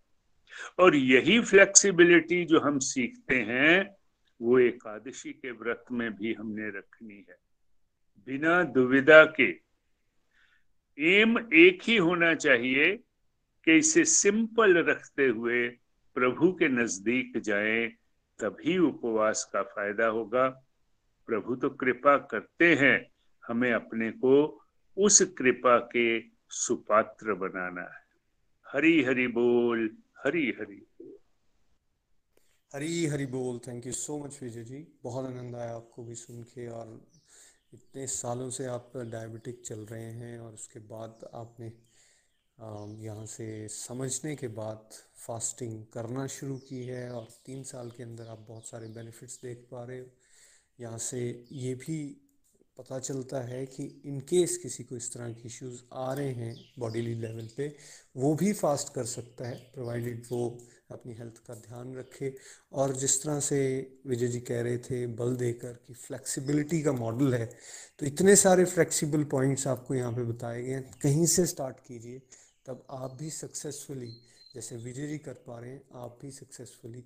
[0.78, 3.96] और यही फ्लेक्सिबिलिटी जो हम सीखते हैं,
[4.42, 7.36] वो एकादशी के व्रत में भी हमने रखनी है।
[8.26, 9.68] बिना दुविधा के।
[10.98, 12.96] एम एक ही होना चाहिए
[13.64, 15.68] कि इसे सिंपल रखते हुए
[16.14, 17.92] प्रभु के नज़दीक जाएँ।
[18.40, 20.48] तभी उपवास का फ़ायदा होगा।
[21.26, 23.10] प्रभु तो कृपा करते हैं,
[23.46, 24.62] हमें अपने को
[24.96, 26.20] उस कृपा के
[26.50, 28.06] सुपात्र बनाना है।
[28.66, 30.86] हरी हरि बोल, हरी हरी।
[32.74, 34.86] हरी हरी बोल thank you so much Vijay ji.
[35.02, 37.06] बहुत आनंद आया आपको भी सुन के और
[37.74, 41.72] इतने सालों से आप डायबिटिक चल रहे हैं और उसके बाद आपने
[42.58, 48.28] यहाँ से समझने के बाद फास्टिंग करना शुरू की है और तीन साल के अंदर
[48.28, 50.06] आप बहुत सारे बेनिफिट्स देख पा रहे हो।
[50.78, 51.20] यहाँ से
[51.52, 51.98] ये भी
[52.78, 56.54] पता चलता है कि इन केस किसी को इस तरह के इश्यूज़ आ रहे हैं
[56.78, 57.68] बॉडीली लेवल पे,
[58.16, 60.58] वो भी फास्ट कर सकता है प्रोवाइडेड वो
[60.92, 62.34] अपनी हेल्थ का ध्यान रखे।
[62.72, 63.60] और जिस तरह से
[64.06, 67.46] विजय जी कह रहे थे, बल देकर कि फ्लेक्सिबिलिटी का मॉडल है
[67.98, 72.20] तो इतने सारे फ्लेक्सिबल पॉइंट्स आपको यहाँ पे बताए गए हैं। कहीं से स्टार्ट कीजिए
[72.68, 74.10] तब आप भी सक्सेसफुली
[74.54, 77.00] जैसे विजय जी कर पा रहे हैं, आप भी सक्सेसफुली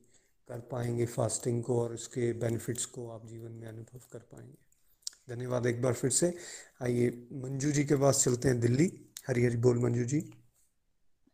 [0.49, 5.67] कर पाएँगे फास्टिंग को और उसके बेनिफिट्स को आप जीवन में अनुभव कर पाएँगे। धन्यवाद
[5.67, 6.35] एक बार फिर से।
[6.83, 8.91] आइए, मंजू जी के पास चलते हैं दिल्ली।
[9.29, 10.21] हरी हरी बोल मंजू जी।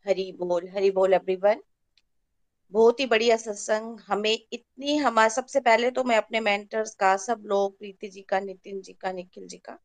[0.06, 1.62] हरी बोल हरी बोल एवरीवन
[2.72, 7.42] बहुत ही बढ़िया सत्संग। हमें इतनी हमारा सबसे पहले तो मैं अपने मेंटर्स का, सब
[7.46, 9.78] लोग, प्रीति जी का, नितिन जी का, निखिल जी का,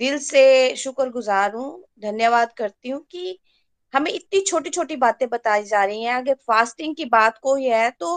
[0.00, 3.38] दिल से शुक्र गुजार हूँ। धन्यवाद करती हूँ कि
[3.96, 7.66] हमें इतनी छोटी छोटी बातें बताई जा रही हैं। अगर फास्टिंग की बात को ही
[7.66, 8.16] है तो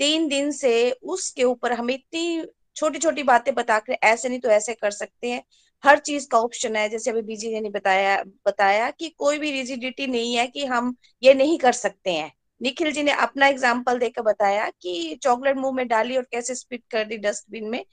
[0.00, 2.44] तीन दिन से उसके ऊपर हमें इतनी
[2.76, 5.42] छोटी छोटी बातें बताकर ऐसे नहीं तो ऐसे कर सकते हैं।
[5.84, 8.16] हर चीज़ का ऑप्शन है। जैसे अभी बीजी ने बताया
[8.46, 12.30] बताया कि कोई भी रिजिडिटी नहीं है कि हम ये नहीं कर सकते हैं।
[12.60, 16.82] निखिल जी ने अपना एग्ज़ाम्पल देकर बताया कि चॉकलेट मुँह में डाली और कैसे स्पिट
[16.90, 17.84] कर दी डस्टबिन में।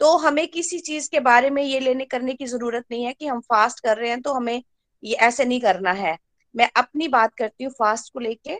[0.00, 3.26] तो हमें किसी चीज़ के बारे में ये लेने करने की ज़रूरत नहीं है कि
[3.26, 4.62] हम फास्ट कर रहे हैं तो हमें
[5.02, 6.16] ये ऐसे नहीं करना है।
[6.54, 8.56] मैं अपनी बात करती हूँ फास्ट को लेके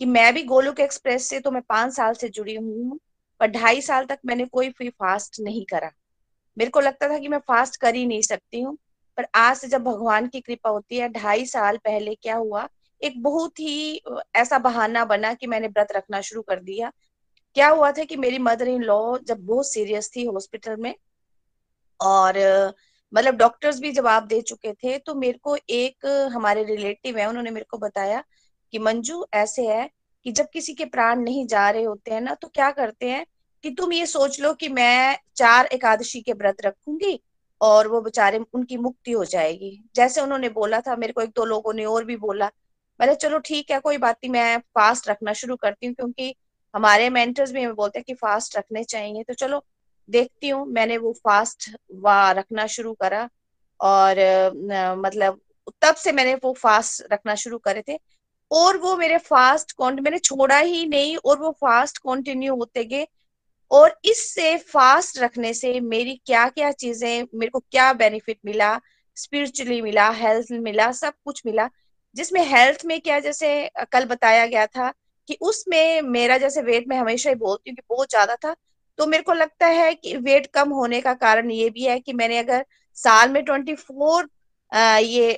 [0.00, 2.98] कि मैं भी गोलुक एक्सप्रेस से तो मैं पाँच साल से जुड़ी हुई हूँ,
[3.40, 5.90] पर ढाई साल तक मैंने कोई फ्री फास्ट नहीं करा।
[6.56, 8.76] मेरे को लगता था कि मैं फास्ट कर ही नहीं सकती हूँ,
[9.18, 12.68] पर आज से जब भगवान की कृपा होती है, ढाई साल पहले क्या हुआ,
[13.00, 14.02] एक बहुत ही
[14.36, 16.92] ऐसा बहाना बना कि मैंने व्रत रखना शुरू कर दिया।
[17.56, 20.94] क्या हुआ था कि मेरी मदर इन लॉ जब बहुत सीरियस थी हॉस्पिटल में,
[22.00, 22.38] और
[23.12, 27.50] मतलब डॉक्टर्स भी जवाब दे चुके थे तो मेरे को एक, हमारे रिलेटिव है, उन्होंने
[27.50, 28.22] मेरे को बताया
[28.72, 29.88] कि मंजू, ऐसे है
[30.26, 33.24] कि जब किसी के प्राण नहीं जा रहे होते हैं ना तो क्या करते हैं
[33.64, 37.18] कि तुम ये सोच लो कि मैं चार एकादशी के व्रत रखूँगी
[37.60, 41.44] और वो बेचारे, उनकी मुक्ति हो जाएगी। जैसे उन्होंने बोला था, मेरे को एक दो
[41.44, 42.50] लोगों ने और भी बोला।
[43.00, 46.34] मैंने चलो ठीक है, कोई बात नहीं, मैं फास्ट रखना शुरू करती हूँ, क्योंकि
[46.74, 49.64] हमारे मेंटर्स भी हमें बोलते हैं कि फास्ट रखने चाहिए। तो चलो
[50.08, 53.28] देखती हूँ। मैंने वो फास्ट वा रखना शुरू करा
[53.80, 54.16] और
[54.98, 55.40] मतलब
[55.82, 57.98] तब से मैंने वो फास्ट रखना शुरू करे थे।
[58.50, 63.06] और वो मेरे फास्ट कॉन्ट मैंने छोड़ा ही नहीं और वो फास्ट कंटिन्यू होते गए।
[63.70, 68.78] और इससे फास्ट रखने से मेरी क्या क्या चीज़ें, मेरे को क्या बेनिफिट मिला?
[69.16, 71.68] स्पिरिचुअली मिला हेल्थ मिला, सब कुछ मिला।
[72.16, 74.92] जिसमें हेल्थ में क्या, जैसे कल बताया गया था
[75.28, 78.54] कि उसमें मेरा, जैसे वेट में हमेशा ही बोलती हूँ कि बहुत ज़्यादा था।
[78.98, 82.12] तो मेरे को लगता है कि वेट कम होने का कारण ये भी है कि
[82.12, 82.64] मैंने अगर
[82.96, 84.28] साल में ट्वेंटी फोर
[84.72, 85.30] ये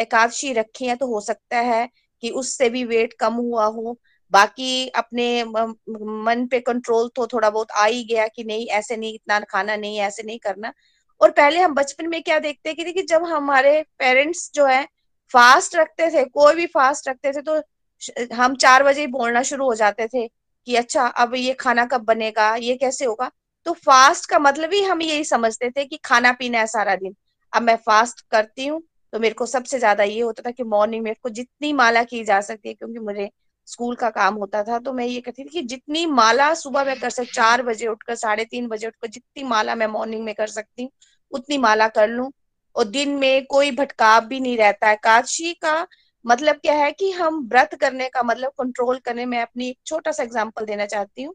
[0.00, 1.88] एकादशी रखी है तो हो सकता है
[2.22, 3.98] कि उससे भी वेट कम हुआ हो।
[4.32, 9.14] बाकी अपने मन पे कंट्रोल तो थोड़ा बहुत आ ही गया कि नहीं, ऐसे नहीं,
[9.14, 10.72] इतना खाना नहीं, ऐसे नहीं करना।
[11.20, 14.86] और पहले हम बचपन में क्या देखते कि देखिए, जब हमारे पेरेंट्स जो है
[15.34, 19.64] फास्ट रखते थे, कोई भी फास्ट रखते थे तो हम चार बजे ही बोलना शुरू
[19.64, 20.28] हो जाते थे।
[20.66, 23.30] कि अच्छा अब ये खाना कब बनेगा, ये कैसे होगा?
[23.66, 27.14] तो फास्ट का मतलब ही हम यही समझते थे कि खाना पीना है सारा दिन।
[27.52, 28.82] अब मैं फास्ट करती हूँ
[29.12, 32.22] तो मेरे को सबसे ज़्यादा ये होता था कि मॉर्निंग में को जितनी माला की
[32.24, 33.28] जा सकती है, क्योंकि मुझे
[33.68, 36.98] स्कूल का काम होता था तो मैं ये कहती थी कि जितनी माला सुबह में
[37.00, 40.46] कर सकती चार बजे उठकर, साढ़े तीन बजे उठकर जितनी माला मैं मॉर्निंग में कर
[40.48, 40.90] सकती हूँ,
[41.32, 42.30] उतनी माला कर लूँ।
[42.76, 45.86] और दिन में कोई भटकाव भी नहीं रहता है। काशी का
[46.24, 50.12] मतलब क्या है कि हम व्रत करने का मतलब कंट्रोल करने, में अपनी एक छोटा
[50.12, 51.34] सा एग्ज़ाम्पल देना चाहती हूँ।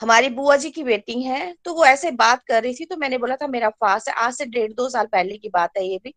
[0.00, 3.18] हमारी बुआ जी की बेटी है तो वो ऐसे बात कर रही थी तो मैंने
[3.18, 5.98] बोला था, मेरा फास्ट है। आज से डेढ़ दो साल पहले की बात है ये
[6.04, 6.14] भी।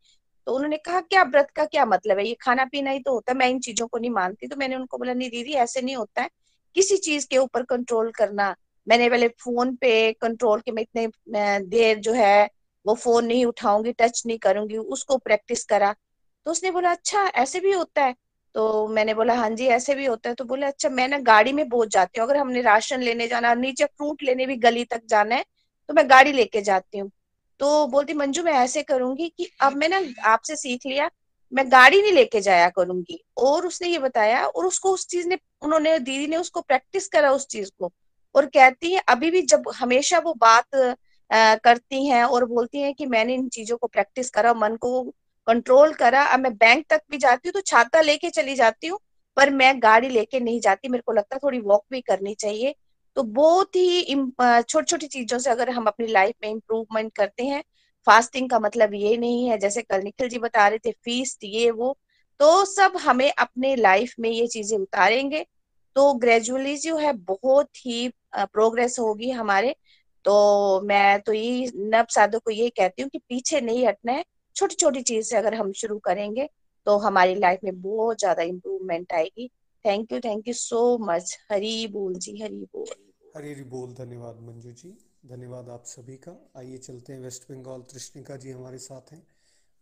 [0.47, 2.27] तो उन्होंने कहा, क्या व्रत का क्या मतलब है?
[2.27, 4.75] ये खाना पीना ही तो होता है, मैं इन चीज़ों को नहीं मानती। तो मैंने
[4.75, 6.29] उनको बोला, नहीं दीदी, ऐसे नहीं होता है।
[6.75, 8.55] किसी चीज़ के ऊपर कंट्रोल करना।
[8.87, 11.07] मैंने पहले फ़ोन पे कंट्रोल के मैं इतने
[11.67, 12.49] देर जो है,
[12.85, 15.93] वो फ़ोन नहीं उठाऊँगी टच नहीं करूँगी, उसको प्रैक्टिस करा।
[16.45, 18.15] तो उसने बोला अच्छा ऐसे भी होता है।
[18.55, 21.53] तो मैंने बोला हाँ जी ऐसे भी होता है। तो बोला अच्छा मैं ना गाड़ी
[21.53, 25.01] में बहुत जाती हूँ। अगर हमने राशन लेने जाना नीचे फ्रूट लेने भी गली तक
[25.09, 25.45] जाना है
[25.89, 27.09] तो मैं गाड़ी लेके जाती हूँ।
[27.59, 31.09] तो बोलती मंजू मैं ऐसे करूँगी कि अब मैं ना आपसे सीख लिया
[31.51, 35.37] मैं गाड़ी नहीं लेके जाया करूँगी। और उसने ये बताया और उसको उस चीज़ ने
[35.63, 37.91] उन्होंने दीदी ने उसको प्रैक्टिस करा उस चीज़ को
[38.35, 40.75] और कहती है अभी भी जब हमेशा वो बात
[41.29, 45.01] आ, करती हैं और बोलती हैं कि मैंने इन चीज़ों को प्रैक्टिस करा मन को
[45.47, 48.99] कंट्रोल करा। अब मैं बैंक तक भी जाती हूँ तो छाता लेके चली जाती हूँ,
[49.37, 52.75] पर मैं गाड़ी लेके नहीं जाती। मेरे को लगता थोड़ी वॉक भी करनी चाहिए।
[53.15, 57.63] तो बहुत ही छोटी छोटी चीज़ों से अगर हम अपनी लाइफ में इम्प्रूवमेंट करते हैं
[58.07, 61.69] फास्टिंग का मतलब ये नहीं है। जैसे कल निखिल जी बता रहे थे फीस्ट ये,
[61.71, 61.97] वो
[62.39, 65.45] तो सब हमें अपने लाइफ में ये चीज़ें उतारेंगे।
[65.95, 69.75] तो ग्रेजुअली जो है, बहुत ही प्रोग्रेस होगी हमारे।
[70.25, 74.23] तो मैं तो ये नव साधु को ये कहती हूँ कि पीछे नहीं हटना है।
[74.55, 76.49] छोटी छोटी चीज़ से अगर हम शुरू करेंगे
[76.87, 79.47] तो हमारी लाइफ में बहुत ज़्यादा इम्प्रूवमेंट आएगी।
[79.85, 82.87] Thank you thank you so much Hari बोल जी हरी बोल।
[83.35, 84.89] हरी हरी बोल धन्यवाद मंजू जी।
[85.25, 89.21] धन्यवाद आप सभी का। आइए चलते हैं वेस्ट बंगाल। तृष्णिका जी हमारे साथ हैं।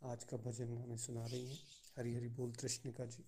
[0.01, 1.57] आज का भजन हमें सुना रही हैं।
[1.97, 3.23] हरी हरी बोल तृष्णिका जी।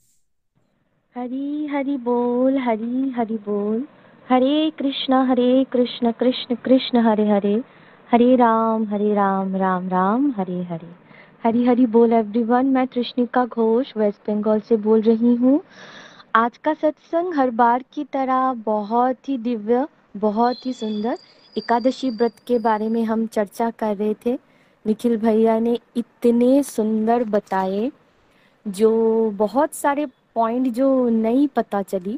[1.16, 3.88] हरी हरि बोल हरी हरि बोल।
[4.30, 7.56] हरे कृष्ण हरे कृष्ण कृष्ण कृष्ण हरे हरे।
[8.10, 11.05] हरे राम हरे राम राम राम हरे हरे।
[11.46, 15.60] हरी हरी बोल एवरीवन मैं तृष्णिका घोष वेस्ट बंगाल से बोल रही हूँ।
[16.36, 19.86] आज का सत्संग हर बार की तरह बहुत ही दिव्य,
[20.18, 21.18] बहुत ही सुंदर।
[21.56, 24.34] एकादशी व्रत के बारे में हम चर्चा कर रहे थे।
[24.86, 27.92] निखिल भैया ने इतने सुंदर बताए,
[28.66, 30.06] जो बहुत सारे
[30.36, 32.18] पॉइंट जो नहीं पता चली।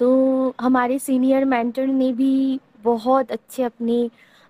[0.00, 4.08] तो हमारे सीनियर मेंटर ने भी बहुत अच्छे अपने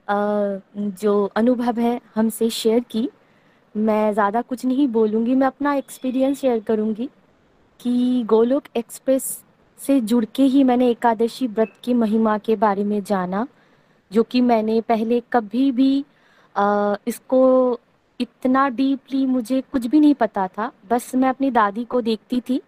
[0.08, 3.08] जो अनुभव है हमसे शेयर की।
[3.74, 7.08] मैं ज़्यादा कुछ नहीं बोलूँगी मैं अपना एक्सपीरियंस शेयर करूँगी
[7.80, 9.24] कि गोलोक एक्सप्रेस
[9.78, 13.46] से जुड़ के ही मैंने एकादशी व्रत की महिमा के बारे में जाना
[14.10, 16.04] जो कि मैंने पहले कभी भी
[16.54, 17.78] आ, इसको
[18.20, 22.60] इतना डीपली मुझे कुछ भी नहीं पता था। बस मैं अपनी दादी को देखती थी।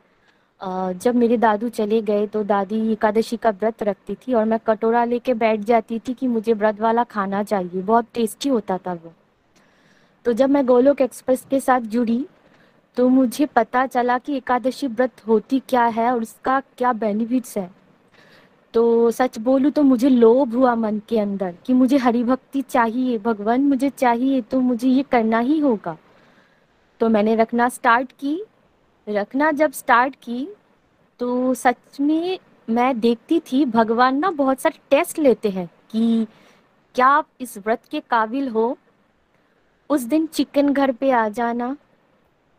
[0.60, 4.58] आ, जब मेरे दादू चले गए तो दादी एकादशी का व्रत रखती थी और मैं
[4.66, 8.92] कटोरा लेके बैठ जाती थी कि मुझे व्रत वाला खाना चाहिए। बहुत टेस्टी होता था
[8.94, 9.12] वो।
[10.24, 12.24] तो जब मैं गोलोक एक्सप्रेस के साथ जुड़ी
[12.96, 17.70] तो मुझे पता चला कि एकादशी व्रत होती क्या है और उसका क्या बेनिफिट्स है।
[18.74, 23.18] तो सच बोलूँ तो मुझे लोभ हुआ मन के अंदर कि मुझे हरि भक्ति चाहिए,
[23.18, 25.96] भगवान मुझे चाहिए तो मुझे ये करना ही होगा।
[27.00, 28.40] तो मैंने रखना स्टार्ट की।
[29.06, 30.46] रखना जब स्टार्ट की
[31.20, 32.38] तो सच में
[32.68, 36.26] मैं देखती थी, भगवान ना बहुत सारे टेस्ट लेते हैं कि
[36.94, 38.76] क्या आप इस व्रत के काबिल हो
[39.90, 41.76] उस दिन चिकन घर पे आ जाना,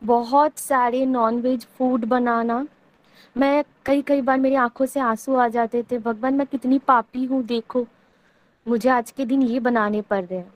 [0.02, 2.66] बहुत सारे नॉनवेज फ़ूड बनाना।
[3.36, 7.26] मैं कई कई बार मेरी आँखों से आँसू आ जाते थे, भगवान मैं कितनी पापी
[7.26, 7.86] हूँ, देखो।
[8.66, 10.54] मुझे आज के दिन ये बनाने पड़ रहे हैं।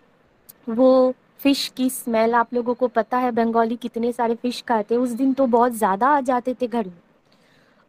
[0.70, 5.10] वो फ़िश की स्मेल आप लोगों को पता है, बंगाली कितने सारे फ़िश खाते उस
[5.10, 6.98] दिन तो बहुत ज़्यादा आ जाते थे घर में।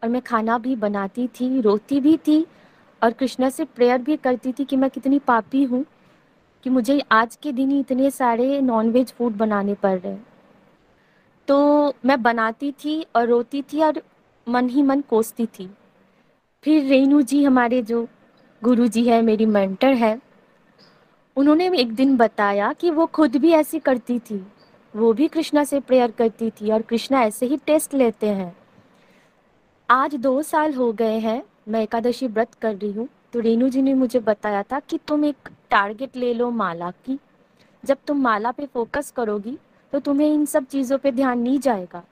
[0.03, 2.47] और मैं खाना भी बनाती थी, रोती भी थी,
[3.03, 5.85] और कृष्णा से प्रेयर भी करती थी कि मैं कितनी पापी हूँ।
[6.65, 10.27] कि मुझे आज के दिन ही इतने सारे नॉनवेज फ़ूड बनाने पड़ रहे हैं।
[11.49, 14.03] तो मैं बनाती थी और रोती थी और
[14.49, 15.71] मन ही मन कोसती थी।
[16.63, 18.09] फिर रेणु जी हमारे जो
[18.63, 20.21] गुरु जी है, मेरी मेंटर है,
[21.37, 24.47] उन्होंने एक दिन बताया कि वो खुद भी ऐसी करती थी।
[24.95, 28.57] वो भी कृष्णा से प्रेयर करती थी और कृष्णा ऐसे ही टेस्ट लेते हैं।
[29.91, 33.83] आज दो साल हो गए हैं, मैं एकादशी व्रत कर रही हूँ। तो रेणु जी
[33.83, 37.19] ने मुझे बताया था कि तुम एक टारगेट ले लो माला की।
[37.85, 39.57] जब तुम माला पे फोकस करोगी
[39.93, 42.03] तो तुम्हें इन सब चीज़ों पे ध्यान नहीं जाएगा।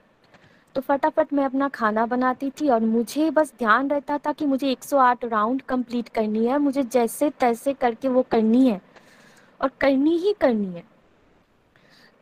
[0.74, 4.70] तो फटाफट मैं अपना खाना बनाती थी और मुझे बस ध्यान रहता था कि मुझे
[4.70, 8.80] 108 राउंड कंप्लीट करनी है, मुझे जैसे तैसे करके वो करनी है
[9.60, 10.84] और करनी ही करनी है।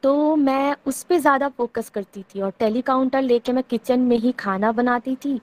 [0.02, 4.16] तो मैं उस पर ज़्यादा फोकस करती थी और टेली काउंटर लेके मैं किचन में
[4.16, 5.40] ही खाना बनाती थी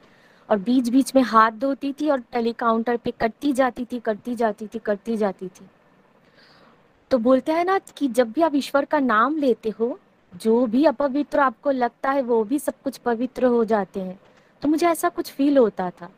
[0.50, 4.36] और बीच बीच में हाथ धोती थी और टेली काउंटर पे करती जाती थी, करती
[4.36, 5.66] जाती थी, करती जाती थी।
[7.14, 10.00] तो बोलते हैं ना कि जब भी आप ईश्वर का नाम लेते हो,
[10.34, 14.20] जो भी अपवित्र आपको लगता है, वो भी सब कुछ पवित्र हो जाते हैं।
[14.62, 16.10] तो मुझे ऐसा कुछ फील होता था।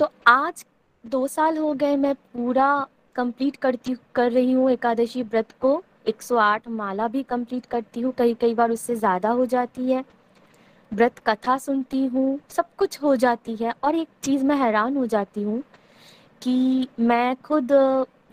[0.00, 0.64] तो आज
[1.04, 6.68] दो साल हो गए मैं पूरा कंप्लीट करती, कर रही हूँ एकादशी व्रत को। 108
[6.68, 10.04] माला भी कंप्लीट करती हूँ कई कई बार उससे ज़्यादा हो जाती है।
[10.92, 15.06] व्रत कथा सुनती हूँ, सब कुछ हो जाती है। और एक चीज़ मैं हैरान हो
[15.06, 15.62] जाती हूँ
[16.42, 17.72] कि मैं खुद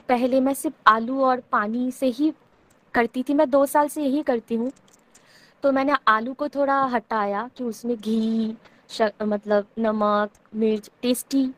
[0.10, 2.32] पहले मैं सिर्फ़ आलू और पानी से ही
[2.94, 4.72] करती थी मैं दो साल से यही करती हूँ।
[5.64, 8.56] तो मैंने आलू को थोड़ा हटाया कि उसमें घी
[9.24, 11.50] मतलब नमक मिर्च टेस्टी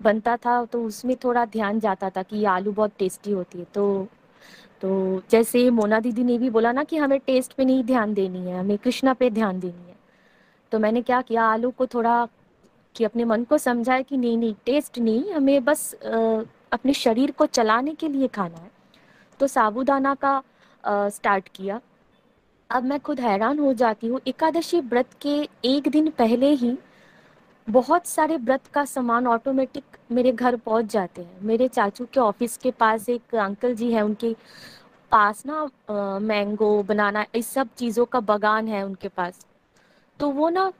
[0.00, 4.06] बनता था तो उसमें थोड़ा ध्यान जाता था कि आलू बहुत टेस्टी होती है। तो
[4.82, 8.38] तो जैसे मोना दीदी ने भी बोला ना कि हमें टेस्ट पे नहीं ध्यान देनी
[8.46, 9.96] है हमें कृष्णा पे ध्यान देनी है
[10.72, 12.26] तो मैंने क्या किया आलू को थोड़ा
[12.94, 16.42] कि अपने मन को समझाया कि नहीं नहीं टेस्ट नहीं हमें बस आ,
[16.74, 18.70] अपने शरीर को चलाने के लिए खाना है
[19.40, 20.36] तो साबुदाना का
[20.84, 21.80] आ, स्टार्ट किया।
[22.70, 25.36] अब मैं खुद हैरान हो जाती हूँ एकादशी व्रत के
[25.66, 26.76] एक दिन पहले ही
[27.68, 32.56] बहुत सारे व्रत का सामान ऑटोमेटिक मेरे घर पहुँच जाते हैं। मेरे चाचू के ऑफ़िस
[32.56, 34.34] के पास एक अंकल जी हैं उनके
[35.12, 39.46] पास ना मैंगो बनाना इस सब चीज़ों का बगान है उनके पास।
[40.20, 40.70] तो वो ना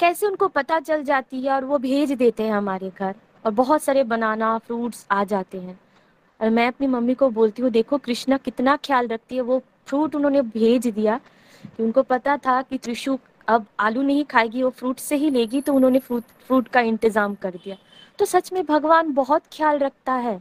[0.00, 3.14] कैसे उनको पता चल जाती है और वो भेज देते हैं हमारे घर।
[3.44, 5.78] और बहुत सारे बनाना फ्रूट्स आ जाते हैं।
[6.40, 10.14] और मैं अपनी मम्मी को बोलती हूँ, देखो कृष्णा कितना ख्याल रखती है, वो फ्रूट
[10.14, 11.20] उन्होंने भेज दिया
[11.64, 13.18] कि उनको पता था कि त्रिशु
[13.48, 17.34] अब आलू नहीं खाएगी, वो फ्रूट से ही लेगी तो उन्होंने फ्रूट फ्रूट का इंतज़ाम
[17.34, 17.76] कर दिया।
[18.18, 20.40] तो सच में भगवान बहुत ख्याल रखता है।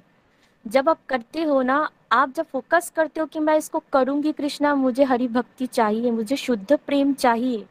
[0.65, 4.73] जब आप करते हो ना, आप जब फोकस करते हो कि मैं इसको करूँगी कृष्णा,
[4.75, 7.65] मुझे हरि भक्ति चाहिए, मुझे शुद्ध प्रेम चाहिए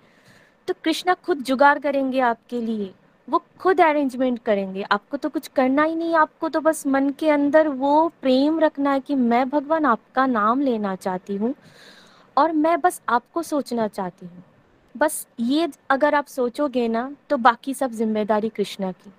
[0.69, 2.93] तो कृष्णा खुद जुगाड़ करेंगे आपके लिए।
[3.29, 7.29] वो खुद अरेंजमेंट करेंगे। आपको तो कुछ करना ही नहीं, आपको तो बस मन के
[7.31, 11.55] अंदर वो प्रेम रखना है कि मैं भगवान आपका नाम लेना चाहती हूँ
[12.37, 14.43] और मैं बस आपको सोचना चाहती हूँ।
[14.95, 19.13] बस ये अगर आप सोचोगे ना तो बाकी सब ज़िम्मेदारी कृष्णा की।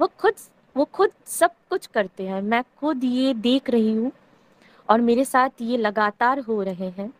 [0.00, 0.34] वो खुद
[0.76, 4.12] वो खुद सब कुछ करते हैं। मैं खुद ये देख रही हूँ
[4.88, 7.12] और मेरे साथ ये लगातार हो रहे हैं।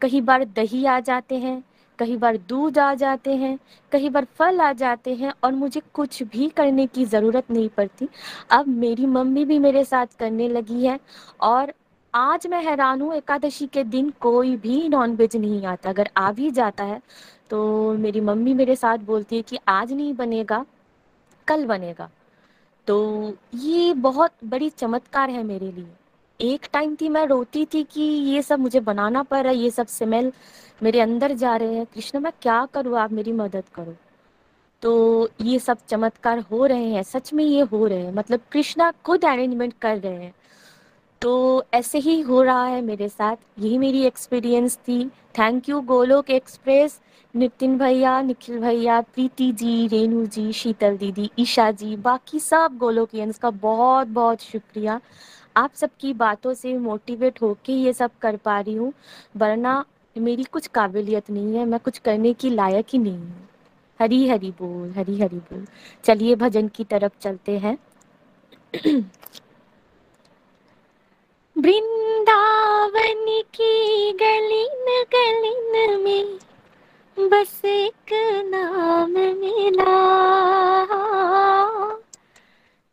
[0.00, 1.62] कई बार दही आ जाते हैं
[1.98, 3.58] कई बार दूध आ जाते हैं,
[3.92, 8.08] कई बार फल आ जाते हैं और मुझे कुछ भी करने की ज़रूरत नहीं पड़ती।
[8.50, 10.98] अब मेरी मम्मी भी मेरे साथ करने लगी है
[11.42, 11.72] और
[12.14, 16.50] आज मैं हैरान हूँ, एकादशी के दिन कोई भी नॉनवेज नहीं आता। अगर आ भी
[16.50, 17.00] जाता है
[17.50, 20.64] तो मेरी मम्मी मेरे साथ बोलती है कि आज नहीं बनेगा,
[21.48, 22.10] कल बनेगा।
[22.86, 25.86] तो ये बहुत बड़ी चमत्कार है मेरे लिए।
[26.40, 29.70] एक टाइम थी मैं रोती थी कि ये सब मुझे बनाना पड़ रहा है ये
[29.70, 30.32] सब स्मेल
[30.82, 32.98] मेरे अंदर जा रहे हैं, कृष्ण, मैं क्या करूँ?
[32.98, 33.94] आप मेरी मदद करो।
[34.82, 38.92] तो ये सब चमत्कार हो रहे हैं, सच में ये हो रहे हैं। मतलब कृष्णा
[39.04, 40.34] खुद अरेंजमेंट कर रहे हैं।
[41.22, 46.30] तो ऐसे ही हो रहा है मेरे साथ। यही मेरी एक्सपीरियंस थी। Thank you Golok
[46.30, 47.00] express
[47.36, 53.38] Nitin भैया, निखिल भैया, प्रीति जी, रेणु जी, शीतल दीदी, ईशा जी, बाकी सब गोलोकियंस
[53.38, 55.00] का बहुत बहुत शुक्रिया।
[55.56, 58.92] आप सबकी बातों से मोटिवेट होके ये सब कर पा रही हूँ।
[59.36, 59.84] वरना
[60.18, 63.48] मेरी कुछ काबिलियत नहीं है, मैं कुछ करने की लायक ही नहीं हूँ।
[64.00, 65.66] हरी हरी बोल, हरी हरी बोल।
[66.04, 67.78] चलिए भजन की तरफ़ चलते हैं।
[71.58, 76.38] वृंदावन की गलिन गलिन में
[77.28, 78.12] बस एक
[78.44, 80.22] नाम मिला।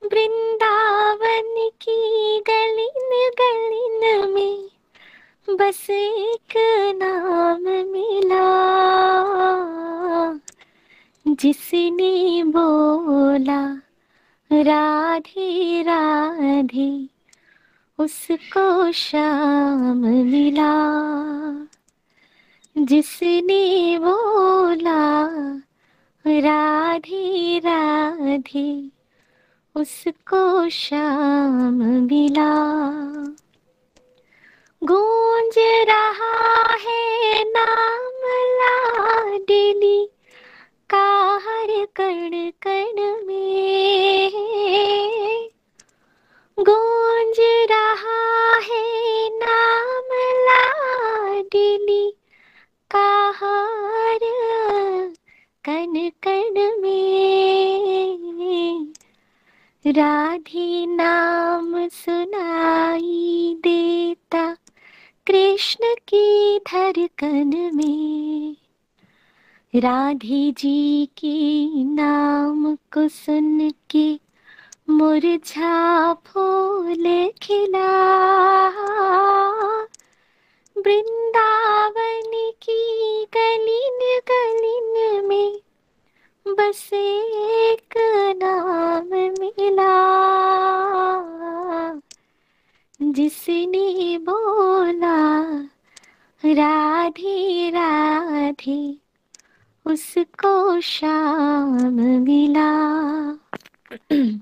[0.03, 4.69] वृंदावन की गलिन गलिन में
[5.55, 6.53] बस एक
[6.95, 8.49] नाम मिला,
[11.27, 13.81] जिसने बोला,
[14.51, 17.07] राधे राधे,
[17.99, 20.75] उसको शाम मिला।
[22.77, 25.27] जिसने बोला,
[26.25, 28.89] राधे राधे,
[29.75, 32.79] उसको शाम मिला।
[34.83, 38.23] गूंज रहा है नाम
[38.59, 40.09] लाडली।
[40.89, 44.31] का हर कण कण में।
[46.59, 47.39] गूंज
[47.71, 50.09] रहा है नाम
[50.47, 52.13] लाडली।
[52.91, 54.19] का हार
[55.63, 58.93] कन कन में।
[59.87, 64.55] राधे नाम सुनाई देता।
[65.31, 68.55] कृष्ण की धड़कन में।
[69.75, 74.19] राधे जी के नाम को सुन के
[74.89, 78.19] मुरझा फूल खिला।
[80.77, 85.61] वृंदावन की गलिन गलिन में
[86.47, 87.97] बस एक
[88.43, 89.09] नाम
[89.41, 90.09] मिला।
[93.01, 95.51] जिसने बोला
[96.45, 98.97] राधे राधे
[99.85, 101.93] उसको शाम
[102.23, 102.71] मिला।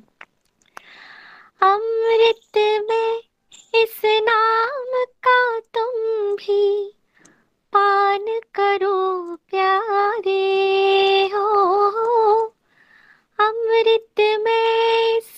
[1.62, 2.58] अमृत
[2.90, 3.22] में
[3.76, 6.94] इस नाम का तुम भी
[7.74, 10.44] पान करो प्यारे
[11.34, 11.48] हो।
[13.40, 15.37] अमृत में इस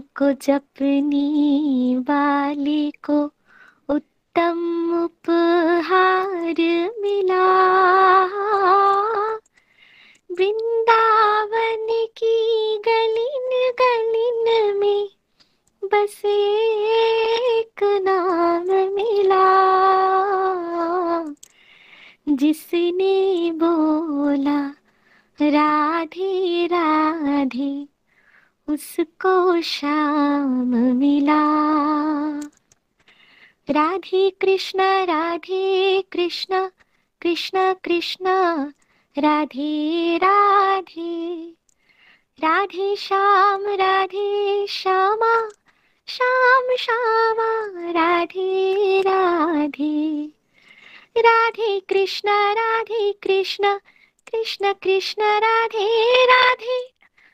[0.00, 3.24] को जपने वाले को
[3.88, 4.58] उत्तम
[5.04, 6.54] उपहार
[7.00, 7.72] मिला।
[10.32, 15.08] वृंदावन की गलिन गलिन में
[15.84, 19.72] बस एक नाम मिला।
[22.28, 24.74] जिसने बोला,
[25.42, 27.91] राधे राधे
[28.72, 31.42] उसको शाम मिला।
[33.70, 36.68] राधे कृष्ण राधे कृष्ण
[37.20, 38.24] कृष्ण कृष्ण,
[39.18, 41.52] राधे राधे।
[42.40, 45.48] राधे श्याम, राधे श्यामा,
[46.06, 50.26] श्याम श्यामा, राधे राधे।
[51.18, 53.78] राधे कृष्ण राधे कृष्ण
[54.32, 56.91] कृष्ण कृष्ण, राधे राधे।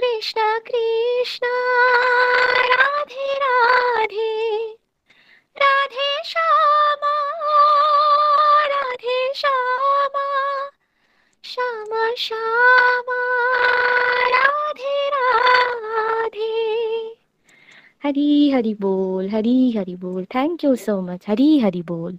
[0.00, 1.46] कृष्ण कृष्ण
[2.70, 4.30] राधे राधे
[5.56, 7.14] राधे श्यामा
[8.72, 10.24] राधे श्यामा
[11.44, 13.20] श्यामा श्यामा
[14.36, 16.48] राधे राधे
[18.04, 22.18] हरी हरी बोल हरी हरी बोल thank you so much Hari Hari बोल